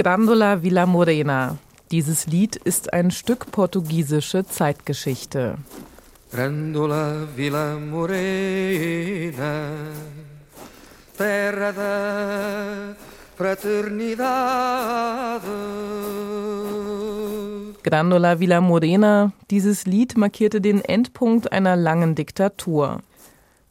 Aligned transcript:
Grandola 0.00 0.62
Villa 0.62 0.86
Morena. 0.86 1.58
Dieses 1.90 2.28
Lied 2.28 2.54
ist 2.54 2.92
ein 2.92 3.10
Stück 3.10 3.50
portugiesische 3.50 4.46
Zeitgeschichte. 4.46 5.58
Grandola 6.30 7.26
Villa 7.34 7.76
Morena, 7.80 9.70
terra 11.16 11.72
da 11.72 12.94
fraternidade. 13.36 15.42
Grandola 17.82 18.38
Villa 18.38 18.60
Morena, 18.60 19.32
dieses 19.50 19.84
Lied 19.84 20.16
markierte 20.16 20.60
den 20.60 20.80
Endpunkt 20.80 21.50
einer 21.50 21.74
langen 21.74 22.14
Diktatur. 22.14 23.00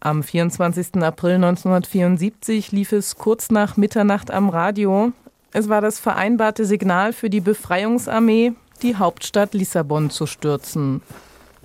Am 0.01 0.23
24. 0.23 1.01
April 1.01 1.35
1974 1.35 2.73
lief 2.73 2.91
es 2.91 3.15
kurz 3.15 3.49
nach 3.49 3.77
Mitternacht 3.77 4.29
am 4.29 4.49
Radio. 4.49 5.13
Es 5.53 5.69
war 5.69 5.81
das 5.81 5.99
vereinbarte 5.99 6.65
Signal 6.65 7.13
für 7.13 7.29
die 7.29 7.41
Befreiungsarmee, 7.41 8.53
die 8.81 8.95
Hauptstadt 8.95 9.53
Lissabon 9.53 10.09
zu 10.09 10.25
stürzen. 10.25 11.01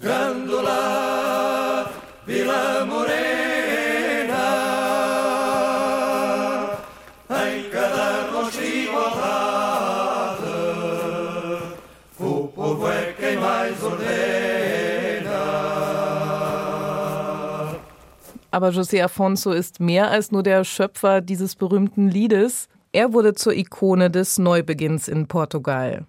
Grandola, 0.00 1.90
Villa 2.26 2.84
Morena. 2.86 3.32
Aber 18.52 18.68
José 18.68 19.02
Afonso 19.02 19.50
ist 19.50 19.80
mehr 19.80 20.10
als 20.10 20.30
nur 20.30 20.42
der 20.42 20.62
Schöpfer 20.64 21.22
dieses 21.22 21.56
berühmten 21.56 22.10
Liedes. 22.10 22.68
Er 22.94 23.14
wurde 23.14 23.32
zur 23.32 23.54
Ikone 23.54 24.10
des 24.10 24.38
Neubeginns 24.38 25.08
in 25.08 25.26
Portugal. 25.26 26.04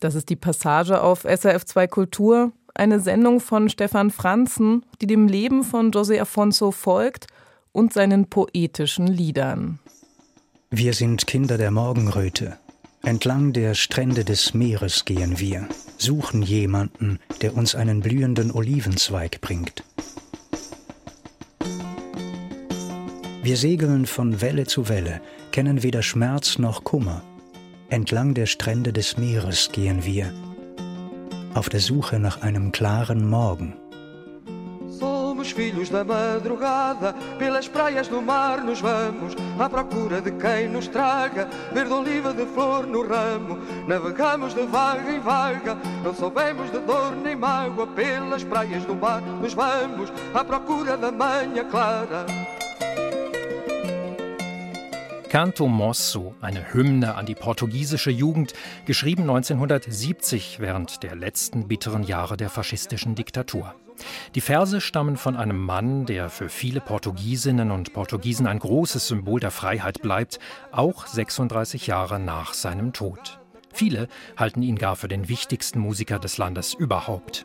Das 0.00 0.14
ist 0.14 0.28
die 0.28 0.36
Passage 0.36 1.02
auf 1.02 1.24
SRF2 1.24 1.88
Kultur, 1.88 2.52
eine 2.74 3.00
Sendung 3.00 3.40
von 3.40 3.70
Stefan 3.70 4.10
Franzen, 4.10 4.84
die 5.00 5.06
dem 5.06 5.28
Leben 5.28 5.64
von 5.64 5.90
José 5.90 6.20
Afonso 6.20 6.72
folgt 6.72 7.26
und 7.72 7.94
seinen 7.94 8.26
poetischen 8.28 9.06
Liedern. 9.06 9.78
Wir 10.68 10.92
sind 10.92 11.26
Kinder 11.26 11.56
der 11.56 11.70
Morgenröte. 11.70 12.58
Entlang 13.02 13.54
der 13.54 13.74
Strände 13.74 14.24
des 14.24 14.52
Meeres 14.52 15.06
gehen 15.06 15.38
wir, 15.38 15.66
suchen 15.96 16.42
jemanden, 16.42 17.18
der 17.40 17.56
uns 17.56 17.74
einen 17.74 18.00
blühenden 18.00 18.50
Olivenzweig 18.50 19.40
bringt. 19.40 19.84
Wir 23.42 23.56
segeln 23.56 24.06
von 24.06 24.40
Welle 24.40 24.66
zu 24.66 24.88
Welle, 24.88 25.20
kennen 25.56 25.82
weder 25.82 26.02
Schmerz 26.02 26.58
noch 26.58 26.84
Kummer. 26.84 27.22
Entlang 27.88 28.34
der 28.34 28.44
Strände 28.44 28.92
des 28.92 29.16
Meeres 29.16 29.70
gehen 29.72 30.04
wir, 30.04 30.30
auf 31.54 31.70
der 31.70 31.80
Suche 31.80 32.18
nach 32.18 32.42
einem 32.42 32.72
klaren 32.72 33.26
Morgen. 33.26 33.72
Somos 35.00 35.52
filhos 35.52 35.88
da 35.88 36.04
madrugada, 36.04 37.14
pelas 37.38 37.68
praias 37.68 38.06
do 38.06 38.20
mar 38.20 38.62
nos 38.62 38.82
vamos, 38.82 39.34
à 39.58 39.66
procura 39.70 40.20
de 40.20 40.32
quem 40.32 40.68
nos 40.68 40.88
traga 40.88 41.48
verde 41.72 41.94
oliva 41.94 42.34
de 42.34 42.44
flor 42.44 42.86
no 42.86 43.00
ramo. 43.00 43.56
Navegamos 43.88 44.52
de 44.54 44.66
vaga 44.66 45.10
em 45.10 45.20
vaga, 45.20 45.78
não 46.04 46.14
soubemos 46.14 46.70
de 46.70 46.80
dor 46.80 47.16
nem 47.24 47.34
mágoa, 47.34 47.86
pelas 47.86 48.44
praias 48.44 48.84
do 48.84 48.94
mar 48.94 49.22
nos 49.40 49.54
vamos, 49.54 50.12
à 50.34 50.44
procura 50.44 50.98
da 50.98 51.10
manhã 51.10 51.64
clara. 51.64 52.26
Canto 55.28 55.66
Mosso, 55.66 56.34
eine 56.40 56.72
Hymne 56.72 57.16
an 57.16 57.26
die 57.26 57.34
portugiesische 57.34 58.10
Jugend, 58.10 58.54
geschrieben 58.84 59.22
1970 59.22 60.60
während 60.60 61.02
der 61.02 61.16
letzten 61.16 61.66
bitteren 61.66 62.04
Jahre 62.04 62.36
der 62.36 62.48
faschistischen 62.48 63.16
Diktatur. 63.16 63.74
Die 64.34 64.40
Verse 64.40 64.80
stammen 64.80 65.16
von 65.16 65.36
einem 65.36 65.58
Mann, 65.58 66.06
der 66.06 66.30
für 66.30 66.48
viele 66.48 66.80
Portugiesinnen 66.80 67.70
und 67.72 67.92
Portugiesen 67.92 68.46
ein 68.46 68.60
großes 68.60 69.08
Symbol 69.08 69.40
der 69.40 69.50
Freiheit 69.50 70.00
bleibt, 70.00 70.38
auch 70.70 71.06
36 71.06 71.88
Jahre 71.88 72.20
nach 72.20 72.54
seinem 72.54 72.92
Tod. 72.92 73.40
Viele 73.72 74.08
halten 74.36 74.62
ihn 74.62 74.76
gar 74.76 74.96
für 74.96 75.08
den 75.08 75.28
wichtigsten 75.28 75.80
Musiker 75.80 76.18
des 76.18 76.38
Landes 76.38 76.72
überhaupt. 76.72 77.44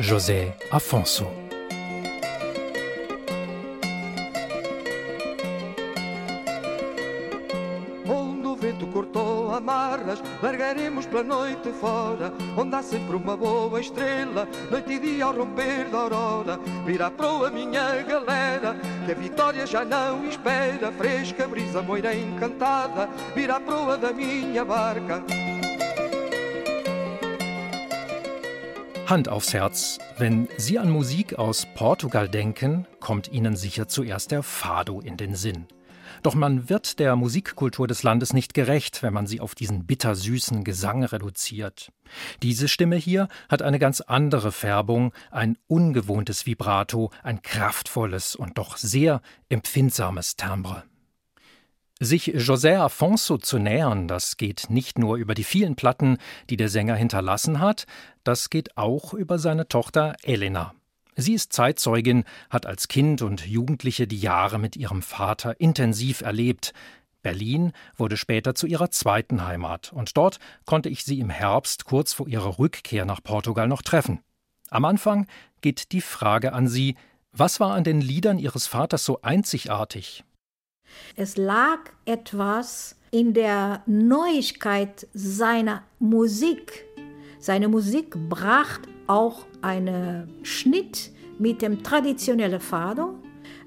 José 0.00 0.52
Afonso. 0.70 1.30
Amarras, 10.12 10.22
largaremos 10.42 11.06
pela 11.06 11.22
noite 11.22 11.70
fora, 11.72 12.32
onde 12.56 12.74
há 12.74 12.82
sempre 12.82 13.16
uma 13.16 13.36
boa 13.36 13.80
estrela, 13.80 14.48
noite 14.70 14.92
e 14.92 14.98
dia 14.98 15.24
ao 15.24 15.32
romper 15.32 15.88
da 15.88 15.98
aurora. 15.98 16.58
Virá 16.84 17.10
proa 17.10 17.50
minha 17.50 18.02
galera, 18.02 18.76
que 19.06 19.12
a 19.12 19.14
vitória 19.14 19.66
já 19.66 19.84
não 19.84 20.26
espera, 20.26 20.92
fresca 20.92 21.46
brisa 21.46 21.82
moira 21.82 22.14
encantada, 22.14 23.08
virá 23.34 23.60
proa 23.60 23.96
da 23.96 24.12
minha 24.12 24.64
barca. 24.64 25.22
Hand 29.04 29.28
aufs 29.28 29.52
Herz, 29.52 29.98
wenn 30.16 30.48
Sie 30.56 30.78
an 30.78 30.88
Musik 30.88 31.38
aus 31.38 31.66
Portugal 31.74 32.28
denken, 32.28 32.86
kommt 32.98 33.28
Ihnen 33.28 33.56
sicher 33.56 33.86
zuerst 33.86 34.30
der 34.30 34.42
Fado 34.42 35.00
in 35.00 35.18
den 35.18 35.34
Sinn. 35.34 35.66
Doch 36.22 36.34
man 36.36 36.68
wird 36.68 37.00
der 37.00 37.16
Musikkultur 37.16 37.88
des 37.88 38.04
Landes 38.04 38.32
nicht 38.32 38.54
gerecht, 38.54 39.02
wenn 39.02 39.12
man 39.12 39.26
sie 39.26 39.40
auf 39.40 39.56
diesen 39.56 39.86
bittersüßen 39.86 40.62
Gesang 40.62 41.02
reduziert. 41.02 41.90
Diese 42.42 42.68
Stimme 42.68 42.96
hier 42.96 43.28
hat 43.48 43.62
eine 43.62 43.80
ganz 43.80 44.00
andere 44.00 44.52
Färbung, 44.52 45.12
ein 45.32 45.58
ungewohntes 45.66 46.46
Vibrato, 46.46 47.10
ein 47.24 47.42
kraftvolles 47.42 48.36
und 48.36 48.56
doch 48.56 48.76
sehr 48.76 49.20
empfindsames 49.48 50.36
Timbre. 50.36 50.84
Sich 51.98 52.34
José 52.34 52.78
Afonso 52.78 53.38
zu 53.38 53.58
nähern, 53.58 54.08
das 54.08 54.36
geht 54.36 54.66
nicht 54.70 54.98
nur 54.98 55.16
über 55.16 55.34
die 55.34 55.44
vielen 55.44 55.76
Platten, 55.76 56.18
die 56.50 56.56
der 56.56 56.68
Sänger 56.68 56.94
hinterlassen 56.94 57.60
hat, 57.60 57.86
das 58.24 58.50
geht 58.50 58.76
auch 58.76 59.14
über 59.14 59.38
seine 59.38 59.68
Tochter 59.68 60.16
Elena. 60.22 60.74
Sie 61.16 61.34
ist 61.34 61.52
Zeitzeugin, 61.52 62.24
hat 62.48 62.66
als 62.66 62.88
Kind 62.88 63.22
und 63.22 63.46
Jugendliche 63.46 64.06
die 64.06 64.18
Jahre 64.18 64.58
mit 64.58 64.76
ihrem 64.76 65.02
Vater 65.02 65.60
intensiv 65.60 66.22
erlebt. 66.22 66.72
Berlin 67.22 67.72
wurde 67.96 68.16
später 68.16 68.54
zu 68.54 68.66
ihrer 68.66 68.90
zweiten 68.90 69.46
Heimat, 69.46 69.92
und 69.92 70.16
dort 70.16 70.38
konnte 70.64 70.88
ich 70.88 71.04
sie 71.04 71.20
im 71.20 71.30
Herbst 71.30 71.84
kurz 71.84 72.12
vor 72.12 72.28
ihrer 72.28 72.58
Rückkehr 72.58 73.04
nach 73.04 73.22
Portugal 73.22 73.68
noch 73.68 73.82
treffen. 73.82 74.20
Am 74.70 74.84
Anfang 74.84 75.26
geht 75.60 75.92
die 75.92 76.00
Frage 76.00 76.54
an 76.54 76.66
sie, 76.66 76.96
was 77.32 77.60
war 77.60 77.74
an 77.74 77.84
den 77.84 78.00
Liedern 78.00 78.38
ihres 78.38 78.66
Vaters 78.66 79.04
so 79.04 79.20
einzigartig? 79.22 80.24
Es 81.14 81.36
lag 81.36 81.78
etwas 82.04 82.96
in 83.10 83.34
der 83.34 83.82
Neuigkeit 83.86 85.06
seiner 85.12 85.82
Musik. 85.98 86.84
Seine 87.38 87.68
Musik 87.68 88.16
brachte 88.28 88.91
auch 89.06 89.46
einen 89.60 90.28
Schnitt 90.42 91.10
mit 91.38 91.62
dem 91.62 91.82
traditionellen 91.82 92.60
Fado. 92.60 93.14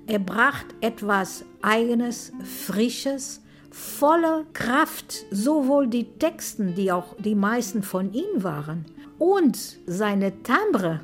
Er 0.07 0.19
brachte 0.19 0.75
etwas 0.81 1.45
Eigenes, 1.61 2.31
Frisches, 2.43 3.41
voller 3.71 4.45
Kraft, 4.53 5.25
sowohl 5.31 5.87
die 5.87 6.05
Texten, 6.17 6.75
die 6.75 6.91
auch 6.91 7.15
die 7.17 7.35
meisten 7.35 7.83
von 7.83 8.13
ihm 8.13 8.43
waren, 8.43 8.85
und 9.17 9.57
seine 9.85 10.31
Timbre. 10.43 11.01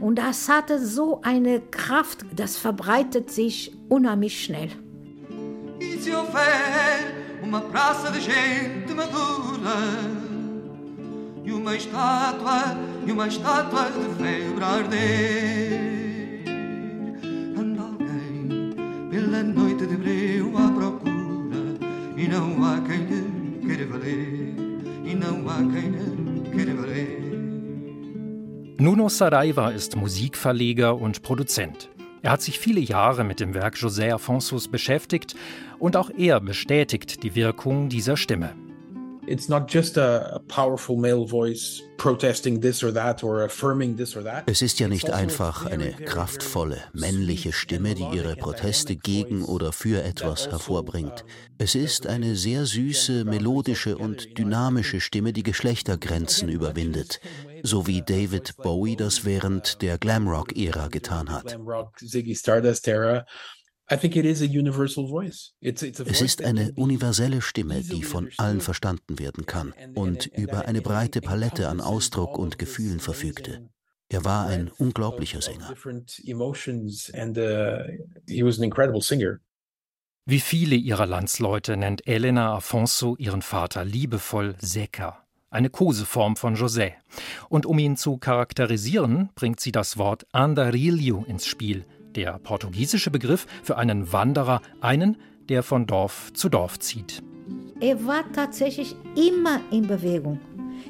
Und 0.00 0.16
das 0.16 0.48
hatte 0.48 0.84
so 0.84 1.20
eine 1.22 1.60
Kraft, 1.60 2.24
das 2.34 2.56
verbreitet 2.56 3.30
sich 3.30 3.74
unheimlich 3.88 4.44
schnell. 4.44 4.70
uma 7.52 7.60
praça 7.60 8.10
de 8.10 8.20
gente 8.20 8.94
madura 8.94 9.76
e 11.44 11.52
uma 11.52 11.76
estátua, 11.76 12.78
e 13.06 13.12
uma 13.12 13.28
estátua 13.28 13.90
de 13.90 14.14
febre 14.16 14.64
arder. 14.64 16.44
Anda 17.58 17.82
alguém 17.82 18.74
pela 19.10 19.42
noite 19.42 19.86
de 19.86 19.96
breu 19.96 20.56
à 20.56 20.70
procura, 20.70 21.78
e 22.16 22.28
não 22.28 22.64
há 22.64 22.80
quem 22.80 23.04
lhe 23.04 23.66
queira 23.66 23.86
valer, 23.86 24.54
e 25.04 25.14
não 25.14 25.48
há 25.48 25.56
quem 25.58 25.90
lhe 25.90 26.50
queira 26.50 26.74
valer. 26.74 27.22
Nuno 28.78 29.08
Saraiva 29.08 29.72
ist 29.72 29.96
Musikverleger 29.96 31.00
und 31.00 31.22
Produzent. 31.22 31.88
Er 32.22 32.32
hat 32.32 32.42
sich 32.42 32.58
viele 32.58 32.80
Jahre 32.80 33.24
mit 33.24 33.40
dem 33.40 33.52
Werk 33.52 33.76
José 33.76 34.12
Afonsos 34.12 34.68
beschäftigt 34.68 35.34
und 35.78 35.96
auch 35.96 36.10
er 36.16 36.40
bestätigt 36.40 37.24
die 37.24 37.34
Wirkung 37.34 37.88
dieser 37.88 38.16
Stimme. 38.16 38.54
It's 39.24 39.48
not 39.48 39.72
just 39.72 39.96
a, 39.96 40.34
a 40.34 40.40
powerful 40.40 40.96
male 40.96 41.24
voice 41.24 41.80
protesting 41.96 42.60
this 42.60 42.82
or 42.82 42.92
that 42.92 43.22
or 43.22 43.44
affirming 43.44 43.96
this 43.96 44.16
or 44.16 44.24
that. 44.24 44.42
Es 44.46 44.62
ist 44.62 44.80
ja 44.80 44.88
nicht 44.88 45.10
also 45.10 45.16
einfach 45.16 45.66
eine 45.66 45.92
kraftvolle 45.92 46.78
männliche 46.92 47.52
Stimme, 47.52 47.94
die 47.94 48.04
ihre 48.12 48.34
Proteste 48.34 48.96
gegen 48.96 49.44
oder 49.44 49.72
für 49.72 50.02
etwas 50.02 50.48
hervorbringt. 50.48 51.24
Es 51.58 51.76
ist 51.76 52.08
eine 52.08 52.34
sehr 52.34 52.66
süße, 52.66 53.24
melodische 53.24 53.96
und 53.96 54.36
dynamische 54.36 55.00
Stimme, 55.00 55.32
die 55.32 55.44
Geschlechtergrenzen 55.44 56.48
überwindet, 56.48 57.20
so 57.62 57.86
wie 57.86 58.02
David 58.02 58.56
Bowie 58.56 58.96
das 58.96 59.24
während 59.24 59.82
der 59.82 59.98
Glamrock-Ära 59.98 60.88
getan 60.88 61.30
hat. 61.30 61.56
Es 63.86 64.04
ist 66.20 66.42
eine 66.42 66.72
universelle 66.72 67.42
Stimme, 67.42 67.82
die 67.82 68.02
von 68.02 68.30
allen 68.38 68.60
verstanden 68.60 69.18
werden 69.18 69.46
kann 69.46 69.74
und 69.94 70.26
über 70.26 70.66
eine 70.66 70.80
breite 70.80 71.20
Palette 71.20 71.68
an 71.68 71.80
Ausdruck 71.80 72.38
und 72.38 72.58
Gefühlen 72.58 73.00
verfügte. 73.00 73.68
Er 74.08 74.24
war 74.24 74.46
ein 74.46 74.70
unglaublicher 74.70 75.40
Sänger. 75.40 75.70
Uh, 75.70 75.74
Wie 80.26 80.40
viele 80.40 80.76
ihrer 80.76 81.06
Landsleute 81.06 81.76
nennt 81.76 82.06
Elena 82.06 82.54
Afonso 82.54 83.16
ihren 83.16 83.42
Vater 83.42 83.84
liebevoll 83.84 84.54
Seca, 84.60 85.26
eine 85.50 85.70
Koseform 85.70 86.36
von 86.36 86.56
José. 86.56 86.92
Und 87.48 87.66
um 87.66 87.78
ihn 87.78 87.96
zu 87.96 88.18
charakterisieren, 88.18 89.30
bringt 89.34 89.60
sie 89.60 89.72
das 89.72 89.96
Wort 89.96 90.26
Andarilho 90.32 91.24
ins 91.26 91.46
Spiel– 91.46 91.86
der 92.16 92.38
portugiesische 92.38 93.10
Begriff 93.10 93.46
für 93.62 93.76
einen 93.76 94.12
Wanderer, 94.12 94.60
einen, 94.80 95.16
der 95.48 95.62
von 95.62 95.86
Dorf 95.86 96.32
zu 96.32 96.48
Dorf 96.48 96.78
zieht. 96.78 97.22
Er 97.80 98.06
war 98.06 98.24
tatsächlich 98.32 98.94
immer 99.16 99.60
in 99.70 99.86
Bewegung. 99.86 100.38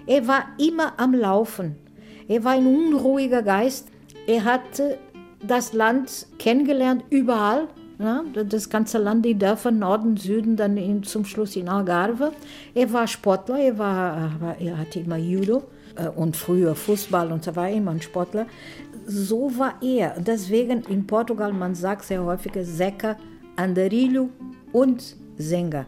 Er 0.06 0.26
war 0.28 0.44
immer 0.58 0.98
am 0.98 1.14
Laufen. 1.14 1.76
Er 2.28 2.44
war 2.44 2.52
ein 2.52 2.66
unruhiger 2.66 3.42
Geist. 3.42 3.88
Er 4.26 4.44
hatte 4.44 4.98
das 5.42 5.72
Land 5.72 6.26
kennengelernt, 6.38 7.04
überall. 7.10 7.68
Ja, 7.98 8.24
das 8.32 8.68
ganze 8.68 8.98
Land, 8.98 9.24
die 9.24 9.38
Dörfer, 9.38 9.70
Norden, 9.70 10.16
Süden, 10.16 10.56
dann 10.56 10.76
in, 10.76 11.04
zum 11.04 11.24
Schluss 11.24 11.54
in 11.54 11.68
Algarve. 11.68 12.32
Er 12.74 12.92
war 12.92 13.06
Sportler, 13.06 13.60
er, 13.60 13.78
war, 13.78 14.56
er 14.58 14.78
hatte 14.78 14.98
immer 14.98 15.18
Judo 15.18 15.62
äh, 15.94 16.08
und 16.08 16.36
früher 16.36 16.74
Fußball 16.74 17.30
und 17.30 17.44
so 17.44 17.54
war 17.54 17.70
immer 17.70 17.92
ein 17.92 18.02
Sportler 18.02 18.46
so 19.06 19.50
war 19.58 19.74
er. 19.82 20.14
Deswegen 20.18 20.82
in 20.88 21.06
Portugal, 21.06 21.52
man 21.52 21.74
sagt 21.74 22.04
sehr 22.04 22.24
häufig 22.24 22.52
Zeca, 22.64 23.16
Andarilho 23.56 24.30
und 24.72 25.16
Zenga. 25.38 25.86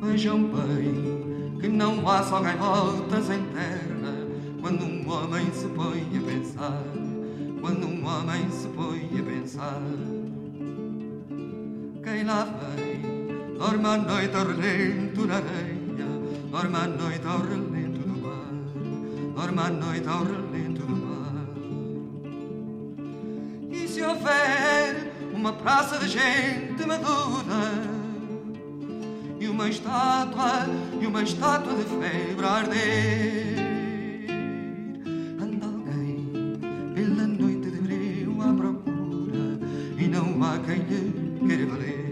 Vejam 0.00 0.50
bem 0.52 1.58
que 1.60 1.68
não 1.68 2.06
há 2.08 2.22
só 2.22 2.40
gaivotas 2.40 3.30
em 3.30 3.42
terra 3.54 3.94
quando 4.60 4.84
um 4.84 5.06
homem 5.10 5.52
se 5.52 5.66
põe 5.68 6.00
a 6.00 6.22
pensar, 6.22 6.82
quando 7.60 7.86
um 7.86 8.06
homem 8.06 8.50
se 8.50 8.66
põe 8.68 9.10
a 9.18 9.22
pensar. 9.22 9.82
Quem 12.02 12.24
lá 12.24 12.44
vem, 12.44 13.58
dorme 13.58 13.86
a 13.86 13.96
noite 13.98 14.34
ao 14.34 14.46
relento 14.46 15.26
na 15.26 15.36
areia, 15.36 16.06
dorme 16.50 16.76
a 16.76 16.86
noite 16.86 17.26
ao 17.26 17.38
relento 17.40 17.98
do 18.08 18.22
mar, 18.22 18.48
dorme 19.34 19.60
a 19.60 19.70
noite 19.70 20.08
ao 20.08 20.24
relento 20.24 20.73
se 23.94 24.02
houver 24.02 25.12
uma 25.32 25.52
praça 25.52 25.96
de 26.00 26.08
gente 26.08 26.84
madura 26.84 27.70
e 29.38 29.46
uma 29.46 29.68
estátua, 29.68 30.66
e 31.00 31.06
uma 31.06 31.22
estátua 31.22 31.74
de 31.74 31.84
febre 31.84 32.44
a 32.44 32.50
arder. 32.50 33.56
Anda 35.40 35.66
alguém 35.66 36.58
pela 36.92 37.24
noite 37.24 37.70
de 37.70 37.80
breu 37.82 38.42
à 38.42 38.52
procura 38.52 39.60
e 39.96 40.08
não 40.08 40.42
há 40.42 40.58
quem 40.58 40.78
lhe 40.78 41.46
queira 41.46 41.66
valer, 41.66 42.10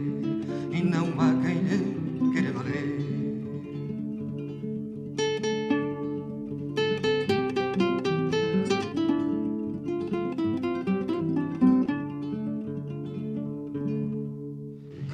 e 0.70 0.82
não 0.84 1.20
há 1.20 1.31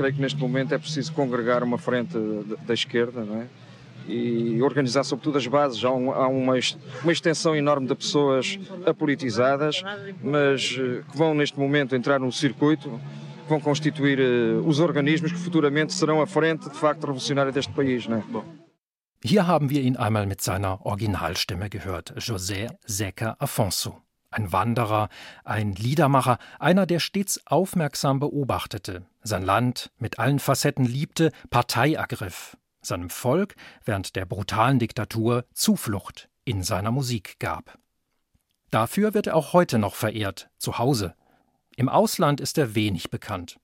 creio 0.08 0.14
que 0.14 0.20
neste 0.20 0.40
momento 0.40 0.75
é 0.75 0.78
preciso 0.78 1.12
congregar 1.12 1.62
uma 1.62 1.78
frente 1.78 2.16
da 2.66 2.75
esquerda, 2.75 3.25
não 3.25 3.43
é? 3.43 3.46
e 4.06 4.62
organizar 4.62 5.05
sobretudo 5.05 5.37
as 5.37 5.46
bases. 5.46 5.84
Há, 5.84 5.93
um, 5.93 6.10
há 6.10 6.26
uma, 6.28 6.55
uma, 7.02 7.12
extensão 7.12 7.55
enorme 7.55 7.87
de 7.87 7.94
pessoas 7.94 8.58
apolitizadas, 8.87 9.82
mas 10.22 10.78
eh, 10.78 11.02
que 11.10 11.14
vão 11.14 11.34
neste 11.34 11.58
momento 11.58 11.94
entrar 11.94 12.19
no 12.19 12.32
circuito, 12.32 12.88
que 13.43 13.49
vão 13.50 13.60
constituir 13.60 14.19
uh, 14.19 14.66
os 14.66 14.81
organismos 14.81 15.31
que 15.31 15.38
futuramente 15.38 15.93
serão 15.93 16.22
a 16.22 16.26
frente 16.26 16.70
de 16.70 16.75
facto 16.78 17.02
revolucionária 17.02 17.52
deste 17.52 17.70
país. 17.75 18.06
Não 18.06 18.16
é? 18.16 18.22
Bom. 18.31 18.44
Hier 19.22 19.46
haben 19.46 19.69
wir 19.69 19.82
ihn 19.82 19.99
einmal 19.99 20.26
mit 20.26 20.40
seiner 20.40 20.87
Originalstimme 20.87 21.69
gehört, 21.69 22.14
José 22.16 22.70
Zeca 22.87 23.37
Afonso. 23.38 24.00
Ein 24.31 24.52
Wanderer, 24.52 25.08
ein 25.44 25.75
Liedermacher, 25.75 26.38
einer, 26.58 26.87
der 26.87 27.00
stets 27.00 27.40
aufmerksam 27.46 28.20
beobachtete, 28.20 29.02
sein 29.29 29.45
Land 29.45 29.93
mit 29.99 30.19
allen 30.19 30.41
Facetten 30.41 30.85
liebte, 30.85 31.31
Partei 31.51 31.95
ergriff, 31.95 32.57
seinem 32.81 33.11
Volk 33.11 33.55
während 33.85 34.17
der 34.17 34.25
brutalen 34.27 34.81
Diktatur 34.81 35.45
Zuflucht 35.55 36.29
in 36.45 36.65
seiner 36.65 36.91
Musik 36.91 37.39
gab. 37.39 37.79
Dafür 38.71 39.15
wird 39.15 39.29
er 39.29 39.37
auch 39.37 39.53
heute 39.53 39.79
noch 39.79 39.95
verehrt, 39.95 40.51
zu 40.59 40.79
Hause. 40.79 41.15
Im 41.77 41.89
Ausland 41.89 42.41
ist 42.41 42.59
er 42.59 42.75
wenig 42.75 43.11
bekannt. 43.11 43.59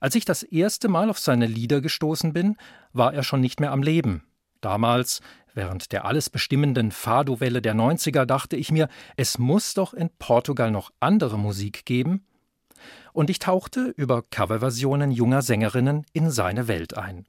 Als 0.00 0.14
ich 0.16 0.24
das 0.24 0.42
erste 0.42 0.88
Mal 0.88 1.08
auf 1.08 1.18
seine 1.18 1.46
Lieder 1.46 1.80
gestoßen 1.80 2.32
bin, 2.32 2.56
war 2.92 3.14
er 3.14 3.22
schon 3.22 3.40
nicht 3.40 3.60
mehr 3.60 3.70
am 3.70 3.82
Leben. 3.82 4.24
Damals, 4.60 5.20
während 5.54 5.92
der 5.92 6.04
alles 6.04 6.30
bestimmenden 6.30 6.90
Fado-Welle 6.90 7.62
der 7.62 7.74
90er, 7.74 8.24
dachte 8.24 8.56
ich 8.56 8.72
mir, 8.72 8.88
es 9.16 9.38
muss 9.38 9.74
doch 9.74 9.94
in 9.94 10.10
Portugal 10.18 10.70
noch 10.70 10.90
andere 11.00 11.38
Musik 11.38 11.84
geben, 11.84 12.26
und 13.12 13.30
ich 13.30 13.38
tauchte 13.38 13.92
über 13.96 14.22
Coverversionen 14.22 15.10
junger 15.10 15.42
Sängerinnen 15.42 16.04
in 16.12 16.30
seine 16.30 16.68
Welt 16.68 16.96
ein. 16.96 17.26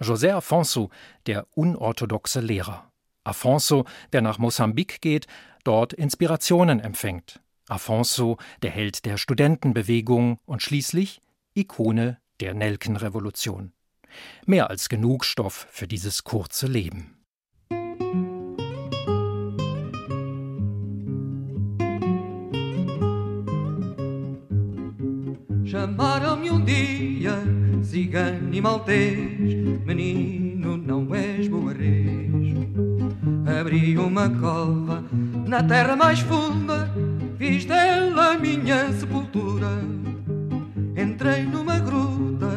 José 0.00 0.32
Afonso, 0.32 0.90
der 1.26 1.46
unorthodoxe 1.54 2.40
Lehrer. 2.40 2.90
Afonso, 3.24 3.84
der 4.12 4.22
nach 4.22 4.38
Mosambik 4.38 5.00
geht, 5.00 5.26
dort 5.64 5.92
Inspirationen 5.92 6.80
empfängt. 6.80 7.40
Afonso, 7.68 8.38
der 8.62 8.70
Held 8.70 9.04
der 9.04 9.18
Studentenbewegung 9.18 10.38
und 10.46 10.62
schließlich 10.62 11.20
Ikone 11.54 12.18
der 12.40 12.54
Nelkenrevolution. 12.54 13.72
Mehr 14.46 14.70
als 14.70 14.88
genug 14.88 15.24
Stoff 15.24 15.66
für 15.70 15.86
dieses 15.86 16.24
kurze 16.24 16.66
Leben. 16.66 17.17
Chamaram-me 25.78 26.50
um 26.50 26.64
dia 26.64 27.40
cigano 27.84 28.52
e 28.52 28.60
maltês, 28.60 29.54
menino, 29.86 30.76
não 30.76 31.14
és 31.14 31.46
boarês. 31.46 32.66
Abri 33.60 33.96
uma 33.96 34.28
cova 34.28 35.04
na 35.46 35.62
terra 35.62 35.94
mais 35.94 36.18
funda, 36.18 36.92
fiz 37.38 37.64
dela 37.64 38.36
minha 38.36 38.92
sepultura. 38.92 39.68
Entrei 40.96 41.44
numa 41.44 41.78
gruta, 41.78 42.50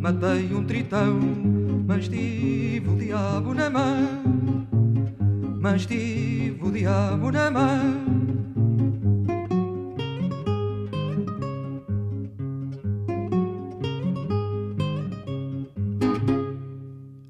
matei 0.00 0.54
um 0.54 0.64
tritão, 0.64 1.20
mas 1.86 2.08
tive 2.08 2.88
o 2.88 2.96
diabo 2.96 3.52
na 3.52 3.68
mão. 3.68 4.66
Mas 5.60 5.84
tive 5.84 6.58
o 6.62 6.70
diabo 6.70 7.30
na 7.30 7.50
mão. 7.50 8.21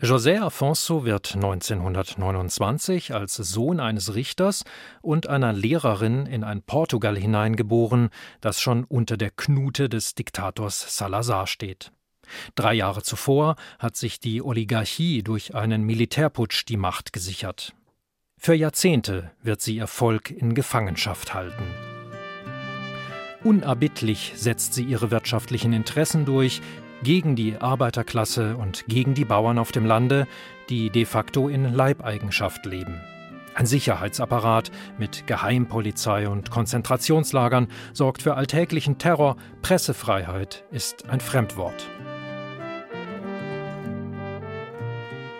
José 0.02 0.40
Afonso 0.40 1.04
wird 1.04 1.36
1929 1.36 3.14
als 3.14 3.36
Sohn 3.36 3.78
eines 3.78 4.16
Richters 4.16 4.64
und 5.00 5.28
einer 5.28 5.52
Lehrerin 5.52 6.26
in 6.26 6.42
ein 6.42 6.60
Portugal 6.60 7.16
hineingeboren, 7.16 8.10
das 8.40 8.60
schon 8.60 8.82
unter 8.82 9.16
der 9.16 9.30
Knute 9.30 9.88
des 9.88 10.16
Diktators 10.16 10.96
Salazar 10.96 11.46
steht. 11.46 11.92
Drei 12.56 12.74
Jahre 12.74 13.04
zuvor 13.04 13.54
hat 13.78 13.96
sich 13.96 14.18
die 14.18 14.42
Oligarchie 14.42 15.22
durch 15.22 15.54
einen 15.54 15.84
Militärputsch 15.84 16.64
die 16.66 16.76
Macht 16.76 17.12
gesichert. 17.12 17.72
Für 18.36 18.54
Jahrzehnte 18.54 19.30
wird 19.40 19.60
sie 19.60 19.76
ihr 19.76 19.86
Volk 19.86 20.32
in 20.32 20.56
Gefangenschaft 20.56 21.32
halten. 21.32 21.62
Unerbittlich 23.44 24.32
setzt 24.34 24.74
sie 24.74 24.84
ihre 24.84 25.12
wirtschaftlichen 25.12 25.72
Interessen 25.72 26.24
durch, 26.24 26.60
gegen 27.02 27.36
die 27.36 27.56
Arbeiterklasse 27.56 28.56
und 28.56 28.84
gegen 28.86 29.14
die 29.14 29.24
Bauern 29.24 29.58
auf 29.58 29.72
dem 29.72 29.86
Lande, 29.86 30.26
die 30.68 30.90
de 30.90 31.04
facto 31.04 31.48
in 31.48 31.72
Leibeigenschaft 31.72 32.64
leben. 32.66 33.00
Ein 33.54 33.66
Sicherheitsapparat 33.66 34.70
mit 34.98 35.26
Geheimpolizei 35.26 36.28
und 36.28 36.50
Konzentrationslagern 36.50 37.68
sorgt 37.92 38.22
für 38.22 38.34
alltäglichen 38.34 38.98
Terror, 38.98 39.36
Pressefreiheit 39.60 40.64
ist 40.70 41.08
ein 41.10 41.20
Fremdwort. 41.20 41.86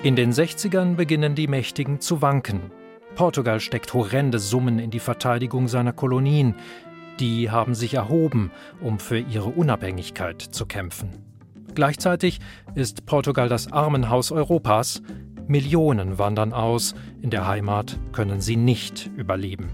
In 0.02 0.16
den 0.16 0.32
60ern 0.32 0.96
beginnen 0.96 1.34
die 1.34 1.46
Mächtigen 1.46 2.00
zu 2.00 2.20
wanken. 2.20 2.72
Portugal 3.14 3.60
steckt 3.60 3.94
horrende 3.94 4.40
Summen 4.40 4.78
in 4.78 4.90
die 4.90 4.98
Verteidigung 4.98 5.68
seiner 5.68 5.92
Kolonien. 5.92 6.56
Die 7.20 7.50
haben 7.50 7.74
sich 7.74 7.94
erhoben, 7.94 8.50
um 8.80 8.98
für 8.98 9.18
ihre 9.18 9.48
Unabhängigkeit 9.48 10.42
zu 10.42 10.66
kämpfen. 10.66 11.31
Gleichzeitig 11.74 12.40
ist 12.74 13.06
Portugal 13.06 13.48
das 13.48 13.72
Armenhaus 13.72 14.30
Europas. 14.30 15.02
Millionen 15.46 16.18
wandern 16.18 16.52
aus, 16.52 16.94
in 17.20 17.30
der 17.30 17.46
Heimat 17.46 17.98
können 18.12 18.40
sie 18.40 18.56
nicht 18.56 19.10
überleben. 19.16 19.70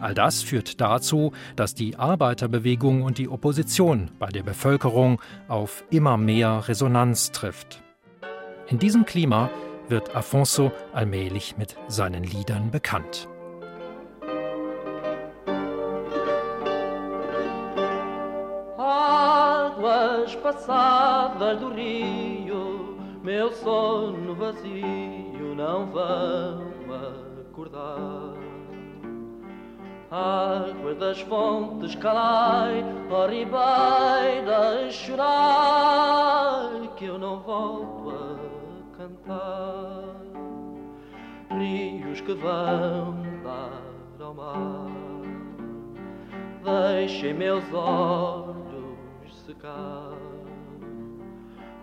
All 0.00 0.14
das 0.14 0.42
führt 0.42 0.80
dazu, 0.80 1.32
dass 1.56 1.74
die 1.74 1.96
Arbeiterbewegung 1.96 3.02
und 3.02 3.18
die 3.18 3.28
Opposition 3.28 4.10
bei 4.18 4.28
der 4.28 4.42
Bevölkerung 4.42 5.20
auf 5.46 5.84
immer 5.90 6.16
mehr 6.16 6.68
Resonanz 6.68 7.32
trifft. 7.32 7.82
In 8.68 8.78
diesem 8.78 9.04
Klima 9.04 9.50
wird 9.88 10.16
Afonso 10.16 10.72
allmählich 10.94 11.56
mit 11.58 11.76
seinen 11.88 12.24
Liedern 12.24 12.70
bekannt. 12.70 13.28
Águas 19.80 20.36
passadas 20.36 21.58
do 21.58 21.72
rio, 21.72 22.98
meu 23.22 23.50
sono 23.50 24.34
vazio 24.34 25.54
não 25.56 25.86
vão 25.86 26.70
acordar. 27.40 28.34
Águas 30.10 30.98
das 30.98 31.22
fontes 31.22 31.94
calai, 31.94 32.84
ó 33.10 33.26
ribeiras 33.26 34.92
chorai, 34.92 36.90
que 36.98 37.06
eu 37.06 37.18
não 37.18 37.40
volto 37.40 38.10
a 38.10 38.36
cantar. 38.98 40.14
Rios 41.58 42.20
que 42.20 42.34
vão 42.34 43.16
dar 43.42 43.82
ao 44.20 44.34
mar, 44.34 44.90
deixem 46.66 47.32
meus 47.32 47.64
olhos 47.72 48.69
secar. 49.50 50.12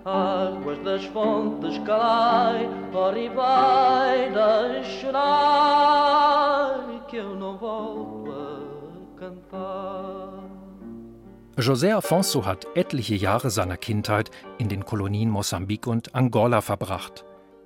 Águas 0.06 0.80
das 0.84 1.04
fontes 1.06 1.78
calai, 1.86 2.70
ó 2.94 3.10
ribeiras 3.10 4.88
chorai, 5.02 7.02
que 7.10 7.18
eu 7.18 7.36
não 7.36 7.58
volto 7.58 8.32
a 8.32 9.20
cantar. 9.20 10.44
José 11.60 11.92
Afonso 11.92 12.46
hat 12.46 12.68
etliche 12.76 13.16
Jahre 13.16 13.50
seiner 13.50 13.78
Kindheit 13.78 14.30
in 14.60 14.70
den 14.70 14.86
Kolonien 14.86 15.30
Mosambik 15.30 15.88
und 15.88 16.16
Angola 16.16 16.62
verbracht. 16.62 17.26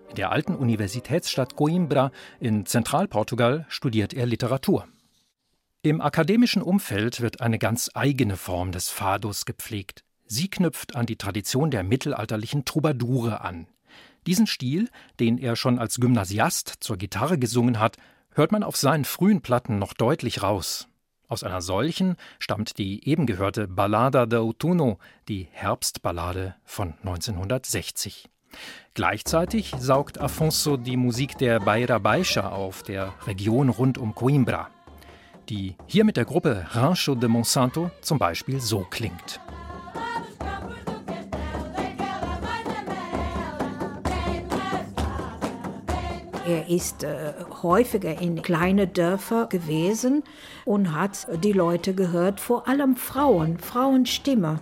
In 0.09 0.15
der 0.15 0.31
alten 0.31 0.55
Universitätsstadt 0.55 1.55
Coimbra 1.55 2.11
in 2.39 2.65
Zentralportugal 2.65 3.65
studiert 3.69 4.13
er 4.13 4.25
Literatur. 4.25 4.85
Im 5.83 5.99
akademischen 5.99 6.61
Umfeld 6.61 7.21
wird 7.21 7.41
eine 7.41 7.57
ganz 7.57 7.89
eigene 7.95 8.37
Form 8.37 8.71
des 8.71 8.89
Fados 8.89 9.45
gepflegt. 9.45 10.03
Sie 10.27 10.47
knüpft 10.47 10.95
an 10.95 11.07
die 11.07 11.15
Tradition 11.15 11.71
der 11.71 11.81
mittelalterlichen 11.81 12.65
Troubadoure 12.65 13.41
an. 13.41 13.65
Diesen 14.27 14.45
Stil, 14.45 14.89
den 15.19 15.39
er 15.39 15.55
schon 15.55 15.79
als 15.79 15.95
Gymnasiast 15.99 16.75
zur 16.81 16.97
Gitarre 16.97 17.39
gesungen 17.39 17.79
hat, 17.79 17.97
hört 18.35 18.51
man 18.51 18.61
auf 18.61 18.77
seinen 18.77 19.05
frühen 19.05 19.41
Platten 19.41 19.79
noch 19.79 19.93
deutlich 19.93 20.43
raus. 20.43 20.87
Aus 21.27 21.43
einer 21.43 21.63
solchen 21.63 22.15
stammt 22.37 22.77
die 22.77 23.09
eben 23.09 23.25
gehörte 23.25 23.67
Ballada 23.67 24.27
de 24.27 24.37
Outono, 24.37 24.99
die 25.27 25.47
Herbstballade 25.49 26.57
von 26.63 26.93
1960. 26.99 28.29
Gleichzeitig 28.93 29.73
saugt 29.79 30.21
Afonso 30.21 30.77
die 30.77 30.97
Musik 30.97 31.39
der 31.39 31.59
Beira 31.59 31.97
Baixa 31.97 32.49
auf, 32.49 32.83
der 32.83 33.15
Region 33.25 33.69
rund 33.69 33.97
um 33.97 34.13
Coimbra, 34.13 34.69
die 35.51 35.75
hier 35.85 36.05
mit 36.05 36.15
der 36.15 36.23
Gruppe 36.23 36.65
Rancho 36.71 37.13
de 37.13 37.27
Monsanto 37.27 37.91
zum 37.99 38.17
Beispiel 38.17 38.61
so 38.61 38.87
klingt. 38.89 39.41
Er 46.47 46.69
ist 46.69 47.03
äh, 47.03 47.33
häufiger 47.61 48.19
in 48.19 48.41
kleine 48.41 48.87
Dörfer 48.87 49.47
gewesen 49.47 50.23
und 50.63 50.95
hat 50.95 51.27
die 51.43 51.53
Leute 51.53 51.93
gehört, 51.93 52.39
vor 52.39 52.67
allem 52.67 52.95
Frauen, 52.95 53.59
Frauenstimme 53.59 54.59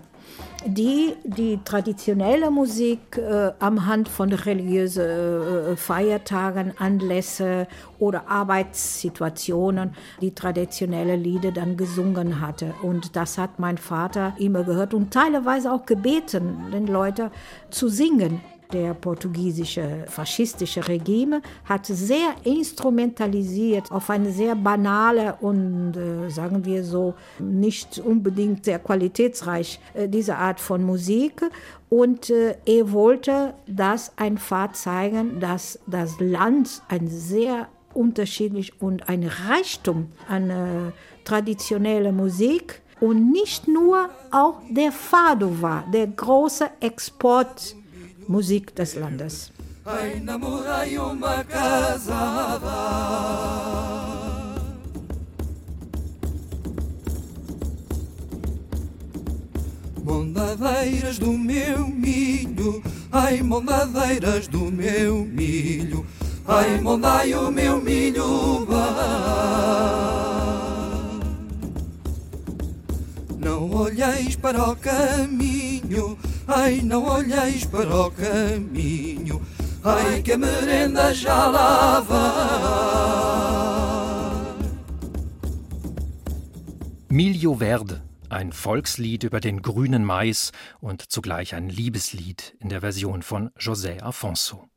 die 0.65 1.15
die 1.23 1.59
traditionelle 1.63 2.51
Musik 2.51 3.17
äh, 3.17 3.51
am 3.59 3.85
Hand 3.85 4.09
von 4.09 4.31
religiösen 4.31 5.03
äh, 5.03 5.75
Feiertagen, 5.75 6.73
Anlässe 6.77 7.67
oder 7.99 8.27
Arbeitssituationen, 8.27 9.95
die 10.21 10.33
traditionelle 10.33 11.15
Lieder 11.15 11.51
dann 11.51 11.77
gesungen 11.77 12.41
hatte. 12.41 12.73
Und 12.81 13.15
das 13.15 13.37
hat 13.37 13.59
mein 13.59 13.77
Vater 13.77 14.33
immer 14.37 14.63
gehört 14.63 14.93
und 14.93 15.13
teilweise 15.13 15.71
auch 15.71 15.85
gebeten, 15.85 16.71
den 16.71 16.87
Leuten 16.87 17.31
zu 17.69 17.87
singen 17.87 18.41
der 18.71 18.93
portugiesische 18.93 20.05
faschistische 20.07 20.87
Regime 20.87 21.41
hat 21.65 21.87
sehr 21.87 22.35
instrumentalisiert 22.43 23.91
auf 23.91 24.11
eine 24.11 24.31
sehr 24.31 24.55
banale 24.55 25.37
und 25.41 25.97
äh, 25.97 26.29
sagen 26.29 26.63
wir 26.65 26.83
so 26.83 27.15
nicht 27.39 27.97
unbedingt 27.97 28.65
sehr 28.65 28.77
qualitätsreich 28.77 29.79
äh, 29.95 30.07
diese 30.07 30.35
Art 30.35 30.59
von 30.59 30.83
Musik. 30.83 31.41
Und 31.89 32.29
äh, 32.29 32.57
er 32.63 32.91
wollte 32.91 33.55
das 33.65 34.11
einfach 34.17 34.73
zeigen, 34.73 35.39
dass 35.39 35.79
das 35.87 36.19
Land 36.19 36.83
ein 36.89 37.07
sehr 37.07 37.69
unterschiedlich 37.95 38.79
und 38.79 39.09
ein 39.09 39.23
Reichtum 39.23 40.11
an 40.27 40.49
äh, 40.51 40.91
traditioneller 41.23 42.11
Musik 42.11 42.83
und 42.99 43.31
nicht 43.31 43.67
nur 43.67 44.09
auch 44.29 44.61
der 44.69 44.91
Fado 44.91 45.59
war, 45.59 45.85
der 45.91 46.05
große 46.05 46.69
Export 46.81 47.75
Musik 48.29 48.75
des 48.75 48.93
Landes. 48.93 49.51
Mondadeiras 60.03 61.17
do 61.17 61.33
meu 61.33 61.87
milho, 61.87 62.83
ai, 63.11 63.41
mondadeiras 63.41 64.47
do 64.47 64.71
meu 64.71 65.25
milho, 65.25 66.05
ai, 66.45 66.79
mondai 66.81 67.33
o 67.33 67.49
meu 67.49 67.81
milho 67.81 68.67
Não 73.39 73.71
olheis 73.71 74.35
para 74.35 74.69
o 74.69 74.75
caminho, 74.75 76.15
Ai, 76.51 76.81
não 76.83 77.05
olheis 77.05 77.63
para 77.65 77.95
o 77.95 78.09
caminho, 78.09 79.39
ai 79.83 80.23
que 80.23 80.33
a 80.33 80.37
merenda 80.37 81.13
já 81.13 81.45
lá 81.45 81.99
vai. 81.99 83.39
Milio 87.07 87.53
Verde, 87.53 88.01
ein 88.29 88.51
Volkslied 88.51 89.25
über 89.25 89.39
den 89.39 89.61
grünen 89.61 90.03
Mais 90.03 90.51
und 90.81 91.11
zugleich 91.11 91.53
ein 91.53 91.69
Liebeslied 91.69 92.55
in 92.59 92.69
der 92.69 92.81
Version 92.81 93.21
von 93.21 93.51
José 93.51 94.01
Afonso. 94.01 94.67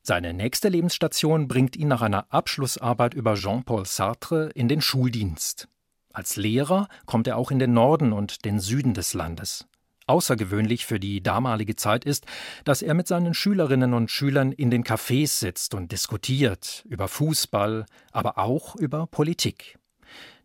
Seine 0.00 0.32
nächste 0.32 0.70
Lebensstation 0.70 1.48
bringt 1.48 1.76
ihn 1.76 1.88
nach 1.88 2.00
einer 2.00 2.32
Abschlussarbeit 2.32 3.12
über 3.12 3.34
Jean-Paul 3.34 3.84
Sartre 3.84 4.48
in 4.54 4.68
den 4.68 4.80
Schuldienst. 4.80 5.68
Als 6.14 6.36
Lehrer 6.36 6.88
kommt 7.04 7.26
er 7.26 7.36
auch 7.36 7.50
in 7.50 7.58
den 7.58 7.74
Norden 7.74 8.14
und 8.14 8.46
den 8.46 8.58
Süden 8.58 8.94
des 8.94 9.12
Landes. 9.12 9.66
Außergewöhnlich 10.06 10.84
für 10.84 11.00
die 11.00 11.22
damalige 11.22 11.76
Zeit 11.76 12.04
ist, 12.04 12.26
dass 12.64 12.82
er 12.82 12.94
mit 12.94 13.08
seinen 13.08 13.32
Schülerinnen 13.32 13.94
und 13.94 14.10
Schülern 14.10 14.52
in 14.52 14.70
den 14.70 14.84
Cafés 14.84 15.38
sitzt 15.38 15.74
und 15.74 15.92
diskutiert 15.92 16.84
über 16.88 17.08
Fußball, 17.08 17.86
aber 18.12 18.38
auch 18.38 18.76
über 18.76 19.06
Politik. 19.06 19.78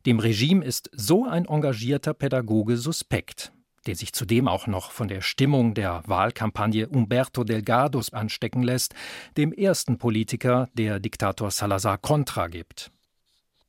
Dem 0.05 0.19
Regime 0.19 0.63
ist 0.63 0.89
so 0.93 1.25
ein 1.25 1.45
engagierter 1.45 2.13
Pädagoge 2.13 2.77
suspekt, 2.77 3.51
der 3.85 3.95
sich 3.95 4.13
zudem 4.13 4.47
auch 4.47 4.65
noch 4.65 4.91
von 4.91 5.09
der 5.09 5.19
Stimmung 5.19 5.73
der 5.73 6.03
Wahlkampagne 6.05 6.87
Umberto 6.87 7.43
Delgados 7.43 8.13
anstecken 8.13 8.63
lässt, 8.63 8.95
dem 9.35 9.51
ersten 9.51 9.97
Politiker, 9.97 10.69
der 10.73 11.01
Diktator 11.01 11.51
Salazar 11.51 11.97
Contra 11.97 12.47
gibt. 12.47 12.91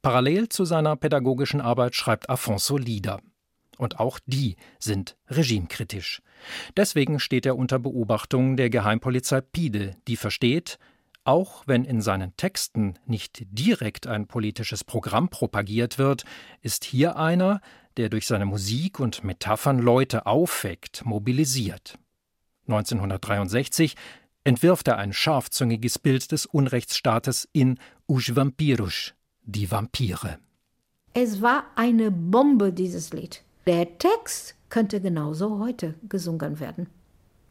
Parallel 0.02 0.48
zu 0.48 0.64
seiner 0.64 0.94
pädagogischen 0.94 1.60
Arbeit 1.60 1.96
schreibt 1.96 2.30
Afonso 2.30 2.76
Lieder. 2.76 3.20
Und 3.80 3.98
auch 3.98 4.18
die 4.26 4.56
sind 4.78 5.16
regimekritisch. 5.28 6.20
Deswegen 6.76 7.18
steht 7.18 7.46
er 7.46 7.56
unter 7.56 7.78
Beobachtung 7.78 8.58
der 8.58 8.68
Geheimpolizei 8.68 9.40
Pide, 9.40 9.96
die 10.06 10.16
versteht, 10.16 10.78
auch 11.24 11.62
wenn 11.66 11.86
in 11.86 12.02
seinen 12.02 12.36
Texten 12.36 12.98
nicht 13.06 13.42
direkt 13.50 14.06
ein 14.06 14.26
politisches 14.26 14.84
Programm 14.84 15.30
propagiert 15.30 15.96
wird, 15.96 16.24
ist 16.60 16.84
hier 16.84 17.16
einer, 17.16 17.62
der 17.96 18.10
durch 18.10 18.26
seine 18.26 18.44
Musik 18.44 19.00
und 19.00 19.24
Metaphern 19.24 19.78
Leute 19.78 20.26
aufweckt, 20.26 21.06
mobilisiert. 21.06 21.98
1963 22.66 23.96
entwirft 24.44 24.88
er 24.88 24.98
ein 24.98 25.14
scharfzüngiges 25.14 25.98
Bild 25.98 26.32
des 26.32 26.44
Unrechtsstaates 26.44 27.48
in 27.54 27.78
Os 28.06 28.36
Vampiros, 28.36 29.14
die 29.42 29.70
Vampire. 29.70 30.38
Es 31.14 31.40
war 31.40 31.64
eine 31.76 32.10
Bombe, 32.10 32.74
dieses 32.74 33.14
Lied. 33.14 33.42
Der 33.70 33.98
Text 33.98 34.56
könnte 34.68 35.00
genauso 35.00 35.60
heute 35.60 35.94
gesungen 36.08 36.58
werden. 36.58 36.88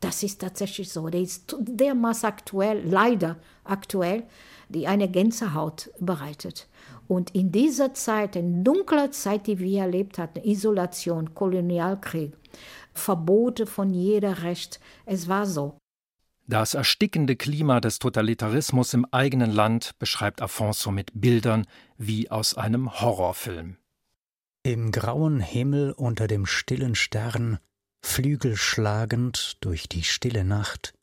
Das 0.01 0.21
ist 0.21 0.41
tatsächlich 0.41 0.91
so. 0.91 1.07
Der 1.07 1.21
ist 1.21 1.55
dermaßen 1.57 2.27
aktuell, 2.27 2.85
leider 2.85 3.38
aktuell, 3.63 4.23
die 4.67 4.85
eine 4.85 5.09
Gänsehaut 5.09 5.89
bereitet. 5.97 6.67
Und 7.07 7.33
in 7.33 7.53
dieser 7.53 7.93
Zeit, 7.93 8.35
in 8.35 8.65
dunkler 8.65 9.11
Zeit, 9.11 9.47
die 9.47 9.59
wir 9.59 9.83
erlebt 9.83 10.17
hatten, 10.17 10.43
Isolation, 10.43 11.33
Kolonialkrieg, 11.33 12.35
Verbote 12.93 13.65
von 13.65 13.93
jeder 13.93 14.43
Recht, 14.43 14.81
es 15.05 15.29
war 15.29 15.45
so. 15.45 15.77
Das 16.47 16.73
erstickende 16.73 17.38
Klima 17.38 17.79
des 17.79 17.97
Totalitarismus 17.97 18.93
im 18.93 19.05
eigenen 19.11 19.51
Land 19.51 19.97
beschreibt 19.99 20.41
Afonso 20.41 20.91
mit 20.91 21.11
Bildern 21.13 21.65
wie 21.97 22.29
aus 22.29 22.57
einem 22.57 22.99
Horrorfilm. 22.99 23.77
Im 24.63 24.91
grauen 24.91 25.39
Himmel 25.39 25.91
unter 25.93 26.27
dem 26.27 26.45
stillen 26.45 26.95
Stern 26.95 27.59
Flügel 28.01 28.57
schlagend 28.57 29.57
durch 29.61 29.87
die 29.87 30.03
stille 30.03 30.43
Nacht, 30.43 30.93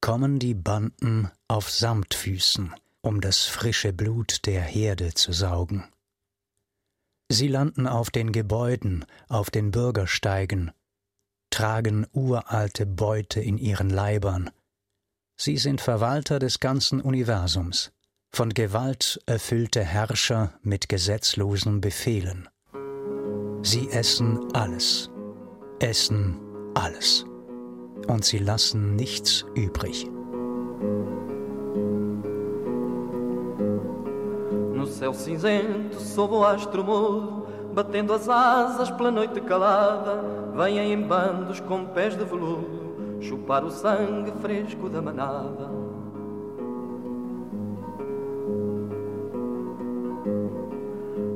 kommen 0.00 0.38
die 0.38 0.54
Banden 0.54 1.30
auf 1.48 1.70
Samtfüßen, 1.70 2.74
um 3.02 3.20
das 3.20 3.44
frische 3.44 3.92
Blut 3.92 4.46
der 4.46 4.62
Herde 4.62 5.12
zu 5.14 5.32
saugen. 5.32 5.84
Sie 7.28 7.48
landen 7.48 7.86
auf 7.86 8.10
den 8.10 8.32
Gebäuden, 8.32 9.04
auf 9.28 9.50
den 9.50 9.72
Bürgersteigen, 9.72 10.70
tragen 11.50 12.06
uralte 12.12 12.86
Beute 12.86 13.40
in 13.40 13.58
ihren 13.58 13.90
Leibern. 13.90 14.50
Sie 15.38 15.58
sind 15.58 15.80
Verwalter 15.80 16.38
des 16.38 16.60
ganzen 16.60 17.00
Universums, 17.00 17.92
von 18.30 18.50
Gewalt 18.50 19.20
erfüllte 19.26 19.84
Herrscher 19.84 20.58
mit 20.62 20.88
gesetzlosen 20.88 21.80
Befehlen. 21.80 22.48
Sie 23.62 23.88
essen 23.90 24.38
alles, 24.54 25.10
essen 25.80 26.40
alles. 26.74 27.24
Und 28.06 28.24
sie 28.24 28.38
lassen 28.38 28.94
nichts 28.94 29.44
übrig. 29.54 30.08
No 34.74 34.86
céu 34.86 35.12
cinzento, 35.12 35.98
sob 35.98 36.34
o 36.34 36.44
astro 36.44 36.84
mudo, 36.84 37.46
batendo 37.74 38.12
as 38.12 38.28
asas 38.28 38.90
pela 38.90 39.10
noite 39.10 39.40
calada, 39.40 40.22
vêm 40.54 40.78
em 40.78 41.02
bandos 41.02 41.58
com 41.58 41.86
pés 41.86 42.16
de 42.16 42.24
veludo, 42.24 43.18
chupar 43.20 43.64
o 43.64 43.70
sangue 43.70 44.32
fresco 44.40 44.88
da 44.88 45.02
manada. 45.02 45.85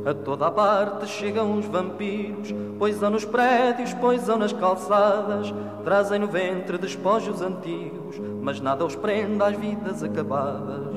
A 0.04 0.14
toda 0.14 0.46
a 0.46 0.50
parte 0.50 1.06
chegam 1.06 1.58
os 1.58 1.66
vampiros, 1.66 2.54
poisam 2.78 3.10
nos 3.10 3.24
prédios, 3.26 3.92
poisam 3.92 4.38
nas 4.38 4.52
calçadas, 4.52 5.52
trazem 5.84 6.18
no 6.18 6.26
ventre 6.26 6.78
despojos 6.78 7.42
antigos, 7.42 8.18
mas 8.40 8.60
nada 8.60 8.84
os 8.84 8.96
prende 8.96 9.42
às 9.42 9.54
vidas 9.54 10.02
acabadas. 10.02 10.96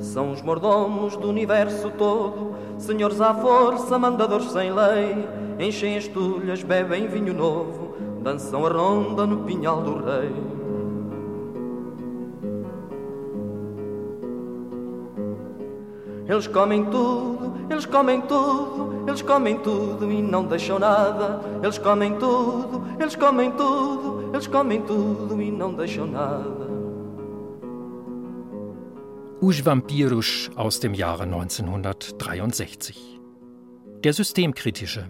São 0.00 0.32
os 0.32 0.42
mordomos 0.42 1.16
do 1.16 1.28
universo 1.28 1.90
todo, 1.96 2.56
senhores 2.78 3.20
à 3.20 3.32
força, 3.32 3.96
mandadores 3.96 4.50
sem 4.50 4.72
lei, 4.72 5.28
enchem 5.60 5.96
as 5.96 6.08
tulhas, 6.08 6.64
bebem 6.64 7.06
vinho 7.06 7.32
novo, 7.32 7.94
dançam 8.22 8.66
a 8.66 8.70
ronda 8.70 9.24
no 9.24 9.44
pinhal 9.44 9.82
do 9.82 10.04
rei. 10.04 10.55
Eles 16.28 16.48
comem 16.48 16.84
tudo, 16.86 17.54
eles 17.70 17.86
comem 17.86 18.20
tudo, 18.22 19.04
eles 19.06 19.22
comem 19.22 19.58
tudo 19.58 20.10
e 20.10 20.20
não 20.20 20.44
deixam 20.44 20.78
nada. 20.78 21.40
Eles 21.62 21.78
comem 21.78 22.18
tudo, 22.18 22.84
eles 22.98 23.14
comem 23.14 23.52
tudo, 23.52 24.30
eles 24.34 24.46
comem 24.48 24.82
tudo 24.82 25.40
e 25.40 25.50
não 25.52 25.72
deixam 25.74 26.06
nada. 26.06 26.66
Os 29.40 29.60
Vampiros 29.60 30.50
aus 30.56 30.80
dem 30.80 30.94
Jahre 30.94 31.26
1963. 31.26 33.20
Der 34.02 34.12
Systemkritische. 34.12 35.08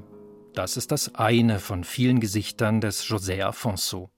Das 0.53 0.77
ist 0.77 0.91
das 0.91 1.15
eine 1.15 1.59
von 1.61 1.85
vielen 1.85 2.21
Gesichtern 2.21 2.81
des 2.81 3.05
José 3.05 3.43
Afonso. 3.43 4.11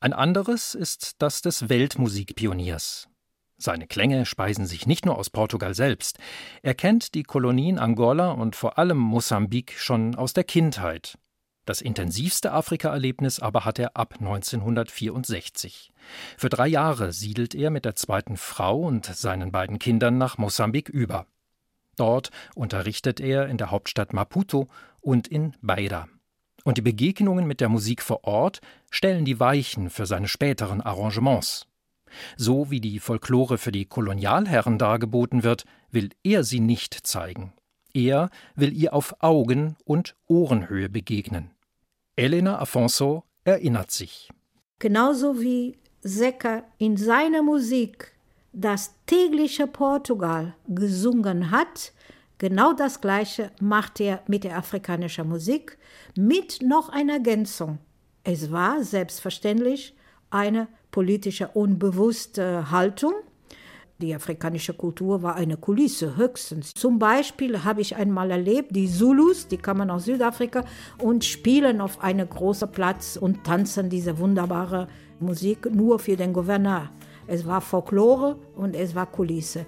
Ein 0.00 0.12
anderes 0.12 0.74
ist 0.74 1.22
das 1.22 1.42
des 1.42 1.68
Weltmusikpioniers, 1.68 3.08
seine 3.64 3.86
Klänge 3.86 4.26
speisen 4.26 4.66
sich 4.66 4.86
nicht 4.86 5.06
nur 5.06 5.18
aus 5.18 5.30
Portugal 5.30 5.74
selbst. 5.74 6.18
Er 6.62 6.74
kennt 6.74 7.14
die 7.14 7.22
Kolonien 7.22 7.78
Angola 7.78 8.30
und 8.30 8.54
vor 8.54 8.78
allem 8.78 8.98
Mosambik 8.98 9.74
schon 9.76 10.14
aus 10.14 10.34
der 10.34 10.44
Kindheit. 10.44 11.18
Das 11.64 11.80
intensivste 11.80 12.52
Afrika-Erlebnis 12.52 13.40
aber 13.40 13.64
hat 13.64 13.78
er 13.78 13.96
ab 13.96 14.16
1964. 14.20 15.92
Für 16.36 16.50
drei 16.50 16.68
Jahre 16.68 17.12
siedelt 17.12 17.54
er 17.54 17.70
mit 17.70 17.86
der 17.86 17.94
zweiten 17.94 18.36
Frau 18.36 18.82
und 18.82 19.06
seinen 19.06 19.50
beiden 19.50 19.78
Kindern 19.78 20.18
nach 20.18 20.36
Mosambik 20.36 20.90
über. 20.90 21.26
Dort 21.96 22.30
unterrichtet 22.54 23.18
er 23.18 23.48
in 23.48 23.56
der 23.56 23.70
Hauptstadt 23.70 24.12
Maputo 24.12 24.68
und 25.00 25.26
in 25.26 25.54
Beira. 25.62 26.08
Und 26.64 26.76
die 26.76 26.82
Begegnungen 26.82 27.46
mit 27.46 27.60
der 27.60 27.68
Musik 27.68 28.02
vor 28.02 28.24
Ort 28.24 28.60
stellen 28.90 29.24
die 29.24 29.40
Weichen 29.40 29.88
für 29.88 30.06
seine 30.06 30.28
späteren 30.28 30.82
Arrangements. 30.82 31.66
So 32.36 32.70
wie 32.70 32.80
die 32.80 32.98
Folklore 32.98 33.58
für 33.58 33.72
die 33.72 33.84
Kolonialherren 33.84 34.78
dargeboten 34.78 35.42
wird, 35.42 35.64
will 35.90 36.10
er 36.22 36.44
sie 36.44 36.60
nicht 36.60 37.06
zeigen. 37.06 37.52
Er 37.92 38.30
will 38.56 38.72
ihr 38.72 38.92
auf 38.92 39.16
Augen- 39.20 39.76
und 39.84 40.16
Ohrenhöhe 40.26 40.88
begegnen. 40.88 41.50
Elena 42.16 42.58
Afonso 42.58 43.24
erinnert 43.44 43.90
sich. 43.90 44.30
Genauso 44.78 45.40
wie 45.40 45.78
Secker 46.02 46.64
in 46.78 46.96
seiner 46.96 47.42
Musik 47.42 48.12
das 48.52 48.94
tägliche 49.06 49.66
Portugal 49.66 50.54
gesungen 50.68 51.50
hat, 51.50 51.92
genau 52.38 52.72
das 52.72 53.00
Gleiche 53.00 53.50
macht 53.60 54.00
er 54.00 54.22
mit 54.26 54.44
der 54.44 54.58
afrikanischen 54.58 55.28
Musik, 55.28 55.78
mit 56.16 56.60
noch 56.62 56.88
einer 56.88 57.14
Ergänzung. 57.14 57.78
Es 58.22 58.50
war 58.52 58.82
selbstverständlich 58.82 59.94
eine 60.30 60.68
politische 60.94 61.48
unbewusste 61.48 62.70
Haltung. 62.70 63.14
Die 63.98 64.14
afrikanische 64.14 64.74
Kultur 64.74 65.24
war 65.24 65.34
eine 65.34 65.56
Kulisse 65.56 66.16
höchstens. 66.16 66.72
Zum 66.72 67.00
Beispiel 67.00 67.64
habe 67.64 67.80
ich 67.80 67.96
einmal 67.96 68.30
erlebt, 68.30 68.76
die 68.76 68.88
Zulus, 68.88 69.48
die 69.48 69.58
kommen 69.58 69.90
aus 69.90 70.04
Südafrika 70.04 70.64
und 71.02 71.24
spielen 71.24 71.80
auf 71.80 72.00
einem 72.00 72.28
großen 72.28 72.70
Platz 72.70 73.18
und 73.20 73.42
tanzen 73.42 73.90
diese 73.90 74.16
wunderbare 74.20 74.86
Musik 75.18 75.68
nur 75.74 75.98
für 75.98 76.14
den 76.14 76.32
Gouverneur. 76.32 76.88
Es 77.26 77.44
war 77.44 77.60
Folklore 77.60 78.36
und 78.54 78.76
es 78.76 78.94
war 78.94 79.06
Kulisse. 79.06 79.66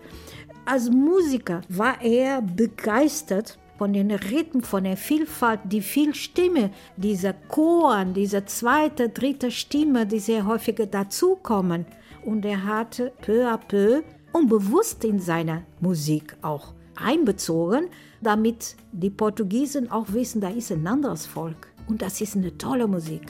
Als 0.64 0.88
Musiker 0.90 1.62
war 1.68 2.00
er 2.02 2.40
begeistert 2.40 3.58
von 3.78 3.92
den 3.92 4.10
Rhythmen, 4.10 4.62
von 4.62 4.84
der 4.84 4.96
Vielfalt, 4.96 5.60
die 5.64 5.80
Vielstimme, 5.80 6.70
dieser 6.96 7.32
Chor, 7.32 8.04
diese 8.04 8.44
zweite, 8.46 9.08
dritte 9.08 9.50
Stimme, 9.50 10.06
die 10.06 10.18
sehr 10.18 10.46
häufig 10.46 10.80
dazukommen. 10.90 11.86
Und 12.24 12.44
er 12.44 12.64
hatte 12.64 13.12
peu 13.20 13.46
à 13.46 13.58
peu 13.58 14.02
unbewusst 14.32 15.04
in 15.04 15.18
seiner 15.18 15.62
Musik 15.80 16.36
auch 16.42 16.72
einbezogen, 16.96 17.88
damit 18.20 18.76
die 18.92 19.10
Portugiesen 19.10 19.90
auch 19.90 20.12
wissen, 20.12 20.40
da 20.40 20.48
ist 20.48 20.72
ein 20.72 20.86
anderes 20.86 21.26
Volk. 21.26 21.68
Und 21.88 22.02
das 22.02 22.20
ist 22.20 22.36
eine 22.36 22.56
tolle 22.56 22.86
Musik. 22.88 23.22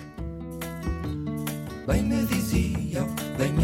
Bem 1.86 2.08
me 2.08 2.26
diziam, 2.26 3.06
bem 3.38 3.54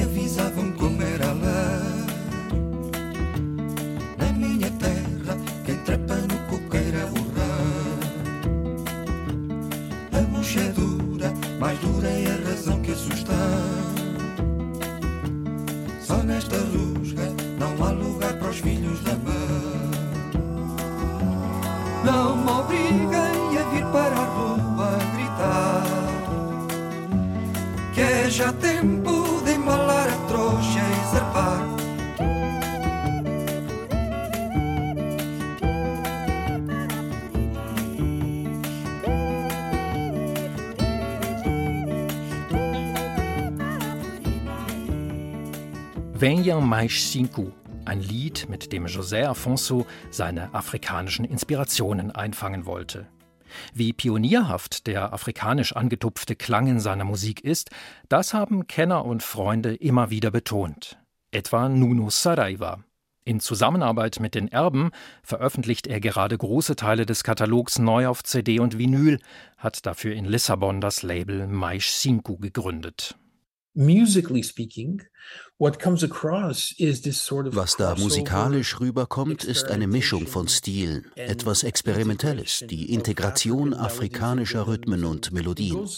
assustar. 12.93 13.37
Só 16.01 16.17
nesta 16.17 16.57
rusga 16.57 17.33
não 17.59 17.85
há 17.85 17.91
lugar 17.91 18.35
para 18.35 18.51
os 18.51 18.59
filhos 18.59 19.01
da 19.01 19.13
mãe, 19.13 19.33
Não 22.05 22.37
me 22.37 22.51
obriguem 22.51 23.59
a 23.59 23.63
vir 23.71 23.87
para 23.87 24.15
a 24.15 24.25
rua 24.25 24.89
a 24.89 25.05
gritar. 25.17 25.85
Que 27.95 28.01
é 28.01 28.31
já 28.31 28.53
tempo 28.53 28.92
Venha 46.23 46.61
mais 46.61 47.11
cinco, 47.11 47.51
ein 47.85 48.01
Lied, 48.01 48.47
mit 48.49 48.73
dem 48.73 48.87
José 48.87 49.27
Afonso 49.27 49.87
seine 50.13 50.55
afrikanischen 50.55 51.25
Inspirationen 51.25 52.13
einfangen 52.13 52.65
wollte. 52.65 53.09
Wie 53.75 53.93
pionierhaft 53.93 54.87
der 54.87 55.13
afrikanisch 55.13 55.75
angetupfte 55.75 56.37
Klang 56.37 56.69
in 56.69 56.79
seiner 56.79 57.03
Musik 57.03 57.41
ist, 57.41 57.71
das 58.09 58.35
haben 58.35 58.69
Kenner 58.69 59.05
und 59.05 59.25
Freunde 59.25 59.75
immer 59.75 60.11
wieder 60.11 60.31
betont. 60.31 60.97
Etwa 61.33 61.69
Nuno 61.69 62.09
Saraiva. 62.09 62.85
In 63.25 63.41
Zusammenarbeit 63.41 64.21
mit 64.21 64.37
den 64.37 64.47
Erben 64.47 64.93
veröffentlicht 65.25 65.89
er 65.89 65.99
gerade 65.99 66.39
große 66.39 66.77
Teile 66.77 67.05
des 67.05 67.25
Katalogs 67.25 67.81
neu 67.81 68.07
auf 68.07 68.23
CD 68.23 68.61
und 68.61 68.79
Vinyl, 68.79 69.19
hat 69.59 69.87
dafür 69.87 70.15
in 70.15 70.27
Lissabon 70.27 70.81
das 70.81 71.03
Label 71.03 71.49
Mais 71.49 72.01
Cinco 72.01 72.37
gegründet. 72.37 73.17
Musically 73.75 74.43
speaking, 74.43 75.01
was 77.55 77.77
da 77.77 77.94
musikalisch 77.94 78.81
rüberkommt, 78.81 79.44
ist 79.44 79.70
eine 79.70 79.87
Mischung 79.87 80.27
von 80.27 80.48
Stilen, 80.48 81.12
etwas 81.14 81.62
Experimentelles, 81.62 82.64
die 82.68 82.92
Integration 82.92 83.72
afrikanischer 83.72 84.66
Rhythmen 84.66 85.05
und 85.05 85.31
Melodien. 85.31 85.88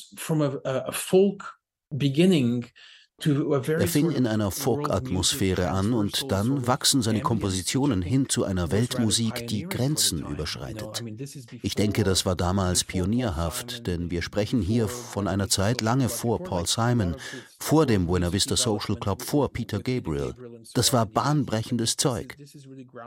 Er 3.22 3.88
fing 3.88 4.10
in 4.10 4.26
einer 4.26 4.50
Folk-Atmosphäre 4.50 5.70
an 5.70 5.92
und 5.92 6.30
dann 6.32 6.66
wachsen 6.66 7.00
seine 7.00 7.20
Kompositionen 7.20 8.02
hin 8.02 8.28
zu 8.28 8.44
einer 8.44 8.72
Weltmusik, 8.72 9.46
die 9.46 9.62
Grenzen 9.62 10.26
überschreitet. 10.26 11.02
Ich 11.62 11.74
denke, 11.74 12.02
das 12.02 12.26
war 12.26 12.34
damals 12.34 12.82
pionierhaft, 12.84 13.86
denn 13.86 14.10
wir 14.10 14.20
sprechen 14.20 14.60
hier 14.60 14.88
von 14.88 15.28
einer 15.28 15.48
Zeit 15.48 15.80
lange 15.80 16.08
vor 16.08 16.42
Paul 16.42 16.66
Simon, 16.66 17.14
vor 17.58 17.86
dem 17.86 18.06
Buena 18.06 18.32
Vista 18.32 18.56
Social 18.56 18.96
Club, 18.96 19.22
vor 19.22 19.48
Peter 19.52 19.78
Gabriel. 19.78 20.34
Das 20.74 20.92
war 20.92 21.06
bahnbrechendes 21.06 21.96
Zeug. 21.96 22.36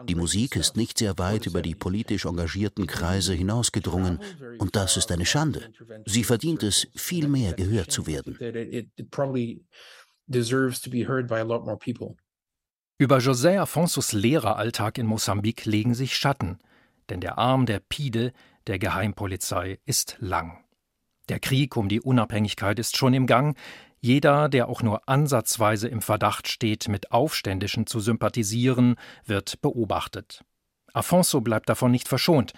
Die 0.07 0.15
Musik 0.15 0.55
ist 0.55 0.77
nicht 0.77 0.97
sehr 0.97 1.17
weit 1.19 1.45
über 1.45 1.61
die 1.61 1.75
politisch 1.75 2.25
engagierten 2.25 2.87
Kreise 2.87 3.33
hinausgedrungen 3.33 4.19
und 4.57 4.75
das 4.75 4.97
ist 4.97 5.11
eine 5.11 5.25
Schande. 5.25 5.69
Sie 6.05 6.23
verdient 6.23 6.63
es, 6.63 6.87
viel 6.95 7.27
mehr 7.27 7.53
gehört 7.53 7.91
zu 7.91 8.07
werden 8.07 8.37
deserves 10.27 10.81
to 10.81 10.89
be 10.89 11.07
heard 11.07 11.27
by 11.27 11.39
a 11.39 11.43
lot 11.43 11.65
more 11.65 11.77
people. 11.77 12.15
Über 12.99 13.17
José 13.17 13.59
Afonsos 13.59 14.13
Lehreralltag 14.13 14.97
in 14.97 15.05
Mosambik 15.05 15.65
legen 15.65 15.93
sich 15.93 16.15
Schatten, 16.15 16.57
denn 17.09 17.21
der 17.21 17.37
Arm 17.37 17.65
der 17.65 17.79
Pide, 17.79 18.33
der 18.65 18.79
Geheimpolizei, 18.79 19.79
ist 19.85 20.17
lang. 20.19 20.63
Der 21.29 21.39
Krieg 21.39 21.75
um 21.77 21.89
die 21.89 22.01
Unabhängigkeit 22.01 22.79
ist 22.79 22.97
schon 22.97 23.13
im 23.13 23.27
Gang. 23.27 23.57
Jeder, 23.99 24.49
der 24.49 24.69
auch 24.69 24.81
nur 24.81 25.07
ansatzweise 25.07 25.87
im 25.87 26.01
Verdacht 26.01 26.47
steht, 26.47 26.87
mit 26.87 27.11
Aufständischen 27.11 27.85
zu 27.85 27.99
sympathisieren, 27.99 28.95
wird 29.25 29.61
beobachtet. 29.61 30.43
Afonso 30.93 31.41
bleibt 31.41 31.69
davon 31.69 31.91
nicht 31.91 32.07
verschont, 32.07 32.53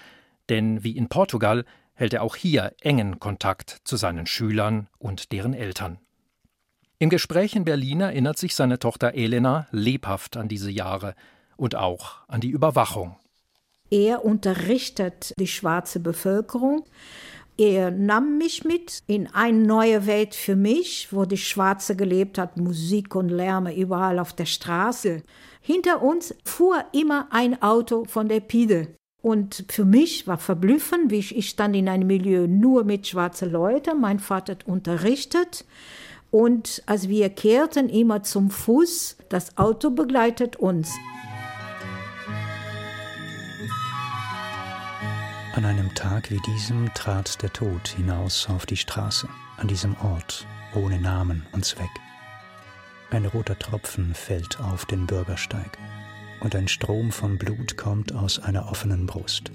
denn 0.50 0.84
wie 0.84 0.96
in 0.96 1.10
Portugal 1.10 1.66
hält 1.94 2.14
er 2.14 2.24
auch 2.24 2.36
hier 2.36 2.74
engen 2.82 3.20
Kontakt 3.20 3.82
zu 3.84 3.98
seinen 3.98 4.26
Schülern 4.26 4.88
und 5.00 5.32
deren 5.32 5.54
Eltern. 5.54 6.00
Im 7.02 7.10
Gespräch 7.10 7.56
in 7.56 7.64
Berlin 7.64 8.02
erinnert 8.02 8.38
sich 8.38 8.54
seine 8.56 8.78
Tochter 8.78 9.14
Elena 9.14 9.68
lebhaft 9.72 10.36
an 10.36 10.50
diese 10.50 10.70
Jahre 10.70 11.16
und 11.56 11.76
auch 11.76 12.18
an 12.28 12.42
die 12.42 12.50
Überwachung. 12.50 13.16
Er 13.90 14.26
unterrichtet 14.26 15.34
die 15.40 15.48
schwarze 15.48 16.02
Bevölkerung. 16.02 16.84
Er 17.58 17.90
nahm 17.90 18.38
mich 18.38 18.66
mit 18.66 19.04
in 19.08 19.28
eine 19.28 19.58
neue 19.58 20.08
Welt 20.08 20.36
für 20.36 20.58
mich, 20.58 21.08
wo 21.12 21.24
die 21.24 21.38
Schwarze 21.38 21.96
gelebt 21.96 22.38
hat, 22.38 22.58
Musik 22.58 23.16
und 23.16 23.30
Lärm 23.30 23.68
überall 23.68 24.20
auf 24.20 24.34
der 24.34 24.46
Straße. 24.46 25.24
Hinter 25.62 26.02
uns 26.02 26.36
fuhr 26.44 26.84
immer 26.92 27.30
ein 27.32 27.62
Auto 27.62 28.04
von 28.04 28.28
der 28.28 28.42
Pide. 28.42 28.90
Und 29.22 29.66
für 29.70 29.86
mich 29.86 30.28
war 30.28 30.38
verblüffend, 30.38 31.12
wie 31.12 31.20
ich, 31.20 31.36
ich 31.38 31.48
stand 31.48 31.78
in 31.78 31.88
einem 31.88 32.08
Milieu 32.08 32.46
nur 32.48 32.84
mit 32.84 33.08
schwarzen 33.08 33.52
Leuten. 33.52 34.02
Mein 34.02 34.20
Vater 34.20 34.54
hat 34.54 34.68
unterrichtet. 34.68 35.66
Und 36.32 36.84
als 36.86 37.10
wir 37.10 37.30
kehrten 37.30 37.90
immer 37.90 38.24
zum 38.24 38.52
Fuß, 38.52 39.18
das 39.30 39.58
Auto 39.58 39.90
begleitet 39.90 40.58
uns. 40.58 40.92
An 45.56 45.66
einem 45.66 45.94
Tag 45.96 46.30
wie 46.32 46.40
diesem 46.46 46.94
trat 46.94 47.42
der 47.42 47.52
Tod 47.52 47.88
hinaus 47.90 48.48
auf 48.50 48.66
die 48.66 48.78
Straße, 48.78 49.28
an 49.58 49.68
diesem 49.68 49.96
Ort, 50.02 50.46
ohne 50.76 51.02
Namen 51.02 51.46
und 51.52 51.66
Zweck. 51.66 51.90
Ein 53.12 53.26
roter 53.26 53.58
Tropfen 53.58 54.14
fällt 54.14 54.60
auf 54.60 54.86
den 54.86 55.08
Bürgersteig 55.08 55.78
und 56.42 56.56
ein 56.56 56.68
Strom 56.68 57.12
von 57.12 57.38
Blut 57.38 57.76
kommt 57.76 58.14
aus 58.14 58.40
einer 58.40 58.70
offenen 58.70 59.06
Brust. 59.06 59.52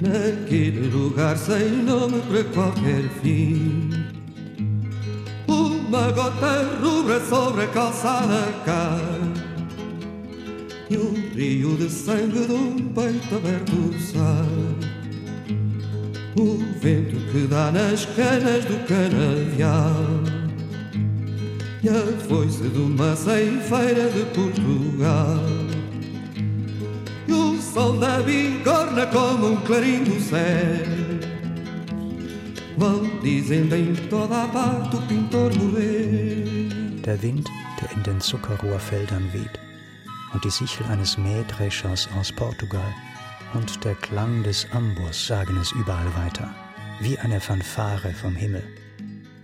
Naquele 0.00 0.88
lugar 0.88 1.36
sem 1.36 1.70
nome 1.82 2.20
para 2.22 2.44
qualquer 2.44 3.08
fim. 3.22 3.90
Uma 5.46 6.10
gota 6.12 6.78
rubra 6.80 7.20
sobre 7.24 7.64
a 7.64 7.68
calçada 7.68 8.52
cai 8.64 9.46
e 10.90 10.96
um 10.96 11.14
rio 11.34 11.76
de 11.76 11.90
sangue 11.90 12.46
de 12.46 12.52
um 12.52 12.76
peito 12.88 13.34
aberto 13.34 13.94
sai. 14.00 14.96
O 16.38 16.58
vento 16.80 17.16
que 17.32 17.46
dá 17.46 17.72
nas 17.72 18.04
canas 18.04 18.64
do 18.66 18.86
canavial 18.86 20.04
e 21.82 21.88
a 21.88 22.20
foice 22.28 22.68
de 22.68 22.78
uma 22.78 23.16
ceifeira 23.16 24.10
de 24.10 24.24
Portugal 24.34 25.65
sol 27.76 27.98
da 28.00 28.22
bigorna 28.22 29.06
como 29.12 29.48
um 29.48 29.56
clarim 29.66 30.02
do 30.04 30.18
céu. 30.18 30.86
Vão 32.78 33.20
dizendo 33.22 33.74
em 33.74 33.94
toda 34.08 34.44
a 34.44 34.48
parte 34.48 34.96
o 34.96 35.02
pintor 35.02 35.50
morreu. 35.58 36.70
Der 37.04 37.22
Wind, 37.22 37.46
der 37.78 37.92
in 37.92 38.02
den 38.02 38.18
Zuckerrohrfeldern 38.18 39.30
weht, 39.34 39.60
und 40.32 40.42
die 40.42 40.50
Sichel 40.50 40.86
eines 40.86 41.18
Mähdreschers 41.18 42.08
aus 42.18 42.32
Portugal 42.32 42.94
und 43.52 43.84
der 43.84 43.94
Klang 43.96 44.42
des 44.42 44.66
Amburs 44.72 45.26
sagen 45.26 45.58
es 45.60 45.70
überall 45.72 46.10
weiter, 46.16 46.48
wie 47.00 47.18
eine 47.18 47.40
Fanfare 47.40 48.14
vom 48.14 48.34
Himmel. 48.34 48.64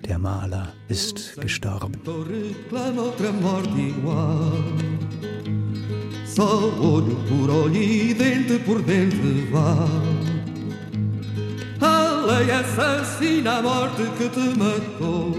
Der 0.08 0.18
Maler 0.18 0.72
ist 0.88 1.38
gestorben. 1.38 2.00
Só 6.34 6.70
olho 6.80 7.14
por 7.28 7.50
olho 7.50 7.76
e 7.76 8.14
dente 8.14 8.58
por 8.60 8.80
dente 8.80 9.46
vá. 9.50 9.86
A 11.78 12.08
lei 12.26 12.50
assassina 12.50 13.58
a 13.58 13.62
morte 13.62 14.02
que 14.16 14.30
te 14.30 14.58
matou. 14.58 15.36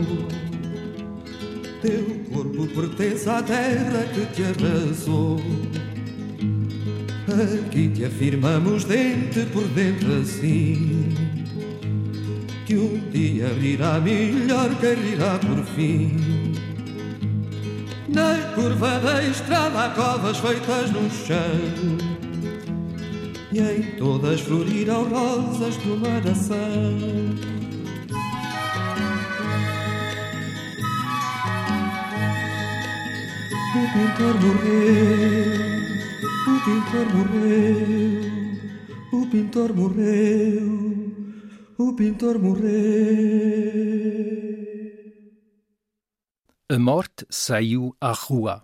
Teu 1.82 2.22
corpo 2.32 2.68
pertence 2.68 3.28
à 3.28 3.42
terra 3.42 4.06
que 4.14 4.24
te 4.36 4.44
arrasou. 4.44 5.42
Aqui 7.68 7.90
te 7.90 8.06
afirmamos 8.06 8.84
dente 8.84 9.48
por 9.48 9.64
dente 9.70 10.06
assim. 10.22 11.10
Que 12.68 12.76
um 12.76 13.02
dia 13.12 13.48
abrirá 13.48 14.00
melhor 14.00 14.70
que 14.76 14.94
rirá 14.94 15.40
por 15.40 15.66
fim. 15.76 16.54
Na 18.14 18.54
curva 18.54 19.00
da 19.00 19.24
estrada 19.24 19.86
há 19.86 19.90
covas 19.90 20.38
feitas 20.38 20.92
no 20.92 21.10
chão 21.10 21.98
E 23.52 23.60
em 23.60 23.98
todas 23.98 24.40
florirão 24.42 25.06
rosas 25.06 25.76
do 25.78 25.98
maração 25.98 27.54
O 33.76 33.86
pintor 33.92 34.36
morreu, 34.40 35.58
o 36.48 36.56
pintor 36.64 37.08
morreu, 37.16 38.22
o 39.12 39.26
pintor 39.26 39.74
morreu, 39.74 40.68
o 41.80 41.94
pintor 41.94 42.38
morreu. 42.38 43.74
A 46.74 46.80
Mort 46.80 47.28
saiu 47.30 47.94
a 48.00 48.14
rua. 48.14 48.64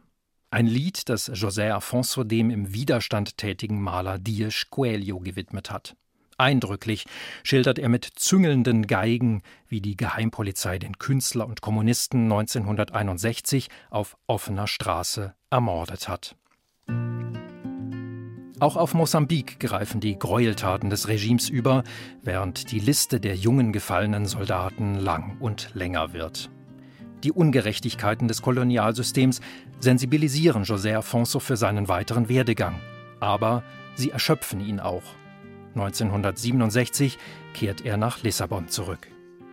Ein 0.50 0.66
Lied, 0.66 1.10
das 1.10 1.32
José 1.32 1.70
Afonso 1.70 2.24
dem 2.24 2.50
im 2.50 2.74
Widerstand 2.74 3.38
tätigen 3.38 3.80
Maler 3.84 4.18
Dias 4.18 4.66
Coelho 4.72 5.20
gewidmet 5.20 5.70
hat. 5.70 5.96
Eindrücklich 6.36 7.06
schildert 7.44 7.78
er 7.78 7.88
mit 7.88 8.06
züngelnden 8.16 8.88
Geigen, 8.88 9.44
wie 9.68 9.80
die 9.80 9.96
Geheimpolizei 9.96 10.80
den 10.80 10.98
Künstler 10.98 11.46
und 11.46 11.62
Kommunisten 11.62 12.24
1961 12.24 13.70
auf 13.92 14.18
offener 14.26 14.66
Straße 14.66 15.36
ermordet 15.52 16.08
hat. 16.08 16.36
Auch 18.60 18.76
auf 18.76 18.96
Mosambik 18.96 19.60
greifen 19.60 20.02
die 20.02 20.18
Gräueltaten 20.18 20.90
des 20.90 21.10
Regimes 21.10 21.48
über, 21.48 21.84
während 22.24 22.72
die 22.72 22.80
Liste 22.80 23.20
der 23.20 23.36
jungen 23.36 23.72
gefallenen 23.72 24.26
Soldaten 24.26 24.96
lang 24.96 25.38
und 25.40 25.70
länger 25.76 26.12
wird. 26.14 26.50
Die 27.24 27.32
Ungerechtigkeiten 27.32 28.28
des 28.28 28.42
Kolonialsystems 28.42 29.42
sensibilisieren 29.80 30.64
José 30.64 30.96
Afonso 30.96 31.40
für 31.40 31.58
seinen 31.58 31.88
weiteren 31.88 32.30
Werdegang, 32.30 32.80
aber 33.20 33.64
sie 33.96 34.12
erschöpfen 34.12 34.62
ihn 34.62 34.80
auch. 34.80 35.04
1967 35.76 37.18
kehrt 37.54 37.86
er 37.86 37.98
nach 37.98 38.24
Lissabon 38.24 38.70
zurück. 38.70 39.08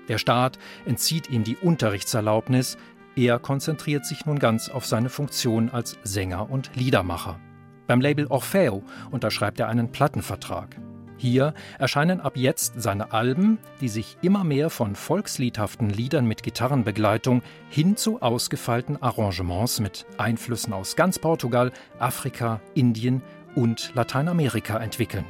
Der 0.08 0.18
Staat 0.18 0.58
entzieht 0.84 1.28
ihm 1.28 1.42
die 1.42 1.56
Unterrichtserlaubnis, 1.56 2.78
er 3.16 3.38
konzentriert 3.38 4.06
sich 4.06 4.26
nun 4.26 4.38
ganz 4.38 4.68
auf 4.68 4.86
seine 4.86 5.08
Funktion 5.08 5.70
als 5.70 5.96
Sänger 6.04 6.50
und 6.50 6.70
Liedermacher. 6.74 7.40
Beim 7.86 8.00
Label 8.00 8.26
Orfeo 8.26 8.84
unterschreibt 9.10 9.58
er 9.58 9.68
einen 9.68 9.90
Plattenvertrag. 9.90 10.76
Hier 11.18 11.54
erscheinen 11.78 12.20
ab 12.20 12.36
jetzt 12.36 12.74
seine 12.76 13.12
Alben, 13.12 13.58
die 13.80 13.88
sich 13.88 14.18
immer 14.20 14.44
mehr 14.44 14.68
von 14.68 14.94
volksliedhaften 14.94 15.88
Liedern 15.88 16.26
mit 16.26 16.42
Gitarrenbegleitung 16.42 17.42
hin 17.70 17.96
zu 17.96 18.20
ausgefeilten 18.20 19.02
Arrangements 19.02 19.80
mit 19.80 20.04
Einflüssen 20.18 20.74
aus 20.74 20.94
ganz 20.94 21.18
Portugal, 21.18 21.72
Afrika, 21.98 22.60
Indien 22.74 23.22
und 23.54 23.92
Lateinamerika 23.94 24.78
entwickeln. 24.78 25.24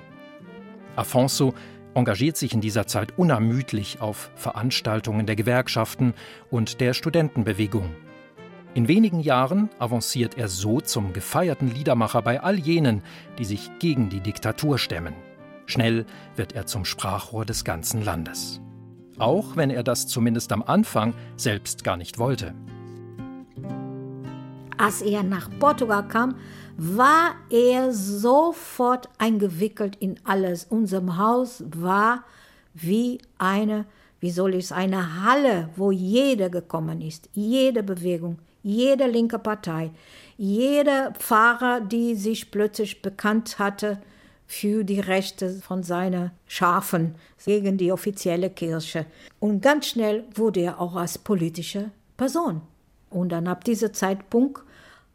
Afonso 0.96 1.55
engagiert 1.94 2.37
sich 2.37 2.53
in 2.53 2.61
dieser 2.61 2.87
Zeit 2.87 3.16
unermüdlich 3.16 4.01
auf 4.01 4.31
Veranstaltungen 4.35 5.25
der 5.25 5.37
Gewerkschaften 5.37 6.14
und 6.51 6.81
der 6.81 6.94
Studentenbewegung. 6.94 7.94
In 8.75 8.88
wenigen 8.88 9.20
Jahren 9.20 9.70
avanciert 9.79 10.37
er 10.37 10.49
so 10.49 10.81
zum 10.81 11.14
gefeierten 11.14 11.72
Liedermacher 11.72 12.20
bei 12.20 12.42
all 12.42 12.59
jenen, 12.59 13.03
die 13.38 13.46
sich 13.46 13.70
gegen 13.79 14.11
die 14.11 14.20
Diktatur 14.20 14.79
stemmen. 14.79 15.14
Schnell 15.66 16.07
wird 16.37 16.52
er 16.52 16.66
zum 16.66 16.85
Sprachrohr 16.85 17.44
des 17.44 17.64
ganzen 17.64 18.02
Landes. 18.02 18.61
Auch 19.18 19.57
wenn 19.57 19.70
er 19.70 19.83
das 19.83 20.07
zumindest 20.07 20.52
am 20.52 20.62
Anfang 20.62 21.14
selbst 21.37 21.83
gar 21.83 21.96
nicht 21.96 22.18
wollte. 22.18 22.55
Als 24.79 25.02
er 25.02 25.22
nach 25.22 25.50
Portugal 25.59 26.07
kam, 26.07 26.37
war 26.76 27.35
er 27.50 27.92
sofort 27.92 29.09
eingewickelt 29.18 29.96
in 29.96 30.20
alles. 30.24 30.66
Unser 30.68 31.16
Haus 31.16 31.64
war 31.66 32.24
wie 32.74 33.18
eine, 33.38 33.87
wie 34.20 34.31
soll 34.31 34.55
ich 34.55 34.66
es, 34.66 34.72
eine 34.72 35.24
Halle, 35.24 35.70
wo 35.76 35.90
jeder 35.90 36.50
gekommen 36.50 37.00
ist, 37.00 37.31
jede 37.33 37.83
Bewegung, 37.83 38.38
jede 38.62 39.07
linke 39.07 39.38
Partei, 39.38 39.90
jeder 40.37 41.12
Pfarrer, 41.12 41.81
die 41.81 42.14
sich 42.14 42.50
plötzlich 42.50 43.00
bekannt 43.00 43.59
hatte 43.59 43.98
für 44.46 44.85
die 44.85 45.00
Rechte 45.00 45.50
von 45.50 45.82
seinen 45.82 46.30
Schafen 46.46 47.16
gegen 47.44 47.78
die 47.78 47.92
offizielle 47.92 48.50
Kirche. 48.50 49.06
Und 49.40 49.61
ganz 49.61 49.88
schnell 49.88 50.24
wurde 50.35 50.61
er 50.61 50.80
auch 50.80 50.96
als 50.96 51.18
politische 51.18 51.90
Person. 52.16 52.62
Und 53.11 53.30
dann 53.30 53.48
ab 53.48 53.64
diesem 53.64 53.92
Zeitpunkt 53.92 54.62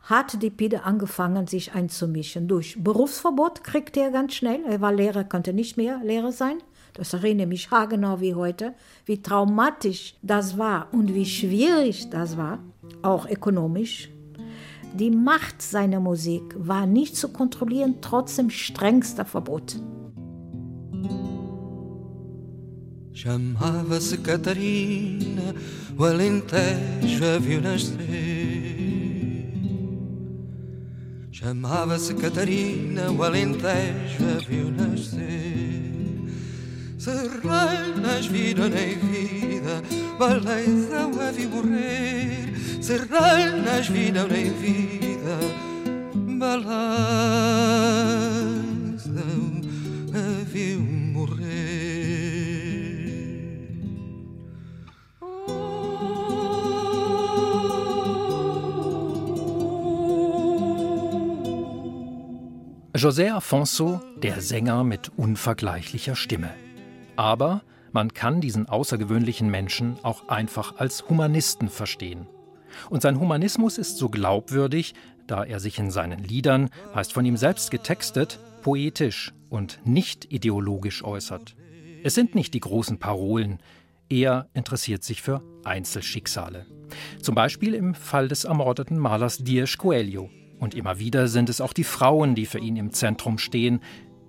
hat 0.02 0.42
die 0.42 0.50
Pide 0.50 0.84
angefangen, 0.84 1.48
sich 1.48 1.74
einzumischen. 1.74 2.48
Durch 2.48 2.84
Berufsverbot 2.84 3.64
kriegte 3.64 4.02
er 4.02 4.12
ganz 4.12 4.34
schnell. 4.34 4.64
Er 4.66 4.82
war 4.82 4.92
Lehrer, 4.92 5.24
konnte 5.24 5.54
nicht 5.54 5.78
mehr 5.78 6.02
Lehrer 6.04 6.32
sein. 6.32 6.58
Das 6.94 7.14
erinnere 7.14 7.48
mich 7.48 7.72
haargenau 7.72 8.20
wie 8.20 8.34
heute, 8.34 8.74
wie 9.06 9.22
traumatisch 9.22 10.16
das 10.22 10.58
war 10.58 10.88
und 10.92 11.14
wie 11.14 11.26
schwierig 11.26 12.10
das 12.10 12.36
war, 12.36 12.60
auch 13.02 13.30
ökonomisch. 13.30 14.10
Die 14.94 15.10
Macht 15.10 15.62
seiner 15.62 16.00
Musik 16.00 16.44
war 16.58 16.86
nicht 16.86 17.16
zu 17.16 17.30
kontrollieren, 17.30 17.96
trotzdem 18.02 18.50
strengster 18.50 19.26
Verbot. 19.26 19.78
Chamava-se 23.14 24.18
Catarina, 24.18 25.54
o 25.98 26.04
Alentejo 26.04 27.40
viu 27.40 27.62
nascer. 27.62 27.98
Chamava-se 31.32 32.14
Catarina, 32.16 33.12
o 33.12 33.22
Alentejo 33.22 34.26
a 34.26 34.50
viu 34.50 34.72
nascer. 34.72 35.71
Serranas 37.02 38.28
viram 38.28 38.70
nem 38.70 38.96
vida, 39.00 39.82
baleizão 40.20 41.20
a 41.20 41.32
viu 41.32 41.50
morrer. 41.50 42.54
Serranas 42.80 43.88
viram 43.88 44.28
nem 44.28 44.54
vida, 44.54 45.40
baleizão 46.38 46.92
a 50.14 50.46
José 62.94 63.30
Afonso, 63.30 64.00
der 64.22 64.40
Sänger 64.44 64.84
mit 64.84 65.12
unvergleichlicher 65.18 66.16
Stimme. 66.16 66.61
Aber 67.22 67.62
man 67.92 68.16
kann 68.16 68.42
diesen 68.42 68.68
außergewöhnlichen 68.68 69.48
Menschen 69.48 69.96
auch 70.02 70.28
einfach 70.28 70.78
als 70.78 71.08
Humanisten 71.08 71.70
verstehen. 71.70 72.26
Und 72.90 73.04
sein 73.04 73.20
Humanismus 73.20 73.78
ist 73.78 73.98
so 73.98 74.10
glaubwürdig, 74.10 74.96
da 75.28 75.44
er 75.44 75.60
sich 75.60 75.78
in 75.78 75.92
seinen 75.92 76.24
Liedern, 76.24 76.72
meist 76.96 77.14
von 77.14 77.24
ihm 77.24 77.38
selbst 77.38 77.70
getextet, 77.70 78.40
poetisch 78.64 79.34
und 79.52 79.82
nicht 79.86 80.34
ideologisch 80.34 81.04
äußert. 81.04 81.56
Es 82.04 82.16
sind 82.16 82.34
nicht 82.34 82.56
die 82.56 82.60
großen 82.60 82.98
Parolen, 82.98 83.60
er 84.10 84.48
interessiert 84.56 85.04
sich 85.04 85.22
für 85.22 85.44
Einzelschicksale. 85.64 86.66
Zum 87.22 87.36
Beispiel 87.36 87.76
im 87.76 87.94
Fall 87.94 88.30
des 88.30 88.46
ermordeten 88.46 88.98
Malers 88.98 89.38
Dias 89.38 89.78
Coelho, 89.78 90.32
und 90.58 90.74
immer 90.74 90.98
wieder 90.98 91.28
sind 91.28 91.50
es 91.50 91.62
auch 91.62 91.74
die 91.74 91.84
Frauen, 91.84 92.34
die 92.34 92.48
für 92.48 92.60
ihn 92.60 92.78
im 92.78 92.94
Zentrum 92.94 93.38
stehen. 93.38 93.80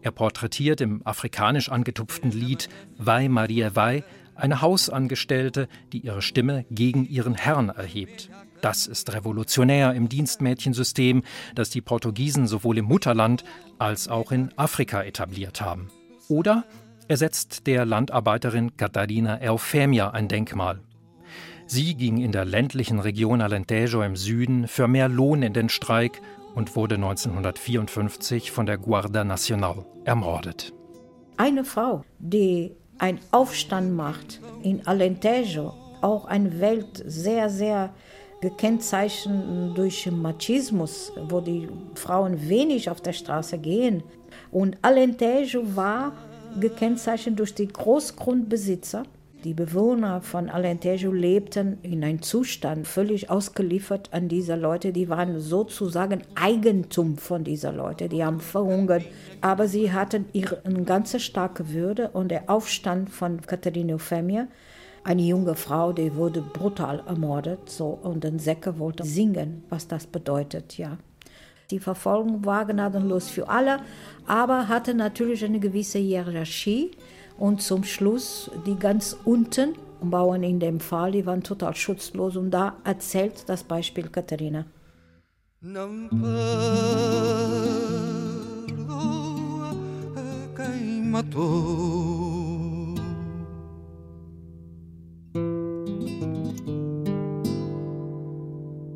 Er 0.03 0.11
porträtiert 0.11 0.81
im 0.81 1.07
afrikanisch 1.07 1.71
angetupften 1.71 2.33
Lied 2.33 2.69
Vai 2.99 3.29
Maria 3.29 3.75
Vai 3.77 4.05
eine 4.35 4.61
Hausangestellte, 4.61 5.69
die 5.93 5.99
ihre 5.99 6.23
Stimme 6.23 6.65
gegen 6.71 7.07
ihren 7.07 7.35
Herrn 7.35 7.69
erhebt. 7.69 8.31
Das 8.61 8.87
ist 8.87 9.13
revolutionär 9.13 9.95
im 9.95 10.09
Dienstmädchensystem, 10.09 11.23
das 11.55 11.71
die 11.71 11.81
Portugiesen 11.81 12.47
sowohl 12.47 12.79
im 12.79 12.87
Mutterland 12.87 13.45
als 13.79 14.09
auch 14.09 14.33
in 14.33 14.51
Afrika 14.57 15.03
etabliert 15.03 15.61
haben. 15.61 15.91
Oder 16.29 16.65
er 17.09 17.17
setzt 17.17 17.67
der 17.67 17.85
Landarbeiterin 17.85 18.77
Catarina 18.77 19.41
Eufemia 19.41 20.11
ein 20.11 20.29
Denkmal. 20.29 20.81
Sie 21.67 21.95
ging 21.95 22.19
in 22.19 22.33
der 22.33 22.45
ländlichen 22.45 22.99
Region 22.99 23.41
Alentejo 23.41 24.03
im 24.03 24.17
Süden 24.17 24.67
für 24.67 24.89
mehr 24.89 25.09
Lohn 25.09 25.43
in 25.43 25.53
den 25.53 25.69
Streik 25.69 26.21
und 26.55 26.77
wurde 26.77 26.97
1954 26.97 28.51
von 28.51 28.67
der 28.67 28.79
Guarda 28.79 29.25
Nacional 29.25 29.85
ermordet. 30.05 30.73
Eine 31.37 31.65
Frau, 31.65 32.05
die 32.19 32.73
einen 32.99 33.21
Aufstand 33.31 33.93
macht 33.93 34.41
in 34.63 34.87
Alentejo, 34.87 35.73
auch 36.03 36.25
eine 36.27 36.61
Welt 36.61 37.03
sehr, 37.07 37.49
sehr 37.49 37.95
gekennzeichnet 38.41 39.77
durch 39.77 40.11
Machismus, 40.11 41.13
wo 41.29 41.41
die 41.41 41.69
Frauen 41.95 42.49
wenig 42.49 42.91
auf 42.91 43.01
der 43.01 43.13
Straße 43.13 43.59
gehen. 43.59 44.03
Und 44.51 44.77
Alentejo 44.83 45.77
war 45.77 46.13
gekennzeichnet 46.61 47.39
durch 47.39 47.55
die 47.55 47.69
Großgrundbesitzer, 47.69 49.05
die 49.45 49.55
Bewohner 49.55 50.21
von 50.21 50.49
Alentejo 50.49 51.11
lebten 51.11 51.79
in 51.83 52.05
einem 52.05 52.23
Zustand 52.23 52.87
völlig 52.87 53.29
ausgeliefert 53.29 54.09
an 54.13 54.29
diese 54.29 54.55
Leute. 54.55 54.93
Die 54.93 55.09
waren 55.09 55.41
sozusagen 55.41 56.23
Eigentum 56.37 57.19
von 57.19 57.43
dieser 57.43 57.73
Leute. 57.73 58.09
Die 58.09 58.25
haben 58.25 58.39
verhungert, 58.39 59.05
aber 59.41 59.67
sie 59.67 59.93
hatten 59.93 60.27
ihre 60.33 60.63
ganze 60.85 61.19
starke 61.19 61.71
Würde 61.71 62.11
und 62.11 62.31
der 62.31 62.49
Aufstand 62.49 63.11
von 63.11 63.41
Katharina 63.41 63.95
Eufemia, 63.95 64.47
eine 65.05 65.23
junge 65.23 65.57
Frau, 65.57 65.93
die 65.93 66.15
wurde 66.15 66.41
brutal 66.41 67.03
ermordet, 67.09 67.69
so 67.69 67.87
und 67.87 68.25
ein 68.25 68.39
Säcke 68.39 68.79
wollte 68.79 69.03
singen, 69.03 69.65
was 69.69 69.89
das 69.89 70.07
bedeutet, 70.07 70.79
ja. 70.79 70.99
Die 71.73 71.81
Verfolgung 71.81 72.45
war 72.45 72.67
gnadenlos 72.67 73.29
für 73.29 73.49
alle, 73.49 73.79
aber 74.27 74.69
hatte 74.69 74.95
natürlich 74.95 75.45
eine 75.45 75.59
gewisse 75.59 75.99
Hierarchie 75.99 76.93
und 77.43 77.61
zum 77.61 77.83
Schluss 77.83 78.49
die 78.67 78.77
ganz 78.77 79.17
unten, 79.25 79.75
Bauern 80.01 80.45
in 80.45 80.61
dem 80.61 80.79
Fall, 80.79 81.11
die 81.11 81.27
waren 81.27 81.43
total 81.43 81.75
schutzlos. 81.75 82.37
Und 82.37 82.53
da 82.53 82.77
erzählt 82.85 83.49
das 83.49 83.65
Beispiel 83.65 84.09
Katharina. 84.09 84.65
Não 85.61 86.09
perdoa 86.09 86.45
quem 90.55 91.03
matou. 91.11 92.95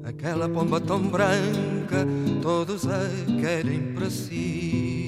Aquela 0.05 0.49
pomba 0.49 0.81
tão 0.81 1.03
branca, 1.09 2.07
todos 2.43 2.87
a 2.87 3.09
querem 3.41 3.93
para 3.95 4.09
si. 4.09 5.06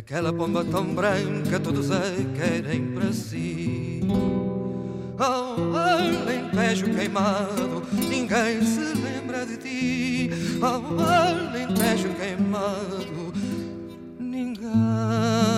Aquela 0.00 0.32
pomba 0.32 0.64
tão 0.64 0.94
branca, 0.94 1.60
todos 1.60 1.90
a 1.90 2.00
querem 2.34 2.86
para 2.92 3.12
si. 3.12 4.00
Oh, 5.18 5.76
Alentejo 5.76 6.86
queimado, 6.86 7.82
ninguém 7.92 8.62
se 8.64 8.80
lembra 8.98 9.44
de 9.44 9.58
ti. 9.58 10.30
Oh, 10.62 11.02
Alentejo 11.02 12.08
queimado, 12.14 13.34
ninguém 14.18 15.49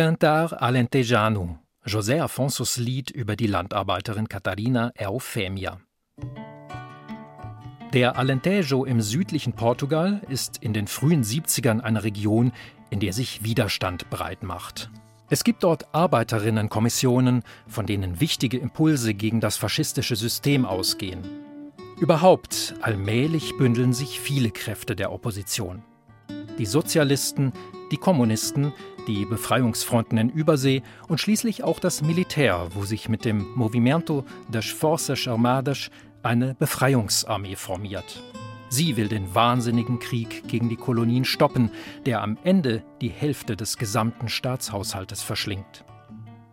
Cantar 0.00 0.62
Alentejano, 0.62 1.58
José 1.86 2.22
Afonsos 2.22 2.78
Lied 2.78 3.10
über 3.10 3.36
die 3.36 3.46
Landarbeiterin 3.46 4.30
Catarina 4.30 4.92
Eufemia. 4.98 5.78
Der 7.92 8.16
Alentejo 8.16 8.86
im 8.86 9.02
südlichen 9.02 9.52
Portugal 9.52 10.22
ist 10.30 10.56
in 10.62 10.72
den 10.72 10.86
frühen 10.86 11.22
70ern 11.22 11.80
eine 11.80 12.02
Region, 12.02 12.52
in 12.88 13.00
der 13.00 13.12
sich 13.12 13.44
Widerstand 13.44 14.08
breit 14.08 14.42
macht. 14.42 14.90
Es 15.28 15.44
gibt 15.44 15.64
dort 15.64 15.94
Arbeiterinnenkommissionen, 15.94 17.42
von 17.68 17.84
denen 17.84 18.20
wichtige 18.20 18.56
Impulse 18.56 19.12
gegen 19.12 19.40
das 19.40 19.58
faschistische 19.58 20.16
System 20.16 20.64
ausgehen. 20.64 21.20
Überhaupt, 22.00 22.74
allmählich 22.80 23.54
bündeln 23.58 23.92
sich 23.92 24.18
viele 24.18 24.50
Kräfte 24.50 24.96
der 24.96 25.12
Opposition. 25.12 25.82
Die 26.56 26.64
Sozialisten, 26.64 27.52
die 27.90 27.96
Kommunisten, 27.96 28.72
die 29.06 29.24
Befreiungsfronten 29.24 30.18
in 30.18 30.30
Übersee 30.30 30.82
und 31.08 31.20
schließlich 31.20 31.64
auch 31.64 31.78
das 31.78 32.02
Militär, 32.02 32.68
wo 32.74 32.84
sich 32.84 33.08
mit 33.08 33.24
dem 33.24 33.46
Movimento 33.54 34.24
das 34.50 34.66
Forças 34.66 35.28
Armadas 35.28 35.90
eine 36.22 36.54
Befreiungsarmee 36.54 37.56
formiert. 37.56 38.22
Sie 38.68 38.96
will 38.96 39.08
den 39.08 39.34
wahnsinnigen 39.34 39.98
Krieg 39.98 40.46
gegen 40.46 40.68
die 40.68 40.76
Kolonien 40.76 41.24
stoppen, 41.24 41.70
der 42.06 42.22
am 42.22 42.38
Ende 42.44 42.84
die 43.00 43.08
Hälfte 43.08 43.56
des 43.56 43.76
gesamten 43.78 44.28
Staatshaushaltes 44.28 45.22
verschlingt. 45.22 45.84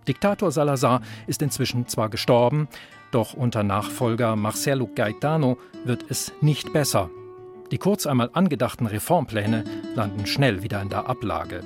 Diktator 0.07 0.51
Salazar 0.51 1.01
ist 1.27 1.41
inzwischen 1.41 1.87
zwar 1.87 2.09
gestorben, 2.09 2.69
doch 3.11 3.33
unter 3.33 3.61
Nachfolger 3.61 4.35
Marcelo 4.35 4.87
Gaetano 4.87 5.57
wird 5.85 6.05
es 6.09 6.33
nicht 6.41 6.73
besser. 6.73 7.09
Die 7.71 7.77
kurz 7.77 8.05
einmal 8.05 8.29
angedachten 8.33 8.85
Reformpläne 8.85 9.63
landen 9.95 10.25
schnell 10.25 10.63
wieder 10.63 10.81
in 10.81 10.89
der 10.89 11.09
Ablage. 11.09 11.63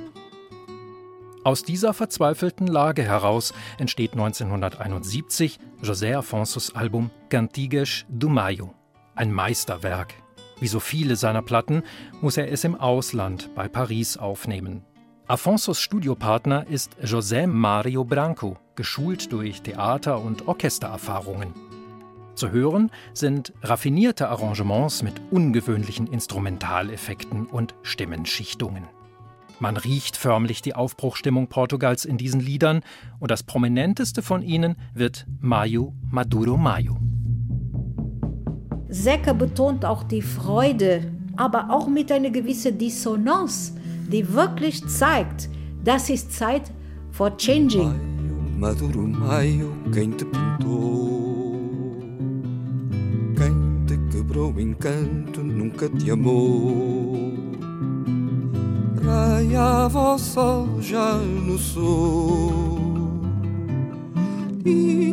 Aus 1.43 1.63
dieser 1.63 1.93
verzweifelten 1.93 2.67
Lage 2.67 3.03
heraus 3.03 3.53
entsteht 3.79 4.13
1971 4.13 5.59
José 5.81 6.15
Afonsos 6.15 6.75
Album 6.75 7.09
Cantigas 7.29 8.05
do 8.09 8.29
Maio, 8.29 8.75
ein 9.15 9.31
Meisterwerk. 9.31 10.13
Wie 10.59 10.67
so 10.67 10.79
viele 10.79 11.15
seiner 11.15 11.41
Platten 11.41 11.81
muss 12.21 12.37
er 12.37 12.51
es 12.51 12.63
im 12.63 12.75
Ausland 12.75 13.49
bei 13.55 13.67
Paris 13.67 14.17
aufnehmen. 14.17 14.85
Afonsos 15.27 15.79
Studiopartner 15.79 16.67
ist 16.67 16.95
José 17.03 17.47
Mario 17.47 18.03
Branco, 18.03 18.57
geschult 18.75 19.31
durch 19.31 19.61
Theater- 19.61 20.21
und 20.21 20.47
Orchestererfahrungen. 20.47 21.70
Zu 22.35 22.51
hören 22.51 22.91
sind 23.13 23.53
raffinierte 23.61 24.29
Arrangements 24.29 25.03
mit 25.03 25.21
ungewöhnlichen 25.31 26.07
Instrumentaleffekten 26.07 27.45
und 27.45 27.75
Stimmenschichtungen. 27.83 28.87
Man 29.59 29.77
riecht 29.77 30.17
förmlich 30.17 30.63
die 30.63 30.73
Aufbruchstimmung 30.73 31.47
Portugals 31.47 32.03
in 32.05 32.17
diesen 32.17 32.39
Liedern 32.39 32.81
und 33.19 33.29
das 33.29 33.43
prominenteste 33.43 34.23
von 34.23 34.41
ihnen 34.41 34.75
wird 34.95 35.27
Maio 35.39 35.93
Maduro 36.09 36.57
Maio. 36.57 36.97
Zecker 38.89 39.35
betont 39.35 39.85
auch 39.85 40.03
die 40.03 40.23
Freude, 40.23 41.11
aber 41.37 41.69
auch 41.69 41.87
mit 41.87 42.11
einer 42.11 42.31
gewissen 42.31 42.77
Dissonanz, 42.77 43.75
die 44.11 44.33
wirklich 44.33 44.85
zeigt, 44.87 45.47
das 45.83 46.09
ist 46.09 46.33
Zeit 46.33 46.71
for 47.11 47.37
changing. 47.37 47.93
Maduro 48.57 49.01
Maio, 49.01 49.71
quem 49.91 50.17
te 50.17 50.25
pintou? 50.25 51.30
Quebrou 54.31 54.53
o 54.53 54.61
encanto 54.61 55.43
nunca 55.43 55.89
te 55.89 56.09
amou. 56.09 57.33
Raiava 59.03 60.13
o 60.13 60.17
sol 60.17 60.81
já 60.81 61.15
no 61.15 61.57
sul. 61.57 63.19
E 64.63 65.11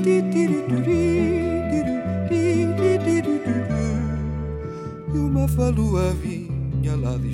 uma 5.18 5.48
falua 5.48 6.12
vinha 6.12 6.94
lá 6.94 7.16
de 7.16 7.30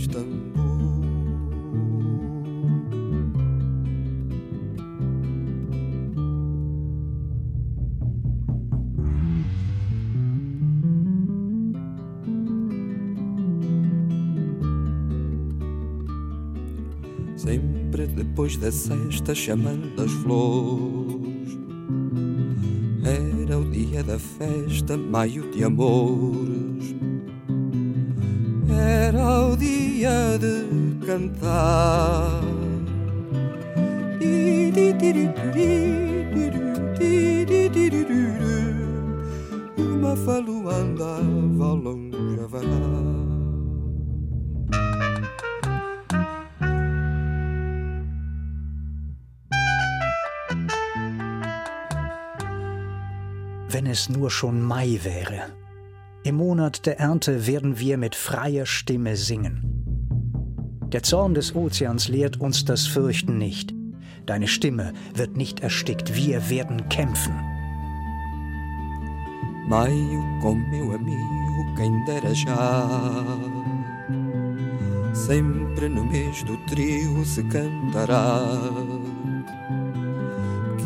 depois 18.45 18.57
da 18.59 18.71
sexta 18.71 19.35
chamando 19.35 20.03
as 20.03 20.13
flores 20.13 21.59
Era 23.03 23.59
o 23.59 23.65
dia 23.71 24.03
da 24.03 24.19
festa, 24.19 24.99
maio 24.99 25.51
de 25.51 25.65
amores 25.65 26.95
Era 28.69 29.47
o 29.47 29.57
dia 29.57 30.39
de 30.39 31.07
cantar 31.07 32.43
E 34.21 34.71
uma 39.79 40.17
falua 40.17 40.75
andava 40.75 41.65
ao 41.65 41.77
longe 41.77 42.41
a 42.43 42.47
varar 42.47 43.14
es 53.95 54.09
nur 54.09 54.29
schon 54.29 54.61
Mai 54.61 54.99
wäre. 55.05 55.53
Im 56.25 56.35
Monat 56.35 56.85
der 56.85 56.99
Ernte 56.99 57.47
werden 57.47 57.79
wir 57.79 57.97
mit 57.97 58.17
freier 58.17 58.67
Stimme 58.67 59.15
singen. 59.15 59.57
Der 60.93 61.05
Zorn 61.05 61.35
des 61.35 61.55
Ozeans 61.55 62.09
lehrt 62.09 62.41
uns 62.41 62.65
das 62.65 62.89
Fürchten 62.89 63.39
nicht. 63.39 63.73
Deine 64.27 64.49
Stimme 64.49 64.95
wird 65.15 65.37
nicht 65.37 65.61
erstickt, 65.61 66.17
wir 66.17 66.51
werden 66.51 66.89
kämpfen. 66.89 67.35
Maio 69.69 70.23
com 70.43 70.59
meu 70.71 70.93
amigo, 70.93 71.63
quem 71.77 72.05
dera 72.05 72.35
já. 72.35 72.89
Sempre 75.15 75.89
no 75.89 76.05
mês 76.05 76.43
do 76.43 76.57
trio 76.67 77.25
se 77.25 77.45
cantará. 77.45 78.43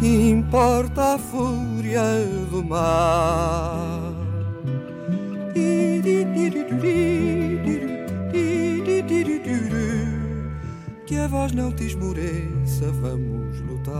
Importa 0.00 1.14
a 1.14 1.18
fúria 1.18 2.02
do 2.50 2.62
mar? 2.62 4.14
Que 11.06 11.16
a 11.16 11.26
voz 11.26 11.52
não 11.52 11.72
te 11.72 11.86
esmoreça, 11.86 12.92
vamos 13.00 13.60
lutar. 13.62 13.98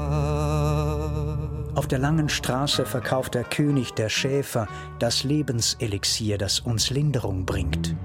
Auf 1.75 1.87
der 1.89 1.99
langen 1.99 2.29
Straße 2.29 2.85
verkauft 2.87 3.35
der 3.35 3.45
König 3.45 3.93
der 3.95 4.09
Schäfer 4.09 4.69
das 5.01 5.25
Lebenselixier, 5.25 6.39
das 6.39 6.61
uns 6.61 6.91
Linderung 6.91 7.45
bringt. 7.45 7.97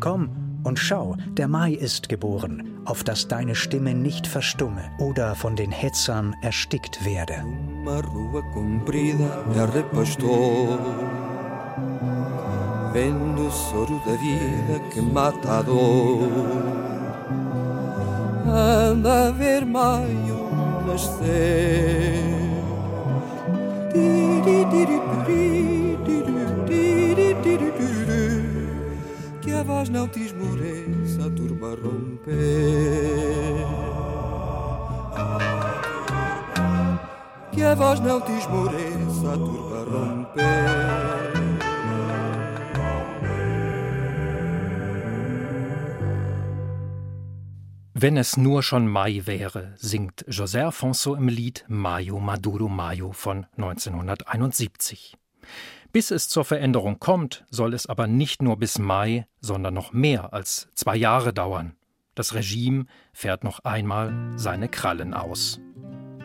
Komm 0.00 0.30
und 0.64 0.78
schau, 0.78 1.16
der 1.28 1.46
Mai 1.46 1.72
ist 1.72 2.08
geboren, 2.08 2.80
auf 2.84 3.04
dass 3.04 3.28
deine 3.28 3.54
Stimme 3.54 3.94
nicht 3.94 4.26
verstumme 4.26 4.90
oder 4.98 5.34
von 5.34 5.54
den 5.54 5.70
Hetzern 5.70 6.34
erstickt 6.42 7.04
werde. 7.04 7.44
Vendo 12.92 13.50
a 15.46 15.62
dor. 15.62 16.28
Anda 18.46 19.28
a 19.28 19.32
ver 19.32 19.64
maio 19.66 20.40
nascer 20.86 22.44
Que 29.44 29.52
a 29.52 29.62
voz 29.62 29.90
não 29.90 30.08
te 30.08 30.20
esmoreça, 30.20 31.26
a 31.26 31.30
turba 31.30 31.76
romper 31.76 32.32
Que 37.52 37.62
a 37.62 37.74
voz 37.74 38.00
não 38.00 38.22
te 38.22 38.32
esmoreça, 38.32 39.34
a 39.34 39.36
turba 39.36 39.84
romper 39.84 41.04
Wenn 47.92 48.16
es 48.16 48.38
nur 48.38 48.62
schon 48.62 48.86
Mai 48.86 49.26
wäre, 49.26 49.74
singt 49.76 50.24
José 50.26 50.62
Afonso 50.62 51.14
im 51.14 51.28
Lied 51.28 51.64
Mayo 51.68 52.18
Maduro 52.18 52.68
Mayo 52.68 53.12
von 53.12 53.46
1971. 53.56 55.16
Bis 55.94 56.10
es 56.10 56.28
zur 56.28 56.44
Veränderung 56.44 56.98
kommt, 56.98 57.44
soll 57.50 57.72
es 57.72 57.86
aber 57.86 58.08
nicht 58.08 58.42
nur 58.42 58.56
bis 58.56 58.80
Mai, 58.80 59.28
sondern 59.40 59.74
noch 59.74 59.92
mehr 59.92 60.32
als 60.32 60.68
zwei 60.74 60.96
Jahre 60.96 61.32
dauern. 61.32 61.76
Das 62.16 62.34
Regime 62.34 62.86
fährt 63.12 63.44
noch 63.44 63.60
einmal 63.60 64.12
seine 64.34 64.68
Krallen 64.68 65.14
aus. 65.14 65.60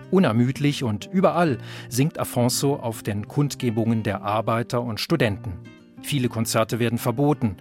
Unermüdlich 0.10 0.84
und 0.84 1.06
überall 1.14 1.60
singt 1.88 2.18
Afonso 2.18 2.78
auf 2.78 3.04
den 3.04 3.28
Kundgebungen 3.28 4.02
der 4.02 4.24
Arbeiter 4.24 4.82
und 4.82 5.00
Studenten. 5.00 5.60
Viele 6.02 6.30
Konzerte 6.30 6.80
werden 6.80 6.98
verboten. 6.98 7.58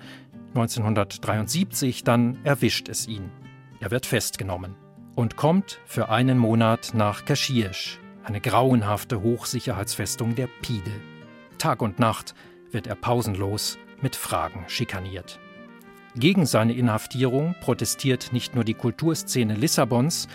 1973 0.55 2.05
dann 2.05 2.39
erwischt 2.43 2.89
es 2.89 3.07
ihn. 3.07 3.31
Er 3.81 3.91
wird 3.91 4.07
festgenommen 4.07 4.77
und 5.15 5.37
kommt 5.37 5.79
für 5.85 6.09
einen 6.09 6.39
Monat 6.39 6.93
nach 6.95 7.27
Kashish, 7.27 8.01
eine 8.25 8.41
grauenhafte 8.41 9.21
Hochsicherheitsfestung 9.21 10.37
der 10.37 10.49
Pide. 10.63 11.18
Tag 11.59 11.83
und 11.83 11.99
Nacht 11.99 12.35
wird 12.71 12.87
er 12.87 12.95
pausenlos 12.95 13.79
mit 14.01 14.17
Fragen 14.17 14.65
schikaniert. 14.69 15.39
Gegen 16.17 16.47
seine 16.47 16.73
Inhaftierung 16.73 17.55
protestiert 17.61 18.33
nicht 18.33 18.55
nur 18.55 18.65
die 18.65 18.75
Kulturszene 18.75 19.55
Lissabons, 19.55 20.29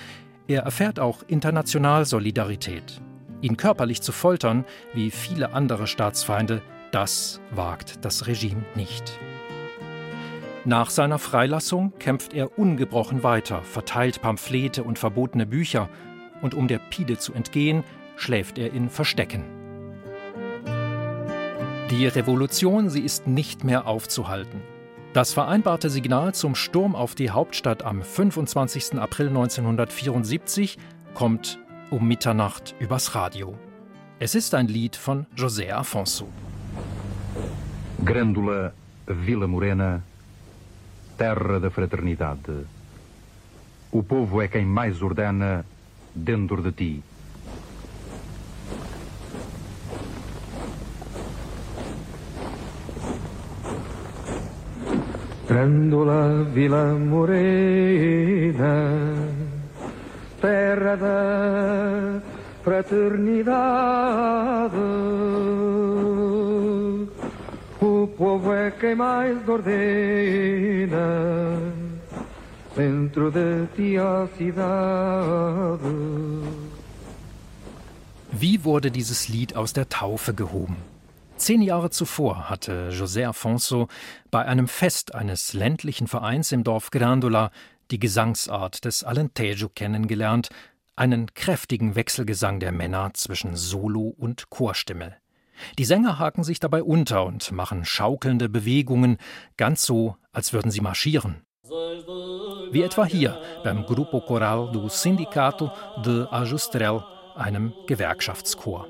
er 0.47 0.63
erfährt 0.63 0.99
auch 0.99 1.23
international 1.27 2.05
Solidarität. 2.05 3.01
Ihn 3.41 3.57
körperlich 3.57 4.01
zu 4.01 4.11
foltern, 4.11 4.65
wie 4.93 5.11
viele 5.11 5.53
andere 5.53 5.87
Staatsfeinde, 5.87 6.61
das 6.91 7.41
wagt 7.51 8.05
das 8.05 8.27
Regime 8.27 8.63
nicht. 8.75 9.19
Nach 10.65 10.89
seiner 10.89 11.19
Freilassung 11.19 11.91
kämpft 11.99 12.33
er 12.33 12.57
ungebrochen 12.57 13.23
weiter, 13.23 13.63
verteilt 13.63 14.21
Pamphlete 14.21 14.83
und 14.83 14.99
verbotene 14.99 15.45
Bücher, 15.45 15.89
und 16.41 16.53
um 16.53 16.67
der 16.67 16.79
Pide 16.79 17.17
zu 17.17 17.33
entgehen, 17.33 17.83
schläft 18.15 18.57
er 18.57 18.71
in 18.73 18.89
Verstecken. 18.89 19.62
Die 21.89 22.07
Revolution, 22.07 22.89
sie 22.89 23.01
ist 23.01 23.27
nicht 23.27 23.63
mehr 23.63 23.87
aufzuhalten. 23.87 24.61
Das 25.13 25.33
vereinbarte 25.33 25.89
Signal 25.89 26.33
zum 26.33 26.55
Sturm 26.55 26.95
auf 26.95 27.13
die 27.13 27.29
Hauptstadt 27.29 27.83
am 27.83 28.01
25. 28.01 28.97
April 28.97 29.27
1974 29.27 30.77
kommt 31.13 31.59
um 31.91 32.07
Mitternacht 32.07 32.73
übers 32.79 33.13
Radio. 33.15 33.53
Es 34.17 34.33
ist 34.33 34.55
ein 34.55 34.67
Lied 34.67 34.95
von 34.95 35.27
José 35.35 35.71
Afonso. 35.71 36.27
Grândola 38.03 38.73
Vila 39.05 39.47
Morena, 39.47 40.01
terra 41.17 41.59
da 41.59 41.69
fraternidade. 41.69 42.65
O 43.91 44.01
povo 44.01 44.41
é 44.41 44.47
quem 44.47 44.65
mais 44.65 45.01
ordena 45.01 45.63
dentro 46.15 46.61
de 46.63 46.71
ti. 46.71 47.03
Grândola 55.53 56.49
Vila 56.51 56.95
Morena, 56.95 58.75
terra 60.41 60.97
da 60.97 62.21
fraternidade. 62.63 64.75
O 67.79 68.07
povo 68.17 68.51
é 68.51 68.71
quem 68.71 68.95
mais 68.95 69.47
ordena 69.47 71.59
dentro 72.75 73.29
de 73.29 73.67
ti 73.75 73.99
a 73.99 74.27
cidade. 74.35 75.93
Wie 78.31 78.65
wurde 78.65 78.89
dieses 78.89 79.29
Lied 79.29 79.55
aus 79.55 79.71
der 79.71 79.87
Taufe 79.87 80.33
gehoben? 80.33 80.92
Zehn 81.43 81.61
Jahre 81.61 81.89
zuvor 81.89 82.49
hatte 82.49 82.91
José 82.91 83.27
Afonso 83.27 83.89
bei 84.31 84.45
einem 84.45 84.69
Fest 84.69 85.13
eines 85.13 85.51
ländlichen 85.51 86.07
Vereins 86.07 86.53
im 86.53 86.63
Dorf 86.63 86.89
Grandola 86.89 87.51
die 87.91 87.99
Gesangsart 87.99 88.85
des 88.85 89.03
Alentejo 89.03 89.67
kennengelernt, 89.67 90.47
einen 90.95 91.33
kräftigen 91.33 91.95
Wechselgesang 91.95 92.61
der 92.61 92.71
Männer 92.71 93.11
zwischen 93.13 93.57
Solo 93.57 94.15
und 94.17 94.49
Chorstimme. 94.51 95.17
Die 95.77 95.83
Sänger 95.83 96.17
haken 96.17 96.45
sich 96.45 96.61
dabei 96.61 96.81
unter 96.81 97.25
und 97.25 97.51
machen 97.51 97.83
schaukelnde 97.83 98.47
Bewegungen, 98.47 99.17
ganz 99.57 99.83
so, 99.83 100.15
als 100.31 100.53
würden 100.53 100.71
sie 100.71 100.79
marschieren. 100.79 101.41
Wie 102.71 102.83
etwa 102.83 103.03
hier 103.03 103.37
beim 103.65 103.83
Grupo 103.83 104.21
Coral 104.21 104.71
do 104.71 104.87
Sindicato 104.87 105.73
de 106.05 106.25
Ajustrel, 106.31 107.03
einem 107.35 107.73
Gewerkschaftschor. 107.85 108.87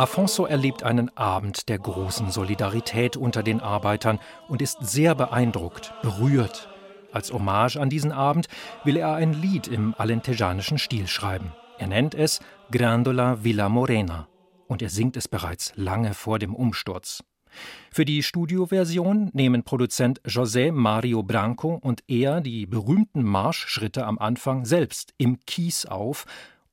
Afonso 0.00 0.46
erlebt 0.46 0.82
einen 0.82 1.14
Abend 1.14 1.68
der 1.68 1.78
großen 1.78 2.30
Solidarität 2.30 3.18
unter 3.18 3.42
den 3.42 3.60
Arbeitern 3.60 4.18
und 4.48 4.62
ist 4.62 4.78
sehr 4.80 5.14
beeindruckt, 5.14 5.92
berührt. 6.00 6.69
Als 7.12 7.32
Hommage 7.32 7.76
an 7.76 7.90
diesen 7.90 8.12
Abend 8.12 8.46
will 8.84 8.96
er 8.96 9.14
ein 9.14 9.32
Lied 9.32 9.68
im 9.68 9.94
alentejanischen 9.96 10.78
Stil 10.78 11.06
schreiben. 11.06 11.52
Er 11.78 11.86
nennt 11.86 12.14
es 12.14 12.40
Grandola 12.70 13.42
Villa 13.42 13.68
Morena 13.68 14.28
und 14.68 14.82
er 14.82 14.90
singt 14.90 15.16
es 15.16 15.26
bereits 15.26 15.72
lange 15.76 16.14
vor 16.14 16.38
dem 16.38 16.54
Umsturz. 16.54 17.24
Für 17.90 18.04
die 18.04 18.22
Studioversion 18.22 19.30
nehmen 19.32 19.64
Produzent 19.64 20.20
José 20.22 20.70
Mario 20.70 21.22
Branco 21.22 21.74
und 21.74 22.04
er 22.06 22.40
die 22.40 22.66
berühmten 22.66 23.24
Marschschritte 23.24 24.06
am 24.06 24.18
Anfang 24.18 24.64
selbst 24.64 25.12
im 25.18 25.40
Kies 25.46 25.86
auf 25.86 26.26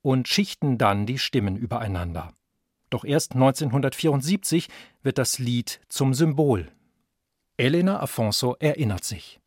und 0.03 0.27
schichten 0.27 0.77
dann 0.77 1.05
die 1.05 1.17
Stimmen 1.17 1.57
übereinander. 1.57 2.33
Doch 2.89 3.03
erst 3.03 3.33
1974 3.33 4.69
wird 5.01 5.17
das 5.17 5.39
Lied 5.39 5.81
zum 5.89 6.13
Symbol. 6.13 6.71
Elena 7.57 7.99
Afonso 7.99 8.55
erinnert 8.59 9.03
sich. 9.03 9.39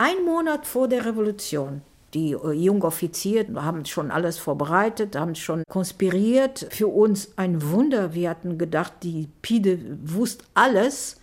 Ein 0.00 0.24
Monat 0.24 0.64
vor 0.64 0.86
der 0.86 1.04
Revolution. 1.04 1.82
Die 2.14 2.30
äh, 2.30 2.52
jungen 2.52 2.82
Offiziere 2.82 3.64
haben 3.64 3.84
schon 3.84 4.12
alles 4.12 4.38
vorbereitet, 4.38 5.16
haben 5.16 5.34
schon 5.34 5.64
konspiriert. 5.68 6.68
Für 6.70 6.86
uns 6.86 7.32
ein 7.36 7.60
Wunder. 7.70 8.14
Wir 8.14 8.30
hatten 8.30 8.58
gedacht, 8.58 8.92
die 9.02 9.28
Pide 9.42 9.80
wusste 10.04 10.44
alles. 10.54 11.20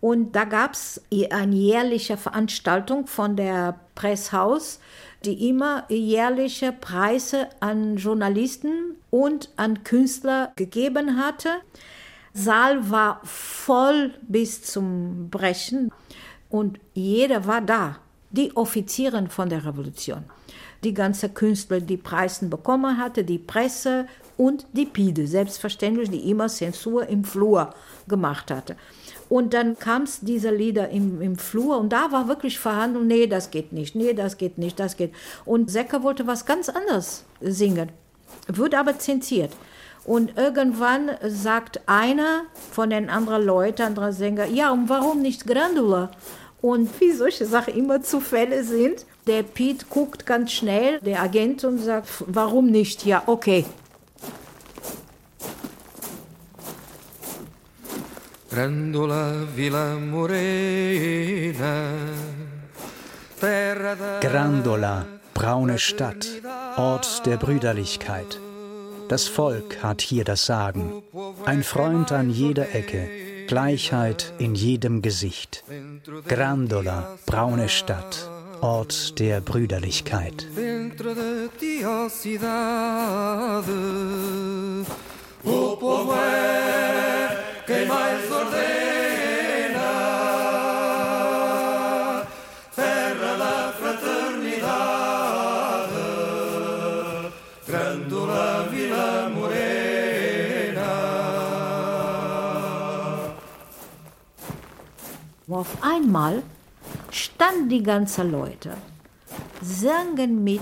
Und 0.00 0.36
da 0.36 0.44
gab 0.44 0.74
es 0.74 1.00
eine 1.30 1.56
jährliche 1.56 2.16
Veranstaltung 2.16 3.08
von 3.08 3.34
der 3.34 3.80
Presshaus, 3.96 4.78
die 5.24 5.48
immer 5.48 5.84
jährliche 5.88 6.72
Preise 6.72 7.48
an 7.58 7.96
Journalisten 7.96 8.96
und 9.10 9.50
an 9.56 9.82
Künstler 9.82 10.52
gegeben 10.54 11.18
hatte. 11.18 11.48
Saal 12.34 12.88
war 12.88 13.20
voll 13.24 14.14
bis 14.22 14.62
zum 14.62 15.28
Brechen 15.28 15.90
und 16.48 16.78
jeder 16.94 17.46
war 17.46 17.60
da. 17.60 17.98
Die 18.32 18.56
Offizieren 18.56 19.28
von 19.28 19.48
der 19.48 19.64
Revolution, 19.64 20.24
die 20.82 20.94
ganze 20.94 21.28
Künstler, 21.28 21.80
die 21.80 21.96
Preise 21.96 22.46
bekommen 22.46 22.98
hatte, 22.98 23.24
die 23.24 23.38
Presse 23.38 24.06
und 24.36 24.66
die 24.72 24.86
Pide, 24.86 25.26
selbstverständlich, 25.26 26.10
die 26.10 26.30
immer 26.30 26.48
Zensur 26.48 27.06
im 27.06 27.24
Flur 27.24 27.74
gemacht 28.08 28.50
hatte. 28.50 28.76
Und 29.28 29.54
dann 29.54 29.78
kam 29.78 30.02
es 30.02 30.20
diese 30.20 30.50
Lieder 30.50 30.88
im, 30.90 31.22
im 31.22 31.36
Flur 31.36 31.78
und 31.78 31.90
da 31.90 32.12
war 32.12 32.28
wirklich 32.28 32.58
Verhandlung, 32.58 33.06
nee, 33.06 33.26
das 33.26 33.50
geht 33.50 33.72
nicht, 33.72 33.94
nee, 33.94 34.12
das 34.12 34.36
geht 34.36 34.58
nicht, 34.58 34.78
das 34.78 34.96
geht. 34.96 35.12
Und 35.44 35.70
Secker 35.70 36.02
wollte 36.02 36.26
was 36.26 36.44
ganz 36.44 36.68
anderes 36.68 37.24
singen, 37.40 37.90
wurde 38.48 38.78
aber 38.78 38.98
zensiert. 38.98 39.52
Und 40.04 40.36
irgendwann 40.36 41.12
sagt 41.28 41.80
einer 41.86 42.42
von 42.72 42.90
den 42.90 43.08
anderen 43.08 43.44
Leuten, 43.44 43.82
anderer 43.82 44.12
Sänger, 44.12 44.46
ja, 44.46 44.72
und 44.72 44.88
warum 44.88 45.22
nicht 45.22 45.46
Grandula? 45.46 46.10
Und 46.62 47.00
wie 47.00 47.12
solche 47.12 47.44
Sachen 47.44 47.76
immer 47.76 48.02
Zufälle 48.02 48.62
sind, 48.62 49.04
der 49.26 49.42
Pete 49.42 49.84
guckt 49.90 50.24
ganz 50.24 50.52
schnell, 50.52 51.00
der 51.00 51.20
Agent, 51.20 51.64
und 51.64 51.78
sagt, 51.78 52.08
warum 52.26 52.70
nicht? 52.70 53.04
Ja, 53.04 53.24
okay. 53.26 53.66
Grandula 58.50 59.32
Villa 59.56 59.96
Morena. 59.96 61.92
Grandola, 64.20 65.06
braune 65.34 65.78
Stadt, 65.78 66.28
Ort 66.76 67.26
der 67.26 67.38
Brüderlichkeit. 67.38 68.38
Das 69.08 69.26
Volk 69.26 69.82
hat 69.82 70.00
hier 70.00 70.22
das 70.24 70.46
Sagen. 70.46 71.02
Ein 71.44 71.64
Freund 71.64 72.12
an 72.12 72.30
jeder 72.30 72.72
Ecke, 72.72 73.08
Gleichheit 73.52 74.32
in 74.38 74.54
jedem 74.54 75.02
Gesicht. 75.02 75.62
Grandola, 76.26 77.18
braune 77.26 77.68
Stadt, 77.68 78.30
Ort 78.62 79.18
der 79.18 79.42
Brüderlichkeit. 79.42 80.46
Dentro 80.56 81.14
de 81.14 81.50
ti, 81.60 81.84
ó 81.84 82.08
cidade, 82.08 83.70
o 85.44 85.76
povo 85.76 86.14
é 86.14 87.62
quem 87.66 87.84
mais 87.86 88.30
ordena. 88.30 88.91
Auf 105.52 105.76
einmal 105.82 106.42
standen 107.10 107.68
die 107.68 107.82
ganzen 107.82 108.32
Leute, 108.32 108.70
sangen 109.60 110.42
mit 110.42 110.60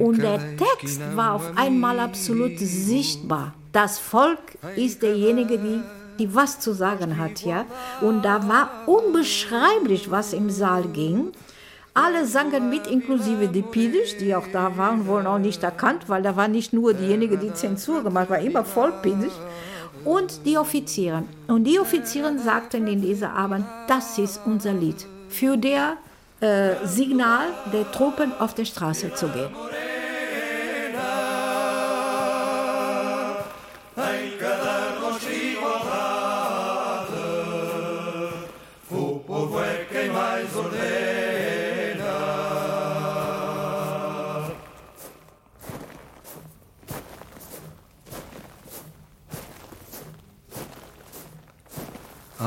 und 0.00 0.20
der 0.20 0.40
Text 0.56 1.00
war 1.14 1.34
auf 1.34 1.52
einmal 1.56 2.00
absolut 2.00 2.58
sichtbar. 2.58 3.54
Das 3.72 4.00
Volk 4.00 4.58
ist 4.74 5.02
derjenige, 5.02 5.58
die, 5.58 5.80
die 6.18 6.34
was 6.34 6.58
zu 6.58 6.72
sagen 6.72 7.18
hat, 7.18 7.42
ja. 7.42 7.66
Und 8.00 8.22
da 8.22 8.48
war 8.48 8.70
unbeschreiblich, 8.86 10.10
was 10.10 10.32
im 10.32 10.50
Saal 10.50 10.88
ging. 10.88 11.30
Alle 11.94 12.26
sangen 12.26 12.68
mit, 12.68 12.88
inklusive 12.88 13.46
die 13.46 13.62
Pidisch, 13.62 14.16
die 14.18 14.34
auch 14.34 14.46
da 14.52 14.76
waren, 14.76 15.06
wurden 15.06 15.28
auch 15.28 15.38
nicht 15.38 15.62
erkannt, 15.62 16.08
weil 16.08 16.22
da 16.22 16.34
war 16.34 16.48
nicht 16.48 16.72
nur 16.72 16.94
diejenige, 16.94 17.38
die 17.38 17.54
Zensur 17.54 18.02
gemacht 18.02 18.28
war, 18.28 18.40
immer 18.40 18.64
voll 18.64 18.92
Pidisch. 19.02 19.38
Und 20.04 20.46
die 20.46 20.56
Offiziere. 20.56 21.24
Und 21.46 21.64
die 21.64 21.78
Offiziere 21.78 22.38
sagten 22.38 22.86
in 22.86 23.02
dieser 23.02 23.32
Abend, 23.32 23.64
das 23.88 24.18
ist 24.18 24.40
unser 24.44 24.72
Lied. 24.72 25.06
Für 25.28 25.56
der 25.56 25.96
äh, 26.40 26.74
Signal 26.84 27.46
der 27.72 27.90
Truppen 27.92 28.32
auf 28.38 28.54
die 28.54 28.64
Straße 28.64 29.12
zu 29.14 29.28
gehen. 29.28 29.50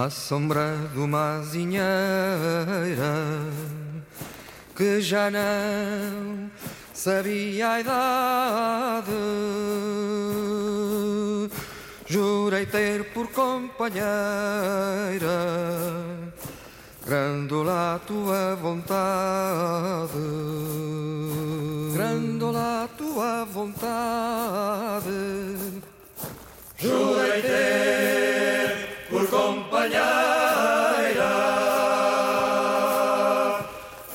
À 0.03 0.09
sombra 0.09 0.75
de 0.93 0.99
uma 0.99 1.37
azinheira 1.37 1.85
que 4.75 4.99
já 4.99 5.31
não 5.31 6.51
sabia 6.93 7.69
a 7.69 7.79
idade. 7.79 9.11
Jurei 12.05 12.65
ter 12.65 13.13
por 13.13 13.29
companheira 13.29 14.03
Grandola 17.05 17.95
a 17.95 17.99
tua 17.99 18.55
vontade 18.57 20.11
Grandola 21.93 22.83
a 22.83 22.87
tua 22.89 23.45
vontade 23.45 25.07
Jurei 26.77 27.41
ter 27.41 28.42
companheira 29.83 31.29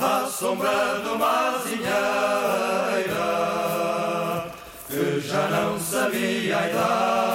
A 0.00 0.26
sombra 0.26 1.00
de 1.02 1.08
uma 1.10 1.48
azinheira 1.48 1.90
Que 4.88 5.20
já 5.20 5.48
não 5.50 5.78
sabia 5.78 6.58
a 6.58 6.68
idade 6.68 7.28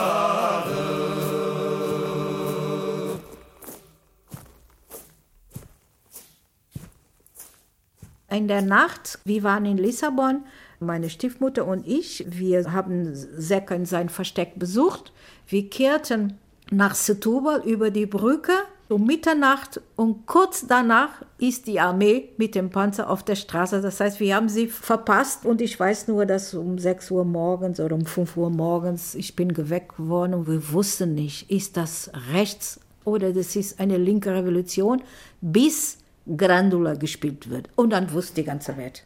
In 8.32 8.48
der 8.48 8.64
Nacht, 8.64 9.20
wir 9.26 9.44
waren 9.44 9.66
in 9.66 9.78
Lissabon, 9.78 10.44
meine 10.80 11.12
Stiefmutter 11.12 11.68
und 11.68 11.86
ich, 11.88 12.26
wir 12.28 12.72
haben 12.72 13.14
Säcker 13.14 13.76
in 13.76 13.86
sein 13.86 14.10
Versteck 14.10 14.58
besucht. 14.58 15.14
Wir 15.46 15.70
kehrten 15.70 16.40
nach 16.72 16.95
Setúbal 16.95 17.64
über 17.64 17.91
die 17.91 18.05
Brücke 18.05 18.53
um 18.89 19.05
Mitternacht 19.05 19.82
und 19.95 20.26
kurz 20.28 20.68
danach 20.68 21.09
ist 21.39 21.68
die 21.68 21.80
Armee 21.80 22.30
mit 22.38 22.53
dem 22.53 22.70
Panzer 22.70 23.09
auf 23.09 23.24
der 23.24 23.36
Straße. 23.36 23.82
Das 23.82 23.99
heißt, 23.99 24.20
wir 24.20 24.36
haben 24.36 24.49
sie 24.49 24.68
verpasst 24.68 25.45
und 25.45 25.61
ich 25.61 25.80
weiß 25.80 26.07
nur, 26.07 26.26
dass 26.26 26.53
um 26.53 26.78
6 26.78 27.09
Uhr 27.11 27.26
morgens 27.26 27.80
oder 27.80 27.95
um 27.95 28.05
5 28.05 28.38
Uhr 28.38 28.49
morgens 28.49 29.16
ich 29.16 29.36
bin 29.36 29.53
geweckt 29.53 29.97
worden 29.97 30.34
und 30.34 30.47
wir 30.47 30.72
wussten 30.72 31.16
nicht, 31.16 31.49
ist 31.49 31.78
das 31.78 32.11
rechts 32.34 32.80
oder 33.03 33.34
das 33.34 33.55
ist 33.55 33.80
eine 33.80 33.97
linke 33.97 34.34
Revolution, 34.34 35.01
bis 35.41 35.97
Grandula 36.38 36.93
gespielt 36.93 37.49
wird. 37.49 37.70
Und 37.76 37.91
dann 37.91 38.11
wusste 38.14 38.36
die 38.36 38.43
ganze 38.43 38.78
Welt. 38.78 39.05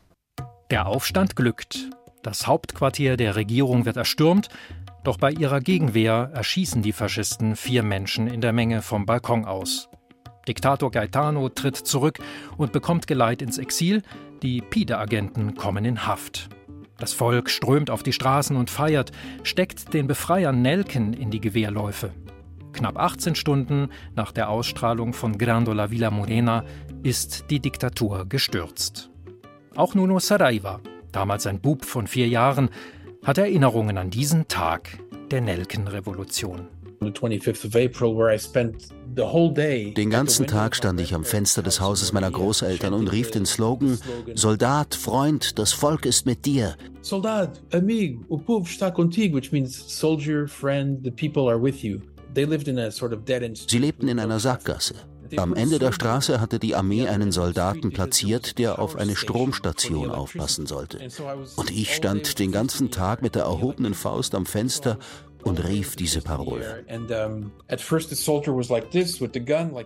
Der 0.70 0.88
Aufstand 0.88 1.36
glückt. 1.36 1.90
Das 2.24 2.46
Hauptquartier 2.46 3.16
der 3.16 3.36
Regierung 3.36 3.86
wird 3.86 3.96
erstürmt, 3.96 4.50
doch 5.08 5.18
bei 5.18 5.32
ihrer 5.32 5.62
Gegenwehr 5.62 6.32
erschießen 6.34 6.82
die 6.82 6.92
Faschisten 6.92 7.56
vier 7.56 7.82
Menschen 7.82 8.28
in 8.28 8.42
der 8.42 8.52
Menge 8.52 8.82
vom 8.82 9.06
Balkon 9.06 9.46
aus. 9.46 9.88
Diktator 10.50 10.92
Gaetano 10.92 11.48
tritt 11.48 11.78
zurück 11.78 12.20
und 12.58 12.74
bekommt 12.74 13.08
Geleit 13.08 13.42
ins 13.42 13.58
Exil, 13.58 14.02
die 14.44 14.60
PIDE-Agenten 14.60 15.56
kommen 15.56 15.86
in 15.86 16.06
Haft. 16.06 16.50
Das 16.98 17.14
Volk 17.14 17.50
strömt 17.50 17.90
auf 17.90 18.04
die 18.04 18.12
Straßen 18.12 18.58
und 18.58 18.70
feiert, 18.70 19.14
steckt 19.44 19.94
den 19.94 20.08
Befreier 20.08 20.52
Nelken 20.52 21.14
in 21.14 21.32
die 21.32 21.40
Gewehrläufe. 21.40 22.12
Knapp 22.74 22.98
18 22.98 23.36
Stunden 23.36 23.88
nach 24.14 24.34
der 24.34 24.50
Ausstrahlung 24.50 25.14
von 25.14 25.38
Grandola 25.38 25.90
Villa 25.90 26.12
Morena 26.12 26.66
ist 27.04 27.46
die 27.50 27.62
Diktatur 27.62 28.26
gestürzt. 28.28 29.10
Auch 29.74 29.96
Nuno 29.96 30.20
Saraiva, 30.20 30.82
damals 31.14 31.48
ein 31.48 31.62
Bub 31.62 31.86
von 31.86 32.08
vier 32.08 32.28
Jahren, 32.28 32.70
hat 33.28 33.38
Erinnerungen 33.38 33.98
an 33.98 34.10
diesen 34.10 34.48
Tag 34.48 35.00
der 35.32 35.42
Nelkenrevolution. 35.42 36.70
Den 39.98 40.10
ganzen 40.10 40.48
Tag 40.48 40.76
stand 40.78 41.02
ich 41.02 41.14
am 41.14 41.26
Fenster 41.26 41.62
des 41.62 41.82
Hauses 41.82 42.14
meiner 42.14 42.32
Großeltern 42.32 42.94
und 42.94 43.10
rief 43.10 43.30
den 43.32 43.46
Slogan 43.46 44.00
Soldat, 44.34 44.96
Freund, 44.96 45.60
das 45.60 45.74
Volk 45.74 46.06
ist 46.06 46.26
mit 46.26 46.46
dir. 46.46 46.78
Soldado, 47.02 47.52
amigo, 47.74 48.24
o 48.30 48.38
povo 48.38 48.66
está 48.66 48.90
contigo, 48.92 49.36
which 49.36 49.52
means 49.52 49.76
soldier, 49.76 50.48
friend, 50.48 51.04
the 51.04 51.12
people 51.12 51.52
are 51.52 51.62
with 51.62 51.84
you. 51.84 52.00
They 52.34 52.46
lived 52.46 52.70
in 52.70 52.80
a 52.80 52.90
sort 52.90 53.12
of 53.12 53.26
dead 53.26 53.44
end 53.44 53.58
Sie 53.58 53.80
lebten 53.80 54.08
in 54.08 54.20
einer 54.20 54.40
Sackgasse. 54.40 54.96
Am 55.36 55.54
Ende 55.54 55.80
der 55.80 55.92
Straße 55.92 56.40
hatte 56.40 56.60
die 56.60 56.76
Armee 56.76 57.08
einen 57.08 57.32
Soldaten 57.32 57.92
platziert, 57.92 58.58
der 58.58 58.80
auf 58.80 58.96
eine 58.96 59.16
Stromstation 59.16 60.12
aufpassen 60.12 60.66
sollte. 60.66 61.00
Und 61.56 61.72
ich 61.72 61.94
stand 61.94 62.40
den 62.40 62.52
ganzen 62.52 62.92
Tag 62.92 63.22
mit 63.22 63.36
der 63.36 63.44
erhobenen 63.44 63.94
Faust 63.94 64.36
am 64.36 64.46
Fenster 64.46 64.98
und 65.44 65.64
rief 65.68 65.96
diese 65.96 66.22
Parole. 66.22 66.86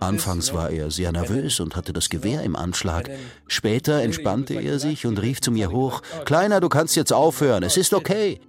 Anfangs 0.00 0.54
war 0.54 0.70
er 0.70 0.90
sehr 0.90 1.12
nervös 1.12 1.60
und 1.60 1.76
hatte 1.76 1.92
das 1.92 2.08
Gewehr 2.08 2.42
im 2.42 2.56
Anschlag. 2.56 3.10
Später 3.46 4.02
entspannte 4.02 4.54
er 4.54 4.78
sich 4.78 5.06
und 5.06 5.20
rief 5.20 5.40
zu 5.40 5.52
mir 5.52 5.70
hoch, 5.70 6.02
Kleiner, 6.24 6.60
du 6.60 6.68
kannst 6.68 6.96
jetzt 6.96 7.12
aufhören, 7.12 7.62
es 7.62 7.76
ist 7.76 7.94
okay. 7.94 8.40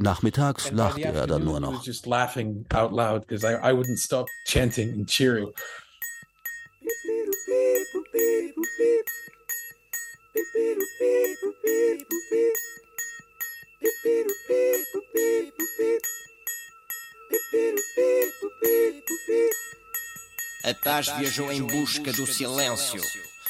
Nachmittags 0.00 0.70
lachte 0.72 1.02
er 1.02 1.26
dann 1.26 1.44
nur 1.44 1.60
noch. 1.60 1.84
A 14.06 14.35
paz 20.86 21.08
viajou 21.18 21.50
em 21.50 21.62
busca 21.62 22.12
do 22.12 22.24
silêncio, 22.26 23.02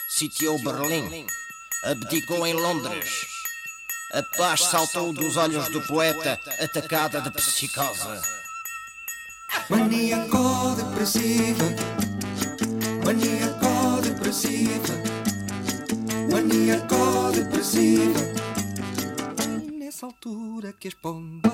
sitiou 0.08 0.58
Berlim, 0.62 1.26
abdicou 1.84 2.46
em 2.46 2.54
Londres. 2.54 3.26
A 4.14 4.22
paz 4.38 4.62
saltou 4.62 5.12
dos 5.12 5.36
olhos 5.36 5.68
do 5.68 5.82
poeta, 5.82 6.40
atacada 6.58 7.20
de 7.20 7.30
psicose. 7.30 8.08
Maníaco-depressiva, 9.68 11.64
maníaco-depressiva, 13.04 14.94
maníaco-depressiva. 16.32 18.20
Nessa 19.78 20.06
altura 20.06 20.72
que 20.72 20.88
as 20.88 20.94
pombas 20.94 21.52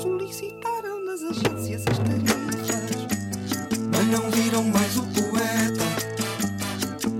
solicitaram 0.00 0.77
nas 1.20 1.36
agências 1.36 1.82
as 1.86 1.98
tarifas, 1.98 3.06
mas 3.92 4.06
não 4.06 4.30
viram 4.30 4.64
mais 4.64 4.96
o 4.96 5.02
poeta, 5.02 5.84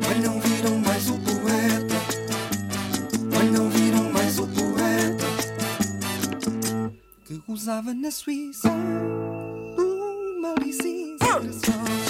mas 0.07 0.23
não 0.23 0.41
viram 0.41 0.79
mais 0.79 1.09
o 1.09 1.19
poeta, 1.19 1.95
mas 3.33 3.51
não 3.51 3.69
viram 3.71 4.13
mais 4.13 4.39
o 4.39 4.47
poeta 4.47 5.27
que 7.25 7.43
gozava 7.47 7.93
na 7.95 8.11
Suíça. 8.11 8.69
Uma 8.69 10.55
licença 10.63 11.41
graciosa. 11.41 12.08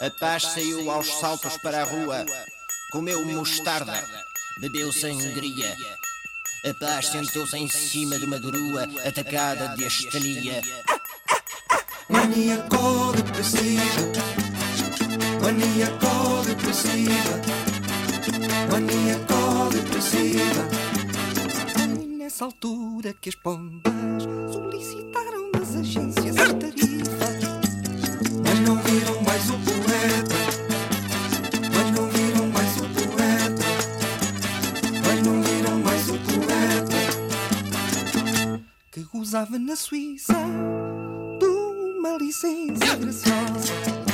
A 0.00 0.10
paz 0.10 0.42
saiu 0.42 0.90
aos 0.90 1.06
saltos 1.20 1.56
para 1.58 1.82
a 1.82 1.84
rua, 1.84 2.26
comeu 2.90 3.24
mostarda, 3.24 4.04
bebeu 4.60 4.92
sangria. 4.92 5.76
A 6.68 6.74
paz 6.74 7.06
sentou-se 7.06 7.56
em 7.56 7.68
cima 7.68 8.18
de 8.18 8.24
uma 8.24 8.38
grua 8.38 8.88
atacada 9.06 9.76
de 9.76 9.84
astenia. 9.84 10.60
Maníaco-depressiva, 12.08 13.82
maníaco-depressiva, 15.42 17.40
maníaco-depressiva. 18.70 20.68
Foi 21.72 22.06
nessa 22.06 22.44
altura 22.44 23.14
que 23.14 23.28
as 23.28 23.34
pombas 23.36 23.92
solicitaram 24.52 25.25
na 39.58 39.76
Suíça 39.76 40.34
de 41.38 41.46
uma 41.46 42.16
licença 42.18 42.96
graciosa. 42.96 44.05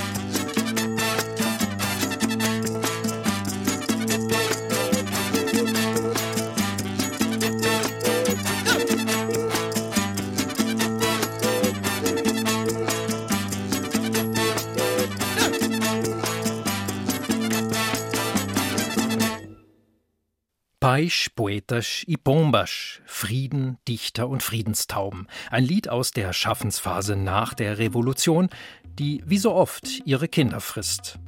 Pais, 20.93 21.30
Poetas 21.34 22.05
i 22.07 22.18
Bombas, 22.18 23.01
Frieden, 23.07 23.78
Dichter 23.88 24.28
und 24.28 24.43
Friedenstauben. 24.43 25.26
Ein 25.51 25.64
Lied 25.64 25.88
aus 25.88 26.11
der 26.11 26.34
Schaffensphase 26.34 27.16
nach 27.16 27.55
der 27.55 27.78
Revolution, 27.78 28.51
die 28.99 29.22
wie 29.24 29.38
so 29.38 29.55
oft 29.55 30.03
ihre 30.05 30.28
Kinder 30.28 30.61
frisst. 30.61 31.18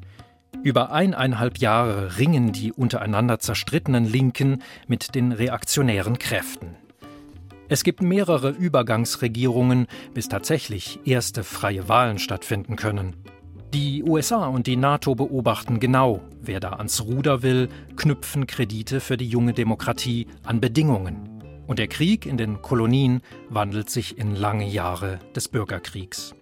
Über 0.63 0.93
eineinhalb 0.93 1.57
Jahre 1.57 2.19
ringen 2.19 2.53
die 2.53 2.75
untereinander 2.75 3.39
zerstrittenen 3.39 4.05
Linken 4.05 4.63
mit 4.87 5.15
den 5.15 5.33
reaktionären 5.33 6.19
Kräften. 6.19 6.77
Es 7.71 7.85
gibt 7.85 8.03
mehrere 8.03 8.51
Übergangsregierungen, 8.51 9.87
bis 10.13 10.29
tatsächlich 10.29 11.01
erste 11.07 11.43
freie 11.43 11.89
Wahlen 11.89 12.19
stattfinden 12.19 12.77
können. 12.77 13.17
Die 13.73 14.05
USA 14.05 14.47
und 14.47 14.67
die 14.67 14.77
NATO 14.77 15.15
beobachten 15.15 15.81
genau, 15.81 16.21
wer 16.41 16.61
da 16.61 16.75
ans 16.75 17.03
Ruder 17.03 17.43
will, 17.43 17.69
knüpfen 17.97 18.47
Kredite 18.47 19.01
für 19.01 19.17
die 19.17 19.29
junge 19.29 19.53
Demokratie 19.53 20.27
an 20.45 20.61
Bedingungen. 20.61 21.43
Und 21.67 21.79
der 21.79 21.89
Krieg 21.89 22.27
in 22.27 22.37
den 22.37 22.61
Kolonien 22.63 23.23
wandelt 23.49 23.91
sich 23.91 24.19
in 24.19 24.37
lange 24.37 24.69
Jahre 24.69 25.19
des 25.35 25.49
Bürgerkriegs. 25.49 26.35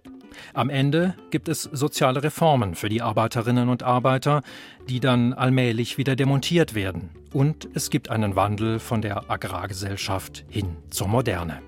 Am 0.54 0.70
Ende 0.70 1.14
gibt 1.30 1.48
es 1.48 1.62
soziale 1.62 2.22
Reformen 2.22 2.74
für 2.74 2.88
die 2.88 3.02
Arbeiterinnen 3.02 3.68
und 3.68 3.82
Arbeiter, 3.82 4.42
die 4.88 5.00
dann 5.00 5.32
allmählich 5.32 5.98
wieder 5.98 6.16
demontiert 6.16 6.74
werden. 6.74 7.10
Und 7.32 7.68
es 7.74 7.90
gibt 7.90 8.10
einen 8.10 8.36
Wandel 8.36 8.78
von 8.78 9.02
der 9.02 9.30
Agrargesellschaft 9.30 10.44
hin 10.48 10.76
zur 10.90 11.08
Moderne. 11.08 11.60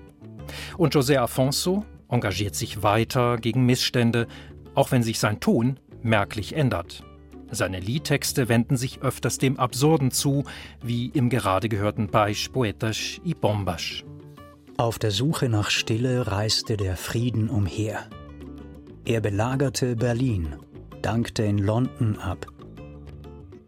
Und 0.77 0.95
José 0.95 1.17
Afonso 1.17 1.85
engagiert 2.09 2.55
sich 2.55 2.83
weiter 2.83 3.37
gegen 3.37 3.65
Missstände, 3.65 4.27
auch 4.75 4.91
wenn 4.91 5.03
sich 5.03 5.19
sein 5.19 5.39
Ton 5.39 5.79
merklich 6.03 6.55
ändert. 6.55 7.03
Seine 7.51 7.79
Liedtexte 7.79 8.49
wenden 8.49 8.77
sich 8.77 9.01
öfters 9.01 9.37
dem 9.37 9.59
Absurden 9.59 10.11
zu, 10.11 10.43
wie 10.83 11.07
im 11.07 11.29
gerade 11.29 11.69
gehörten 11.69 12.07
Baix 12.07 12.49
Poetas 12.49 13.19
y 13.23 13.33
Bombas. 13.33 14.03
Auf 14.77 14.99
der 14.99 15.11
Suche 15.11 15.47
nach 15.47 15.69
Stille 15.69 16.27
reiste 16.27 16.75
der 16.75 16.97
Frieden 16.97 17.49
umher. 17.49 18.09
Er 19.05 19.21
belagerte 19.21 19.95
Berlin, 19.95 20.55
dankte 21.01 21.43
in 21.43 21.59
London 21.59 22.17
ab. 22.19 22.47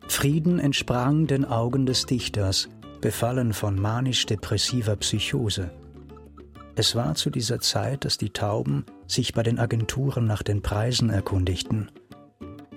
Frieden 0.07 0.59
entsprang 0.59 1.27
den 1.27 1.45
Augen 1.45 1.85
des 1.85 2.05
Dichters, 2.05 2.69
befallen 2.99 3.53
von 3.53 3.79
manisch-depressiver 3.79 4.95
Psychose. 4.97 5.71
Es 6.79 6.93
war 6.93 7.15
zu 7.15 7.31
dieser 7.31 7.59
Zeit, 7.59 8.05
dass 8.05 8.19
die 8.19 8.29
Tauben 8.29 8.85
sich 9.07 9.33
bei 9.33 9.41
den 9.41 9.57
Agenturen 9.57 10.27
nach 10.27 10.43
den 10.43 10.61
Preisen 10.61 11.09
erkundigten. 11.09 11.89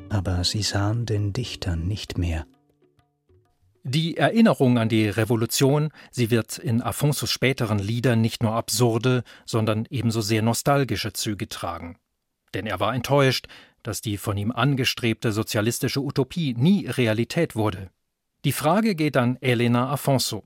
Aber 0.08 0.42
sie 0.42 0.62
sahen 0.62 1.04
den 1.04 1.34
Dichtern 1.34 1.86
nicht 1.86 2.16
mehr. 2.16 2.46
Die 3.82 4.16
Erinnerung 4.16 4.78
an 4.78 4.88
die 4.88 5.06
Revolution, 5.06 5.90
sie 6.10 6.30
wird 6.30 6.56
in 6.56 6.80
Afonsos 6.80 7.30
späteren 7.30 7.78
Liedern 7.78 8.22
nicht 8.22 8.42
nur 8.42 8.52
absurde, 8.54 9.22
sondern 9.44 9.86
ebenso 9.90 10.22
sehr 10.22 10.40
nostalgische 10.40 11.12
Züge 11.12 11.50
tragen. 11.50 11.98
Denn 12.54 12.64
er 12.64 12.80
war 12.80 12.94
enttäuscht, 12.94 13.48
dass 13.82 14.00
die 14.00 14.16
von 14.16 14.38
ihm 14.38 14.50
angestrebte 14.50 15.30
sozialistische 15.30 16.00
Utopie 16.00 16.54
nie 16.54 16.86
Realität 16.86 17.54
wurde. 17.54 17.90
Die 18.46 18.52
Frage 18.52 18.94
geht 18.94 19.18
an 19.18 19.36
Elena 19.42 19.90
Afonso. 19.90 20.44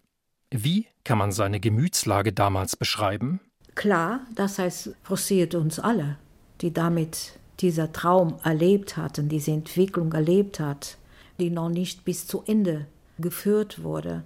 Wie 0.56 0.86
kann 1.02 1.18
man 1.18 1.32
seine 1.32 1.58
Gemütslage 1.58 2.32
damals 2.32 2.76
beschreiben? 2.76 3.40
Klar, 3.74 4.20
das 4.36 4.60
heißt, 4.60 4.94
frustriert 5.02 5.56
uns 5.56 5.80
alle, 5.80 6.16
die 6.60 6.72
damit 6.72 7.40
dieser 7.58 7.92
Traum 7.92 8.36
erlebt 8.44 8.96
hatten, 8.96 9.28
diese 9.28 9.50
Entwicklung 9.50 10.12
erlebt 10.12 10.60
hat, 10.60 10.96
die 11.40 11.50
noch 11.50 11.70
nicht 11.70 12.04
bis 12.04 12.28
zu 12.28 12.44
Ende 12.46 12.86
geführt 13.18 13.82
wurde. 13.82 14.22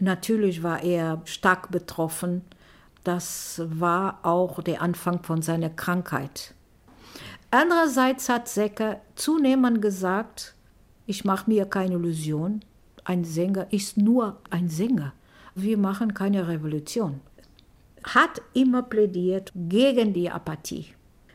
Natürlich 0.00 0.64
war 0.64 0.82
er 0.82 1.22
stark 1.24 1.70
betroffen. 1.70 2.42
Das 3.04 3.62
war 3.64 4.18
auch 4.24 4.60
der 4.64 4.82
Anfang 4.82 5.22
von 5.22 5.40
seiner 5.40 5.70
Krankheit. 5.70 6.52
Andererseits 7.52 8.28
hat 8.28 8.48
Secker 8.48 9.00
zunehmend 9.14 9.80
gesagt, 9.80 10.56
ich 11.06 11.24
mache 11.24 11.48
mir 11.48 11.64
keine 11.64 11.94
Illusion, 11.94 12.64
ein 13.04 13.24
Sänger 13.24 13.72
ist 13.72 13.96
nur 13.98 14.40
ein 14.50 14.68
Sänger. 14.68 15.12
Wir 15.54 15.78
machen 15.78 16.14
keine 16.14 16.48
Revolution. 16.48 17.20
hat 18.02 18.40
immer 18.54 18.82
plädiert 18.82 19.52
gegen 19.54 20.12
die 20.12 20.30
Apathie. 20.30 20.86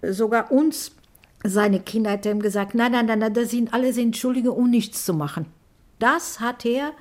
Sogar 0.02 0.52
uns, 0.52 0.96
seine 1.44 1.80
Kinder, 1.80 2.12
hat 2.12 2.26
ihm 2.26 2.40
gesagt, 2.40 2.74
nein, 2.74 2.92
nein, 2.92 3.06
nein, 3.06 3.34
das 3.34 3.52
sind 3.52 3.74
alles 3.74 3.98
Entschuldigungen, 3.98 4.58
um 4.58 4.70
nichts 4.70 5.06
zu 5.06 5.14
machen. 5.14 5.46
Das 6.00 6.40
hat 6.40 6.66
er 6.66 6.94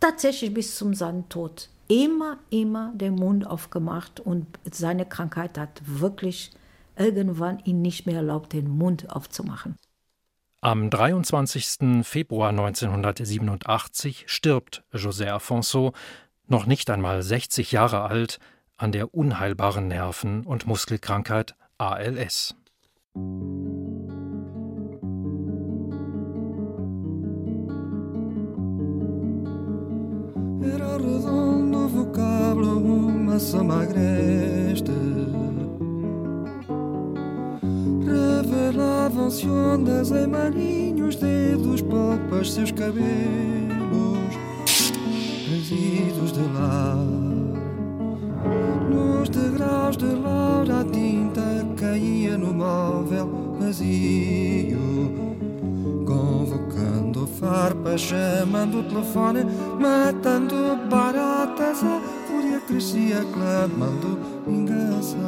tatsächlich 0.00 0.52
bis 0.52 0.76
zum 0.76 0.94
Sandtod 0.94 1.68
immer, 1.88 2.38
immer 2.50 2.92
den 2.94 3.14
Mund 3.14 3.46
aufgemacht 3.46 4.20
und 4.20 4.46
seine 4.70 5.06
Krankheit 5.06 5.58
hat 5.58 5.80
wirklich 5.84 6.50
irgendwann 6.96 7.60
ihn 7.60 7.82
nicht 7.82 8.06
mehr 8.06 8.16
erlaubt, 8.16 8.52
den 8.52 8.68
Mund 8.68 9.10
aufzumachen. 9.10 9.76
Am 10.62 10.90
23. 10.90 12.04
Februar 12.04 12.48
1987 12.48 14.24
stirbt 14.26 14.82
José 14.92 15.28
Afonso, 15.28 15.92
noch 16.48 16.66
nicht 16.66 16.90
einmal 16.90 17.22
60 17.22 17.72
Jahre 17.72 18.02
alt, 18.02 18.38
an 18.76 18.92
der 18.92 19.14
unheilbaren 19.14 19.88
Nerven- 19.88 20.44
und 20.44 20.66
Muskelkrankheit 20.66 21.54
ALS. 21.78 22.54
Era 30.62 30.96
redondo 30.96 31.88
vocábulo, 31.88 32.80
massa 33.26 33.62
magreste 33.62 34.92
Revelavam-se 38.06 39.48
ondas 39.48 40.10
em 40.10 40.26
marinhos 40.26 41.16
dedos, 41.16 41.82
polpas, 41.82 42.52
seus 42.52 42.72
cabelos 42.72 43.65
Resíduos 45.48 46.32
de 46.32 46.40
lar. 46.40 46.96
Nos 48.90 49.28
degraus 49.28 49.96
de 49.96 50.06
laura 50.06 50.80
a 50.80 50.84
tinta 50.84 51.40
caía 51.76 52.36
no 52.36 52.52
móvel 52.52 53.28
vazio 53.60 55.12
Convocando 56.04 57.28
farpas, 57.28 58.00
chamando 58.00 58.80
o 58.80 58.82
telefone 58.82 59.44
Matando 59.78 60.78
baratas, 60.90 61.80
a 61.84 62.00
fúria 62.26 62.58
crescia 62.66 63.24
clamando 63.32 64.18
engraçado 64.48 65.26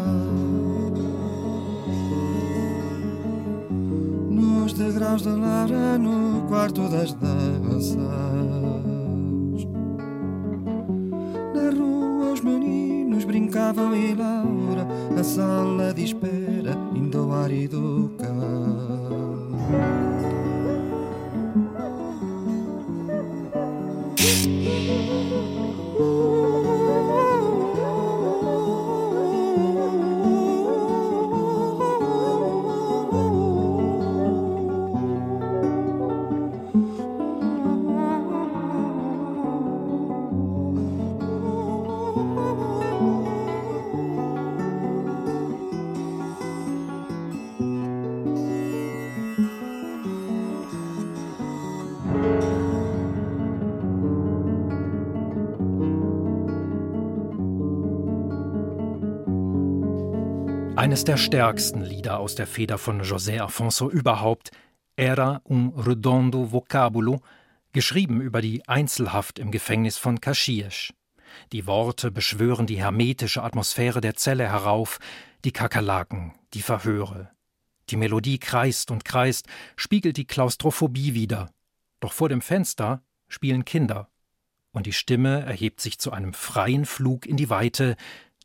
Nos 4.30 4.72
degraus 4.72 5.22
da 5.22 5.30
Laura, 5.30 5.96
no 5.96 6.44
quarto 6.48 6.88
das 6.88 7.12
danças 7.12 8.57
brincavam 13.38 13.94
e 13.94 14.14
Laura 14.14 14.84
Na 15.14 15.22
sala 15.22 15.94
de 15.94 16.04
espera, 16.04 16.76
indo 16.94 17.32
ar 17.32 17.52
e 17.52 17.68
do 17.68 18.10
cão 18.18 20.17
Eines 60.88 61.04
der 61.04 61.18
stärksten 61.18 61.82
Lieder 61.82 62.18
aus 62.18 62.34
der 62.34 62.46
Feder 62.46 62.78
von 62.78 63.02
José 63.02 63.42
Afonso 63.42 63.90
überhaupt, 63.90 64.52
Era 64.96 65.42
un 65.44 65.74
redondo 65.76 66.50
vocábulo, 66.50 67.20
geschrieben 67.74 68.22
über 68.22 68.40
die 68.40 68.66
Einzelhaft 68.66 69.38
im 69.38 69.50
Gefängnis 69.50 69.98
von 69.98 70.18
Caxias. 70.18 70.94
Die 71.52 71.66
Worte 71.66 72.10
beschwören 72.10 72.66
die 72.66 72.78
hermetische 72.78 73.42
Atmosphäre 73.42 74.00
der 74.00 74.14
Zelle 74.14 74.48
herauf, 74.48 74.98
die 75.44 75.52
Kakerlaken, 75.52 76.32
die 76.54 76.62
Verhöre. 76.62 77.32
Die 77.90 77.96
Melodie 77.96 78.38
kreist 78.38 78.90
und 78.90 79.04
kreist, 79.04 79.46
spiegelt 79.76 80.16
die 80.16 80.26
Klaustrophobie 80.26 81.12
wider. 81.12 81.50
Doch 82.00 82.14
vor 82.14 82.30
dem 82.30 82.40
Fenster 82.40 83.02
spielen 83.28 83.66
Kinder. 83.66 84.08
Und 84.70 84.86
die 84.86 84.94
Stimme 84.94 85.42
erhebt 85.44 85.82
sich 85.82 85.98
zu 85.98 86.12
einem 86.12 86.32
freien 86.32 86.86
Flug 86.86 87.26
in 87.26 87.36
die 87.36 87.50
Weite, 87.50 87.96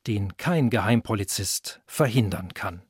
den 0.08 0.38
kein 0.38 0.70
Geheimpolizist 0.70 1.82
verhindern 1.86 2.54
kann. 2.54 2.82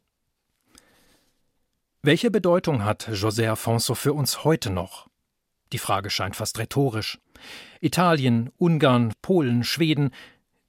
Welche 2.02 2.32
Bedeutung 2.32 2.84
hat 2.84 3.08
José 3.08 3.50
Afonso 3.50 3.96
für 3.96 4.14
uns 4.14 4.44
heute 4.44 4.70
noch? 4.70 5.08
Die 5.72 5.78
Frage 5.78 6.10
scheint 6.10 6.36
fast 6.36 6.60
rhetorisch. 6.60 7.20
Italien, 7.80 8.52
Ungarn, 8.58 9.14
Polen, 9.22 9.64
Schweden, 9.64 10.12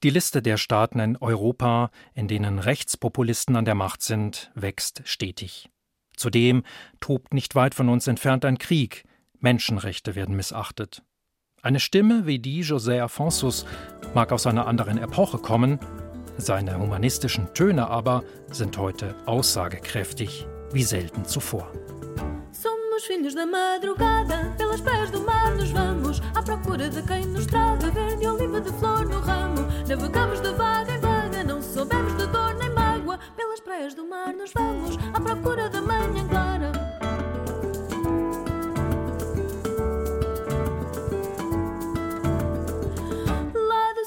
die 0.03 0.11
Liste 0.11 0.43
der 0.43 0.57
Staaten 0.57 1.01
in 1.01 1.17
Europa, 1.17 1.91
in 2.15 2.29
denen 2.29 2.59
Rechtspopulisten 2.59 3.57
an 3.57 3.65
der 3.65 3.75
Macht 3.75 4.03
sind, 4.03 4.51
wächst 4.55 5.03
stetig. 5.05 5.71
Zudem 6.17 6.63
tobt 7.01 7.35
nicht 7.35 7.55
weit 7.55 7.75
von 7.75 7.89
uns 7.89 8.07
entfernt 8.07 8.45
ein 8.45 8.59
Krieg, 8.59 9.05
Menschenrechte 9.41 10.15
werden 10.15 10.37
missachtet. 10.37 11.03
Eine 11.63 11.81
Stimme 11.81 12.27
wie 12.27 12.39
die 12.39 12.63
José 12.63 13.01
Afonsos 13.01 13.67
mag 14.15 14.31
aus 14.33 14.47
einer 14.47 14.67
anderen 14.67 14.99
Epoche 14.99 15.39
kommen, 15.39 15.79
seine 16.39 16.79
humanistischen 16.79 17.53
Töne 17.55 17.89
aber 17.89 18.23
sind 18.51 18.77
heute 18.79 19.15
aussagekräftig 19.27 20.47
wie 20.73 20.83
selten 20.83 21.25
zuvor. 21.25 21.71
Somos 22.53 23.05
filhos 23.07 23.35
da 23.35 23.47
madrugada, 23.47 24.55
pelas 24.57 24.81
praias 24.81 25.11
do 25.11 25.21
mar 25.21 25.55
nos 25.55 25.71
vamos, 25.71 26.21
à 26.35 26.43
procura 26.43 26.89
de 26.89 27.03
quem 27.03 27.27
nos 27.27 27.47
traga 27.47 27.91
verde 27.91 28.27
oliva 28.27 28.61
de 28.61 28.73
flor 28.73 29.05
no 29.09 29.21
ramo. 29.21 29.67
Navegamos 29.89 30.41
de 30.41 30.53
vaga 30.53 30.93
em 30.95 31.01
vaga, 31.01 31.45
não 31.45 31.63
soubemos 31.63 32.17
de 32.17 32.27
dor 32.27 32.55
nem 32.55 32.71
mágoa, 32.71 33.19
pelas 33.37 33.61
praias 33.61 33.95
do 33.95 34.07
mar 34.07 34.33
nos 34.33 34.53
vamos, 34.53 34.97
à 35.13 35.21
procura 35.21 35.69
da 35.69 35.81
manhã 35.81 36.27
clara. 36.29 36.73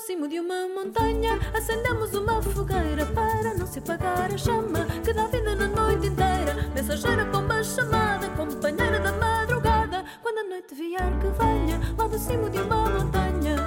Cimo 0.07 0.25
de 0.25 0.39
uma 0.39 0.69
montanha, 0.69 1.37
acendemos 1.53 2.13
uma 2.13 2.41
fogueira 2.41 3.05
para 3.07 3.53
não 3.55 3.67
se 3.67 3.79
apagar 3.79 4.33
a 4.33 4.37
chama 4.37 4.85
que 5.03 5.11
dá 5.11 5.27
vida 5.27 5.53
na 5.53 5.67
noite 5.67 6.07
inteira. 6.07 6.55
Mensageira, 6.73 7.25
pomba 7.25 7.61
chamada, 7.61 8.29
companheira 8.29 9.01
da 9.01 9.11
madrugada. 9.11 10.05
Quando 10.23 10.37
a 10.37 10.43
noite 10.45 10.73
vier, 10.75 11.11
que 11.19 11.27
venha 11.43 11.77
lá 11.97 12.07
do 12.07 12.17
cimo 12.17 12.49
de 12.49 12.57
uma 12.57 12.89
montanha. 12.89 13.57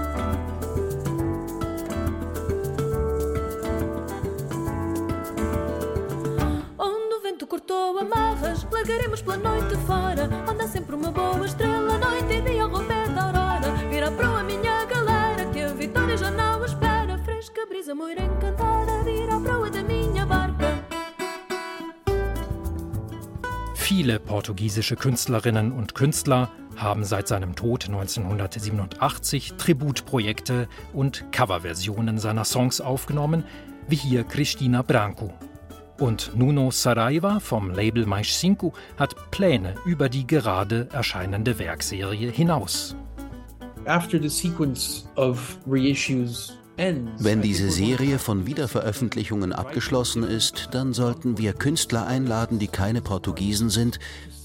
Onde 6.79 7.15
o 7.17 7.21
vento 7.21 7.47
cortou 7.47 7.99
amarras, 7.99 8.67
largaremos 8.73 9.21
pela 9.21 9.37
noite 9.37 9.77
fora. 9.87 10.27
Há 10.49 10.69
sempre 10.69 10.97
uma 10.97 11.11
boa 11.11 11.45
estrela, 11.45 11.99
noite 11.99 12.33
e 12.33 12.41
dia 12.41 12.63
ao 12.63 12.71
romper 12.71 13.11
da 13.11 13.25
aurora. 13.25 13.73
Vira 13.91 14.11
para 14.11 14.39
a 14.39 14.43
minha 14.43 14.85
galera, 14.87 15.20
Fresca 17.51 17.67
brisa, 17.69 17.95
moira 17.95 18.23
encantada, 18.23 19.03
vira 19.03 19.37
a 19.37 19.41
proa 19.41 19.71
da 19.71 19.83
minha 19.83 20.25
barca. 20.25 20.85
Viele 23.75 24.21
portugiesische 24.21 24.95
Künstlerinnen 24.95 25.73
und 25.73 25.95
Künstler 25.95 26.51
haben 26.77 27.03
seit 27.03 27.27
seinem 27.27 27.57
Tod 27.57 27.87
1987 27.89 29.55
Tributprojekte 29.55 30.69
und 30.93 31.25
Coverversionen 31.33 32.19
seiner 32.19 32.45
Songs 32.45 32.81
aufgenommen, 32.81 33.45
wie 33.89 33.97
hier 33.97 34.23
Cristina 34.25 34.83
Branco. 34.83 35.33
Und 35.99 36.33
Nuno 36.37 36.71
Saraiva 36.71 37.41
vom 37.41 37.71
Label 37.71 38.07
Mais 38.07 38.29
Cinco 38.29 38.73
hat 38.97 39.31
Pläne 39.33 39.75
über 39.85 40.09
die 40.09 40.27
gerade 40.27 40.89
erscheinende 40.93 41.59
Werkserie 41.59 42.31
hinaus. 42.31 42.95
After 43.87 44.21
the 44.21 44.29
sequence 44.29 45.09
of 45.17 45.59
reissues 45.67 46.60
Wenn 47.19 47.43
diese 47.43 47.71
Serie 47.71 48.19
von 48.19 48.47
Wiederveröffentlichungen 48.47 49.53
abgeschlossen 49.53 50.23
ist, 50.23 50.71
dann 50.73 50.95
sollten 50.95 51.37
wir 51.37 51.53
Künstler 51.53 52.07
einladen, 52.07 52.59
die 52.59 52.69
keine 52.69 53.03
Portugiesen 53.03 53.69
sind, 53.69 53.99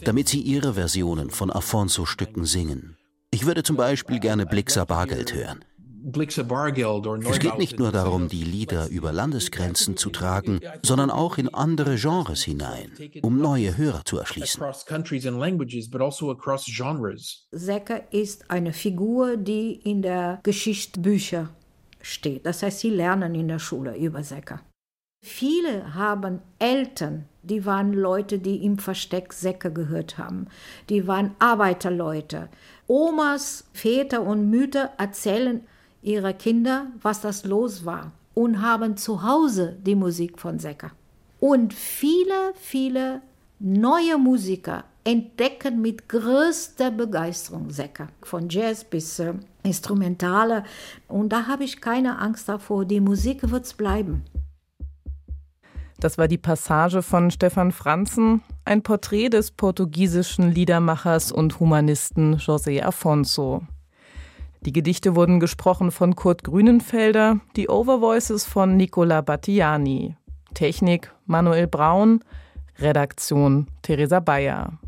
damit 0.03 0.27
sie 0.27 0.41
ihre 0.41 0.73
Versionen 0.73 1.29
von 1.29 1.49
Afonso-Stücken 1.49 2.43
singen. 2.43 2.97
Ich 3.31 3.45
würde 3.45 3.63
zum 3.63 3.77
Beispiel 3.77 4.19
gerne 4.19 4.45
Blixa 4.45 4.83
Bargeld 4.83 5.33
hören. 5.33 5.63
Es 6.07 7.39
geht 7.39 7.57
nicht 7.57 7.79
nur 7.79 7.91
darum, 7.91 8.27
die 8.27 8.43
Lieder 8.43 8.89
über 8.89 9.13
Landesgrenzen 9.13 9.95
zu 9.95 10.09
tragen, 10.09 10.59
sondern 10.83 11.09
auch 11.09 11.37
in 11.37 11.51
andere 11.53 11.95
Genres 11.95 12.43
hinein, 12.43 12.91
um 13.23 13.39
neue 13.39 13.75
Hörer 13.77 14.03
zu 14.03 14.17
erschließen. 14.17 14.61
Secker 17.51 18.13
ist 18.13 18.51
eine 18.51 18.73
Figur, 18.73 19.37
die 19.37 19.73
in 19.73 20.01
der 20.01 20.39
Geschichtsbücher 20.43 21.49
steht. 22.05 22.45
Das 22.45 22.61
heißt, 22.61 22.79
sie 22.79 22.91
lernen 22.91 23.33
in 23.35 23.47
der 23.47 23.59
Schule 23.59 23.97
über 23.97 24.23
Säcker. 24.23 24.61
Viele 25.23 25.95
haben 25.95 26.39
Eltern, 26.59 27.25
die 27.41 27.65
waren 27.65 27.93
Leute, 27.93 28.37
die 28.37 28.63
im 28.63 28.77
Versteck 28.77 29.33
Säcke 29.33 29.73
gehört 29.73 30.19
haben. 30.19 30.45
Die 30.89 31.07
waren 31.07 31.35
Arbeiterleute. 31.39 32.49
Omas, 32.85 33.65
Väter 33.73 34.21
und 34.21 34.51
Mütter 34.51 34.91
erzählen 34.99 35.61
ihrer 36.03 36.33
Kinder, 36.33 36.87
was 37.01 37.21
das 37.21 37.43
los 37.43 37.85
war 37.85 38.11
und 38.35 38.61
haben 38.61 38.97
zu 38.97 39.23
Hause 39.23 39.75
die 39.81 39.95
Musik 39.95 40.37
von 40.37 40.59
Säcker. 40.59 40.91
Und 41.39 41.73
viele, 41.73 42.53
viele 42.55 43.21
neue 43.57 44.19
Musiker 44.19 44.83
entdecken 45.03 45.81
mit 45.81 46.07
größter 46.07 46.91
Begeisterung 46.91 47.71
Säcker, 47.71 48.09
von 48.21 48.47
Jazz 48.49 48.83
bis 48.83 49.17
äh, 49.17 49.33
Instrumentale. 49.65 50.63
Und 51.07 51.29
da 51.29 51.47
habe 51.47 51.63
ich 51.63 51.81
keine 51.81 52.19
Angst 52.19 52.47
davor, 52.47 52.85
die 52.85 53.01
Musik 53.01 53.49
wird 53.49 53.65
es 53.65 53.73
bleiben. 53.73 54.23
Das 55.99 56.17
war 56.17 56.27
die 56.27 56.37
Passage 56.37 57.01
von 57.01 57.31
Stefan 57.31 57.71
Franzen, 57.71 58.41
ein 58.65 58.83
Porträt 58.83 59.29
des 59.29 59.51
portugiesischen 59.51 60.51
Liedermachers 60.51 61.31
und 61.31 61.59
Humanisten 61.59 62.37
José 62.37 62.83
Afonso. 62.83 63.63
Die 64.65 64.73
Gedichte 64.73 65.15
wurden 65.15 65.39
gesprochen 65.39 65.91
von 65.91 66.15
Kurt 66.15 66.43
Grünenfelder, 66.43 67.39
die 67.55 67.69
Overvoices 67.69 68.45
von 68.45 68.75
Nicola 68.75 69.21
Battiani. 69.21 70.15
Technik 70.53 71.11
Manuel 71.25 71.67
Braun, 71.67 72.21
Redaktion 72.79 73.67
Theresa 73.83 74.19
Bayer. 74.19 74.79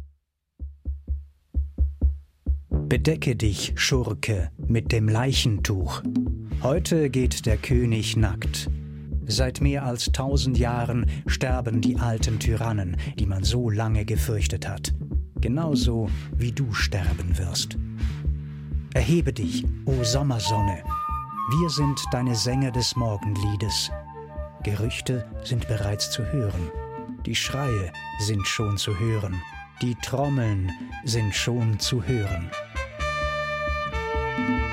Bedecke 2.90 3.36
dich, 3.36 3.74
Schurke, 3.76 4.50
mit 4.66 4.94
dem 4.94 5.10
Leichentuch. 5.10 6.04
Heute 6.64 7.10
geht 7.10 7.46
der 7.46 7.58
König 7.58 8.16
nackt. 8.16 8.70
Seit 9.26 9.60
mehr 9.60 9.86
als 9.86 10.06
tausend 10.14 10.58
Jahren 10.58 11.06
sterben 11.26 11.82
die 11.82 11.98
alten 11.98 12.40
Tyrannen, 12.40 12.96
die 13.20 13.26
man 13.26 13.44
so 13.44 13.70
lange 13.70 14.06
gefürchtet 14.06 14.70
hat. 14.70 14.94
Genauso 15.42 16.10
wie 16.38 16.54
du 16.54 16.72
sterben 16.72 17.38
wirst. 17.38 17.78
Erhebe 18.94 19.34
dich, 19.34 19.66
o 19.84 20.06
Sommersonne. 20.06 20.82
Wir 21.60 21.70
sind 21.70 22.02
deine 22.14 22.36
Sänger 22.36 22.72
des 22.72 22.96
Morgenliedes. 22.96 23.92
Gerüchte 24.64 25.26
sind 25.44 25.68
bereits 25.68 26.10
zu 26.10 26.24
hören. 26.32 26.72
Die 27.26 27.36
Schreie 27.36 27.92
sind 28.22 28.48
schon 28.48 28.78
zu 28.78 28.98
hören. 28.98 29.36
Die 29.82 29.96
Trommeln 29.96 30.72
sind 31.04 31.36
schon 31.36 31.80
zu 31.80 32.02
hören. 32.02 32.50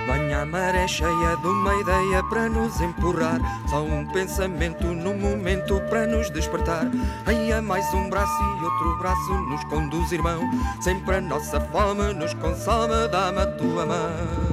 Venha 0.06 0.42
a 0.42 0.46
maré 0.46 0.86
cheia 0.86 1.36
de 1.36 1.46
uma 1.46 1.74
ideia 1.76 2.22
para 2.24 2.48
nos 2.48 2.80
empurrar. 2.80 3.40
Só 3.68 3.82
um 3.82 4.06
pensamento 4.06 4.86
no 4.86 5.14
momento 5.14 5.80
para 5.88 6.06
nos 6.06 6.30
despertar. 6.30 6.86
Aí 7.26 7.50
é 7.50 7.60
mais 7.60 7.86
um 7.94 8.10
braço 8.10 8.42
e 8.42 8.64
outro 8.64 8.98
braço 8.98 9.34
nos 9.48 9.64
conduz, 9.64 10.12
irmão. 10.12 10.40
Sempre 10.80 11.16
a 11.16 11.20
nossa 11.20 11.60
fome 11.60 12.12
nos 12.12 12.34
consome, 12.34 13.08
dá-me 13.10 13.38
a 13.38 13.46
tua 13.46 13.86
mão. 13.86 14.43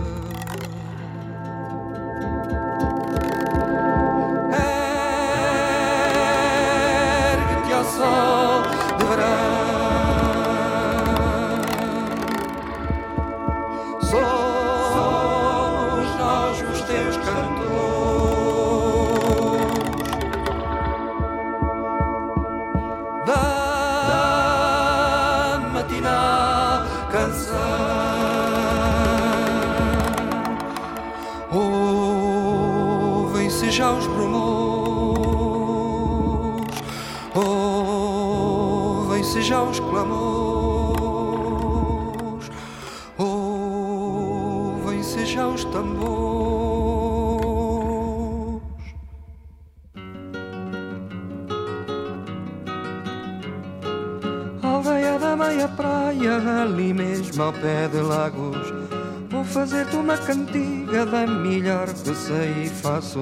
Sei 62.22 62.66
e 62.66 62.70
faço. 62.70 63.22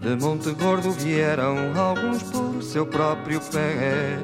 De 0.00 0.14
Monte 0.16 0.52
Gordo 0.52 0.90
vieram 0.92 1.56
alguns 1.76 2.22
por 2.24 2.62
seu 2.62 2.86
próprio 2.86 3.40
pé. 3.40 4.18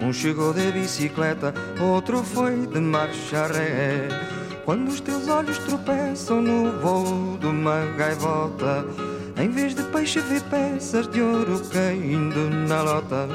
Um 0.00 0.12
chegou 0.12 0.52
de 0.52 0.70
bicicleta, 0.72 1.52
outro 1.80 2.22
foi 2.22 2.66
de 2.66 2.80
marcha 2.80 3.46
ré. 3.46 4.08
Quando 4.64 4.88
os 4.88 5.00
teus 5.00 5.28
olhos 5.28 5.58
tropeçam 5.58 6.40
no 6.40 6.78
voo 6.80 7.36
de 7.38 7.46
uma 7.46 7.84
gaivota, 7.96 8.84
em 9.36 9.50
vez 9.50 9.74
de 9.74 9.82
peixe 9.84 10.20
vê 10.20 10.40
peças 10.40 11.06
de 11.08 11.20
ouro 11.20 11.60
caindo 11.70 12.48
na 12.68 12.82
lota. 12.82 13.28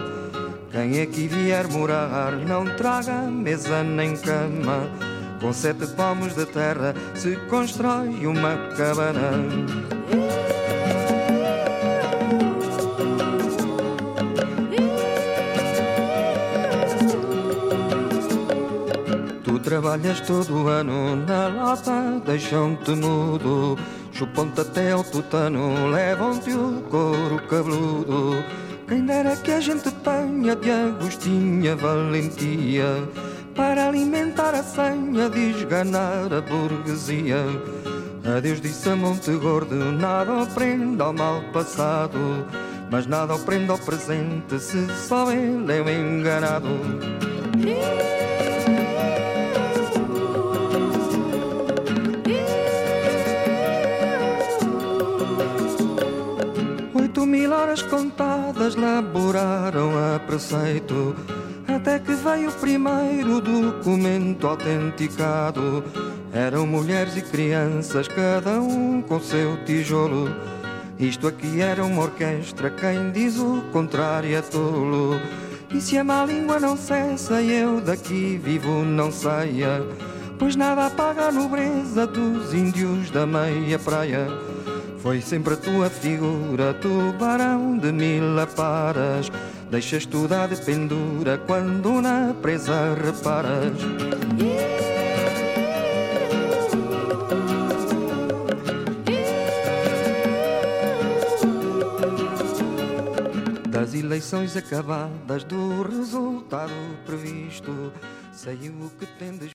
Quem 0.71 1.01
aqui 1.01 1.27
vier 1.27 1.67
morar, 1.67 2.33
não 2.47 2.65
traga 2.75 3.21
mesa 3.21 3.83
nem 3.83 4.15
cama 4.17 4.89
com 5.45 5.53
sete 5.53 5.85
palmos 5.87 6.33
de 6.33 6.45
terra 6.45 6.95
se 7.13 7.35
constrói 7.49 8.25
uma 8.25 8.57
cabana. 8.75 9.43
Trabalhas 19.65 20.21
todo 20.21 20.67
ano 20.67 21.15
na 21.15 21.47
lata, 21.47 22.21
deixam-te 22.23 22.91
mudo. 22.91 23.77
Chupam-te 24.11 24.61
até 24.61 24.91
ao 24.91 25.03
tutano, 25.03 25.87
levam-te 25.87 26.51
o 26.51 26.83
couro 26.83 27.41
cabeludo. 27.49 28.43
Quem 28.87 29.05
dera 29.05 29.35
que 29.35 29.51
a 29.51 29.59
gente 29.59 29.89
tenha 29.91 30.55
de 30.55 30.69
Agostinha 30.71 31.75
valentia 31.75 33.09
para 33.55 33.87
alimentar 33.87 34.53
a 34.53 34.61
senha 34.61 35.31
esganar 35.35 36.31
a 36.31 36.41
burguesia. 36.41 37.43
Adeus 38.37 38.61
disse 38.61 38.87
a 38.89 38.95
Monte 38.95 39.31
Gordo, 39.31 39.75
nada 39.75 40.43
aprenda 40.43 41.05
ao 41.05 41.13
mal 41.13 41.41
passado, 41.51 42.45
mas 42.91 43.07
nada 43.07 43.33
aprenda 43.33 43.73
ao 43.73 43.79
presente 43.79 44.59
se 44.59 44.87
só 45.07 45.31
ele 45.31 45.73
é 45.73 45.81
o 45.81 45.89
enganado. 45.89 46.69
Mil 57.25 57.51
horas 57.51 57.81
contadas 57.81 58.75
laboraram 58.75 59.91
a 59.97 60.19
preceito 60.19 61.15
até 61.67 61.99
que 61.99 62.13
veio 62.13 62.49
o 62.49 62.53
primeiro 62.53 63.41
documento 63.41 64.47
autenticado. 64.47 65.83
Eram 66.31 66.65
mulheres 66.67 67.15
e 67.17 67.21
crianças, 67.21 68.07
cada 68.07 68.59
um 68.61 69.01
com 69.01 69.19
seu 69.19 69.57
tijolo. 69.65 70.29
Isto 70.99 71.27
aqui 71.27 71.61
era 71.61 71.83
uma 71.83 72.03
orquestra, 72.03 72.69
quem 72.69 73.11
diz 73.11 73.37
o 73.37 73.61
contrário 73.71 74.35
é 74.35 74.41
tolo. 74.41 75.19
E 75.73 75.81
se 75.81 75.97
a 75.97 76.03
má 76.03 76.25
língua 76.25 76.59
não 76.59 76.77
cessa, 76.77 77.41
eu 77.41 77.81
daqui 77.81 78.39
vivo 78.41 78.83
não 78.83 79.11
saia. 79.11 79.83
Pois 80.37 80.55
nada 80.55 80.87
apaga 80.87 81.27
a 81.27 81.31
nobreza 81.31 82.05
dos 82.05 82.53
índios 82.53 83.09
da 83.11 83.25
meia 83.25 83.79
praia. 83.79 84.27
Foi 85.05 85.21
sempre 85.21 85.53
a 85.53 85.57
tua 85.57 85.87
figura, 85.87 86.73
tubarão 86.73 87.77
de 87.77 87.91
mil 87.91 88.39
aparas. 88.39 89.31
Deixas 89.69 90.03
tudo 90.03 90.33
à 90.33 90.47
dependura 90.47 91.37
quando 91.45 92.01
na 92.01 92.33
presa 92.41 92.95
reparas. 92.95 93.77
Das 103.69 103.93
eleições 103.93 104.57
acabadas, 104.57 105.43
do 105.43 105.83
resultado 105.83 106.73
previsto, 107.05 107.93
sei 108.33 108.55
o 108.69 108.89
que 108.97 109.05
tendes. 109.19 109.51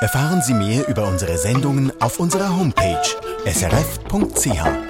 Erfahren 0.00 0.40
Sie 0.40 0.54
mehr 0.54 0.88
über 0.88 1.06
unsere 1.06 1.36
Sendungen 1.36 1.92
auf 2.00 2.20
unserer 2.20 2.48
Homepage 2.48 3.28
srf.ch. 3.48 4.87